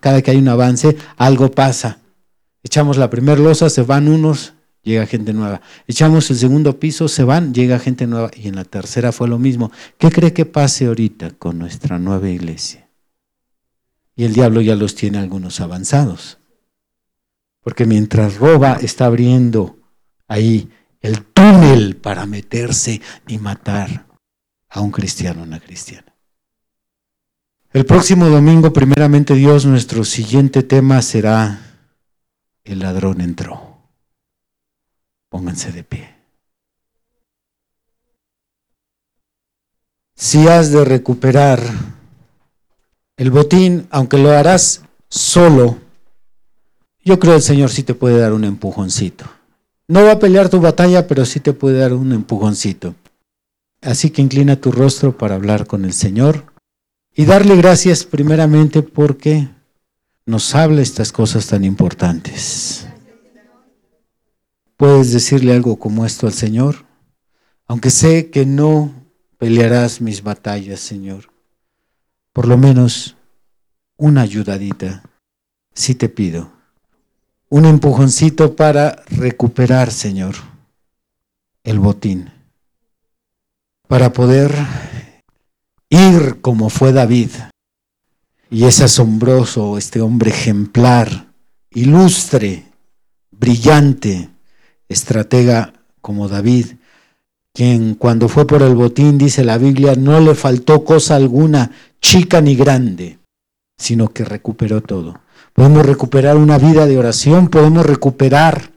Cada 0.00 0.22
que 0.22 0.30
hay 0.32 0.38
un 0.38 0.48
avance, 0.48 0.96
algo 1.16 1.50
pasa. 1.50 1.98
Echamos 2.62 2.96
la 2.96 3.10
primera 3.10 3.40
losa, 3.40 3.70
se 3.70 3.82
van 3.82 4.08
unos 4.08 4.54
llega 4.82 5.06
gente 5.06 5.32
nueva. 5.32 5.60
Echamos 5.86 6.30
el 6.30 6.36
segundo 6.36 6.78
piso, 6.78 7.08
se 7.08 7.24
van, 7.24 7.54
llega 7.54 7.78
gente 7.78 8.06
nueva. 8.06 8.30
Y 8.34 8.48
en 8.48 8.56
la 8.56 8.64
tercera 8.64 9.12
fue 9.12 9.28
lo 9.28 9.38
mismo. 9.38 9.70
¿Qué 9.98 10.10
cree 10.10 10.32
que 10.32 10.46
pase 10.46 10.86
ahorita 10.86 11.30
con 11.30 11.58
nuestra 11.58 11.98
nueva 11.98 12.28
iglesia? 12.28 12.88
Y 14.16 14.24
el 14.24 14.32
diablo 14.32 14.60
ya 14.60 14.76
los 14.76 14.94
tiene 14.94 15.18
algunos 15.18 15.60
avanzados. 15.60 16.38
Porque 17.62 17.86
mientras 17.86 18.36
roba, 18.36 18.74
está 18.74 19.06
abriendo 19.06 19.78
ahí 20.28 20.70
el 21.00 21.22
túnel 21.24 21.96
para 21.96 22.26
meterse 22.26 23.00
y 23.26 23.38
matar 23.38 24.06
a 24.68 24.80
un 24.80 24.90
cristiano 24.90 25.42
una 25.42 25.60
cristiana. 25.60 26.14
El 27.72 27.86
próximo 27.86 28.28
domingo, 28.28 28.72
primeramente 28.72 29.34
Dios, 29.34 29.64
nuestro 29.64 30.04
siguiente 30.04 30.62
tema 30.62 31.00
será 31.02 31.60
El 32.64 32.80
ladrón 32.80 33.20
entró. 33.20 33.69
Pónganse 35.30 35.72
de 35.72 35.84
pie. 35.84 36.14
Si 40.14 40.46
has 40.48 40.70
de 40.70 40.84
recuperar 40.84 41.60
el 43.16 43.30
botín, 43.30 43.86
aunque 43.90 44.18
lo 44.18 44.30
harás 44.30 44.82
solo, 45.08 45.78
yo 47.02 47.18
creo 47.18 47.36
el 47.36 47.42
Señor 47.42 47.70
sí 47.70 47.82
te 47.84 47.94
puede 47.94 48.18
dar 48.18 48.34
un 48.34 48.44
empujoncito. 48.44 49.24
No 49.88 50.04
va 50.04 50.12
a 50.12 50.18
pelear 50.18 50.50
tu 50.50 50.60
batalla, 50.60 51.06
pero 51.06 51.24
sí 51.24 51.40
te 51.40 51.54
puede 51.54 51.78
dar 51.78 51.94
un 51.94 52.12
empujoncito. 52.12 52.94
Así 53.80 54.10
que 54.10 54.20
inclina 54.20 54.56
tu 54.56 54.72
rostro 54.72 55.16
para 55.16 55.36
hablar 55.36 55.66
con 55.66 55.86
el 55.86 55.94
Señor 55.94 56.52
y 57.14 57.24
darle 57.24 57.56
gracias 57.56 58.04
primeramente 58.04 58.82
porque 58.82 59.48
nos 60.26 60.54
habla 60.54 60.82
estas 60.82 61.12
cosas 61.12 61.46
tan 61.46 61.64
importantes. 61.64 62.89
¿Puedes 64.80 65.12
decirle 65.12 65.52
algo 65.52 65.78
como 65.78 66.06
esto 66.06 66.26
al 66.26 66.32
Señor? 66.32 66.86
Aunque 67.66 67.90
sé 67.90 68.30
que 68.30 68.46
no 68.46 68.94
pelearás 69.36 70.00
mis 70.00 70.22
batallas, 70.22 70.80
Señor, 70.80 71.30
por 72.32 72.48
lo 72.48 72.56
menos 72.56 73.14
una 73.98 74.22
ayudadita, 74.22 75.02
si 75.74 75.94
te 75.94 76.08
pido. 76.08 76.50
Un 77.50 77.66
empujoncito 77.66 78.56
para 78.56 79.02
recuperar, 79.10 79.90
Señor, 79.90 80.36
el 81.62 81.78
botín. 81.78 82.30
Para 83.86 84.14
poder 84.14 84.50
ir 85.90 86.40
como 86.40 86.70
fue 86.70 86.94
David. 86.94 87.32
Y 88.48 88.64
es 88.64 88.80
asombroso 88.80 89.76
este 89.76 90.00
hombre 90.00 90.30
ejemplar, 90.30 91.34
ilustre, 91.70 92.72
brillante, 93.30 94.29
estratega 94.90 95.72
como 96.02 96.28
David, 96.28 96.66
quien 97.54 97.94
cuando 97.94 98.28
fue 98.28 98.46
por 98.46 98.62
el 98.62 98.74
botín, 98.74 99.16
dice 99.16 99.44
la 99.44 99.56
Biblia, 99.56 99.94
no 99.96 100.20
le 100.20 100.34
faltó 100.34 100.84
cosa 100.84 101.16
alguna, 101.16 101.70
chica 102.00 102.40
ni 102.40 102.54
grande, 102.54 103.18
sino 103.78 104.08
que 104.08 104.24
recuperó 104.24 104.82
todo. 104.82 105.20
Podemos 105.54 105.86
recuperar 105.86 106.36
una 106.36 106.58
vida 106.58 106.86
de 106.86 106.98
oración, 106.98 107.48
podemos 107.48 107.86
recuperar 107.86 108.70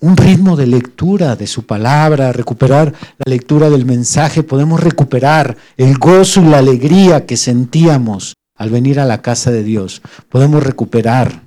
un 0.00 0.16
ritmo 0.16 0.56
de 0.56 0.66
lectura 0.66 1.36
de 1.36 1.46
su 1.46 1.64
palabra, 1.64 2.32
recuperar 2.32 2.92
la 3.18 3.30
lectura 3.30 3.70
del 3.70 3.84
mensaje, 3.84 4.42
podemos 4.42 4.80
recuperar 4.80 5.56
el 5.76 5.96
gozo 5.98 6.42
y 6.42 6.46
la 6.46 6.58
alegría 6.58 7.24
que 7.24 7.36
sentíamos 7.36 8.34
al 8.56 8.70
venir 8.70 8.98
a 8.98 9.04
la 9.04 9.22
casa 9.22 9.50
de 9.50 9.62
Dios. 9.62 10.02
Podemos 10.28 10.62
recuperar 10.62 11.42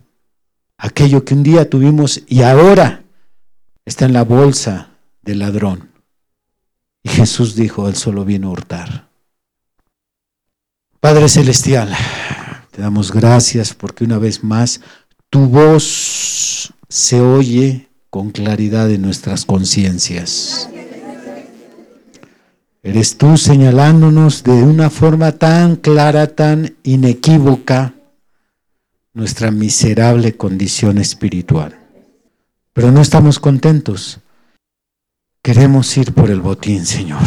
aquello 0.78 1.26
que 1.26 1.34
un 1.34 1.43
día 1.43 1.70
tuvimos 1.70 2.22
y 2.28 2.43
ahora 2.43 3.05
está 3.86 4.06
en 4.06 4.14
la 4.14 4.24
bolsa 4.24 4.90
del 5.22 5.40
ladrón. 5.40 5.92
Y 7.04 7.10
Jesús 7.10 7.56
dijo, 7.56 7.88
Él 7.88 7.96
solo 7.96 8.26
vino 8.26 8.48
a 8.48 8.52
hurtar. 8.52 9.08
Padre 11.00 11.30
Celestial, 11.30 11.96
te 12.72 12.82
damos 12.82 13.12
gracias 13.12 13.76
porque 13.76 14.04
una 14.04 14.18
vez 14.18 14.44
más 14.44 14.82
tu 15.30 15.46
voz 15.46 16.74
se 16.90 17.22
oye 17.22 17.90
con 18.10 18.32
claridad 18.32 18.90
en 18.90 19.04
nuestras 19.04 19.46
conciencias. 19.46 20.68
Eres 22.82 23.18
tú 23.18 23.38
señalándonos 23.38 24.44
de 24.44 24.64
una 24.64 24.90
forma 24.90 25.34
tan 25.34 25.76
clara, 25.76 26.28
tan 26.28 26.76
inequívoca, 26.84 27.94
nuestra 29.14 29.52
miserable 29.52 30.36
condición 30.36 30.98
espiritual. 30.98 31.85
Pero 32.76 32.91
no 32.91 33.01
estamos 33.01 33.39
contentos. 33.39 34.19
Queremos 35.41 35.95
ir 35.95 36.13
por 36.13 36.30
el 36.30 36.41
botín, 36.41 36.86
Señor. 36.86 37.21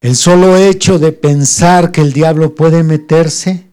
El 0.00 0.16
solo 0.16 0.56
hecho 0.56 0.98
de 0.98 1.12
pensar 1.12 1.92
que 1.92 2.00
el 2.00 2.12
diablo 2.12 2.56
puede 2.56 2.82
meterse 2.82 3.70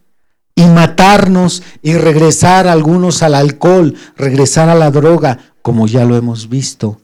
y 0.55 0.65
matarnos 0.65 1.63
y 1.81 1.95
regresar 1.95 2.67
algunos 2.67 3.23
al 3.23 3.33
alcohol, 3.33 3.95
regresar 4.15 4.69
a 4.69 4.75
la 4.75 4.91
droga, 4.91 5.39
como 5.63 5.87
ya 5.87 6.05
lo 6.05 6.15
hemos 6.15 6.47
visto. 6.47 7.01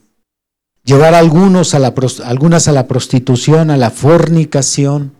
Llevar 0.84 1.14
algunos 1.14 1.74
a 1.74 1.80
la, 1.80 1.92
algunas 2.24 2.68
a 2.68 2.72
la 2.72 2.86
prostitución, 2.86 3.72
a 3.72 3.76
la 3.76 3.90
fornicación, 3.90 5.14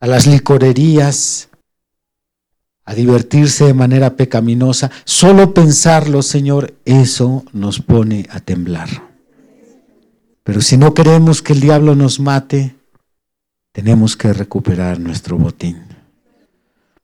a 0.00 0.08
las 0.08 0.26
licorerías, 0.26 1.48
a 2.84 2.94
divertirse 2.94 3.64
de 3.64 3.74
manera 3.74 4.16
pecaminosa. 4.16 4.90
Solo 5.04 5.54
pensarlo, 5.54 6.22
Señor, 6.22 6.74
eso 6.84 7.44
nos 7.52 7.80
pone 7.80 8.26
a 8.30 8.40
temblar. 8.40 8.88
Pero 10.42 10.60
si 10.60 10.76
no 10.76 10.92
queremos 10.92 11.40
que 11.40 11.54
el 11.54 11.60
diablo 11.60 11.94
nos 11.94 12.20
mate, 12.20 12.76
tenemos 13.72 14.16
que 14.16 14.32
recuperar 14.32 15.00
nuestro 15.00 15.38
botín. 15.38 15.82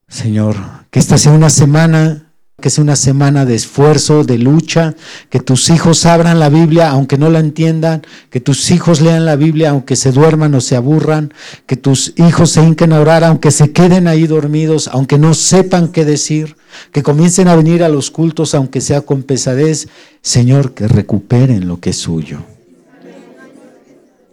Señor, 0.06 0.56
que 0.90 0.98
esta 0.98 1.16
sea 1.16 1.32
una 1.32 1.50
semana, 1.50 2.29
que 2.60 2.70
sea 2.70 2.84
una 2.84 2.96
semana 2.96 3.44
de 3.44 3.54
esfuerzo, 3.54 4.24
de 4.24 4.38
lucha, 4.38 4.94
que 5.28 5.40
tus 5.40 5.70
hijos 5.70 6.06
abran 6.06 6.38
la 6.38 6.48
Biblia 6.48 6.90
aunque 6.90 7.18
no 7.18 7.30
la 7.30 7.40
entiendan, 7.40 8.02
que 8.30 8.40
tus 8.40 8.70
hijos 8.70 9.00
lean 9.00 9.24
la 9.24 9.36
Biblia 9.36 9.70
aunque 9.70 9.96
se 9.96 10.12
duerman 10.12 10.54
o 10.54 10.60
se 10.60 10.76
aburran, 10.76 11.32
que 11.66 11.76
tus 11.76 12.12
hijos 12.16 12.50
se 12.50 12.62
hinquen 12.62 12.92
a 12.92 13.00
orar 13.00 13.24
aunque 13.24 13.50
se 13.50 13.72
queden 13.72 14.08
ahí 14.08 14.26
dormidos, 14.26 14.88
aunque 14.92 15.18
no 15.18 15.34
sepan 15.34 15.88
qué 15.88 16.04
decir, 16.04 16.56
que 16.92 17.02
comiencen 17.02 17.48
a 17.48 17.56
venir 17.56 17.82
a 17.82 17.88
los 17.88 18.10
cultos 18.10 18.54
aunque 18.54 18.80
sea 18.80 19.02
con 19.02 19.22
pesadez. 19.22 19.88
Señor, 20.22 20.74
que 20.74 20.88
recuperen 20.88 21.66
lo 21.66 21.80
que 21.80 21.90
es 21.90 21.96
suyo. 21.96 22.40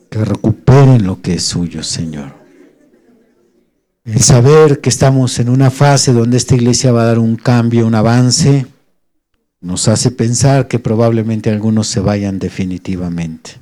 Que 0.10 0.24
recuperen 0.24 1.06
lo 1.06 1.22
que 1.22 1.36
es 1.36 1.44
suyo, 1.44 1.84
Señor. 1.84 2.47
El 4.08 4.22
saber 4.22 4.80
que 4.80 4.88
estamos 4.88 5.38
en 5.38 5.50
una 5.50 5.70
fase 5.70 6.14
donde 6.14 6.38
esta 6.38 6.56
iglesia 6.56 6.94
va 6.94 7.02
a 7.02 7.08
dar 7.08 7.20
un 7.20 7.36
cambio, 7.36 7.86
un 7.86 7.94
avance, 7.94 8.66
nos 9.60 9.90
hace 9.90 10.12
pensar 10.12 10.70
que 10.70 10.80
probablemente 10.80 11.50
algunos 11.50 11.88
se 11.88 12.00
vayan 12.00 12.40
definitivamente. 12.40 13.60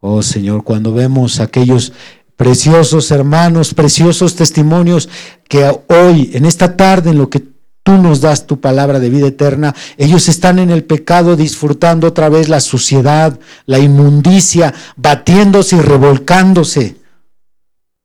Oh 0.00 0.22
Señor, 0.22 0.64
cuando 0.64 0.94
vemos 0.94 1.40
aquellos 1.40 1.92
preciosos 2.36 3.10
hermanos, 3.10 3.74
preciosos 3.74 4.34
testimonios 4.34 5.10
que 5.46 5.78
hoy, 5.88 6.30
en 6.32 6.46
esta 6.46 6.74
tarde, 6.74 7.10
en 7.10 7.18
lo 7.18 7.28
que 7.28 7.44
tú 7.82 7.98
nos 7.98 8.22
das 8.22 8.46
tu 8.46 8.62
palabra 8.62 8.98
de 8.98 9.10
vida 9.10 9.26
eterna, 9.26 9.74
ellos 9.98 10.26
están 10.30 10.58
en 10.58 10.70
el 10.70 10.84
pecado 10.84 11.36
disfrutando 11.36 12.06
otra 12.06 12.30
vez 12.30 12.48
la 12.48 12.60
suciedad, 12.60 13.38
la 13.66 13.78
inmundicia, 13.78 14.72
batiéndose 14.96 15.76
y 15.76 15.80
revolcándose 15.80 16.97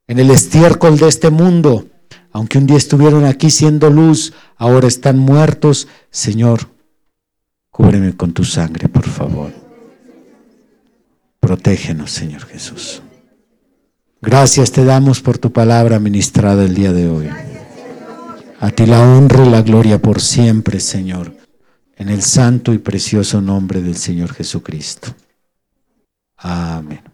en 0.06 0.18
el 0.18 0.30
estiércol 0.30 0.98
de 0.98 1.08
este 1.08 1.30
mundo. 1.30 1.86
Aunque 2.32 2.58
un 2.58 2.66
día 2.66 2.76
estuvieron 2.76 3.24
aquí 3.24 3.50
siendo 3.50 3.90
luz, 3.90 4.32
ahora 4.56 4.88
están 4.88 5.18
muertos. 5.18 5.88
Señor, 6.10 6.68
cúbreme 7.70 8.16
con 8.16 8.32
tu 8.32 8.44
sangre, 8.44 8.88
por 8.88 9.04
favor. 9.04 9.52
Protégenos, 11.38 12.10
Señor 12.10 12.44
Jesús. 12.46 13.02
Gracias 14.20 14.72
te 14.72 14.84
damos 14.84 15.20
por 15.20 15.36
tu 15.36 15.52
palabra 15.52 15.98
ministrada 16.00 16.64
el 16.64 16.74
día 16.74 16.92
de 16.92 17.08
hoy. 17.08 17.28
A 18.58 18.70
ti 18.70 18.86
la 18.86 19.02
honra 19.02 19.44
y 19.44 19.50
la 19.50 19.60
gloria 19.60 20.00
por 20.00 20.22
siempre, 20.22 20.80
Señor, 20.80 21.36
en 21.96 22.08
el 22.08 22.22
santo 22.22 22.72
y 22.72 22.78
precioso 22.78 23.42
nombre 23.42 23.82
del 23.82 23.96
Señor 23.96 24.32
Jesucristo. 24.32 25.14
Amén. 26.38 27.13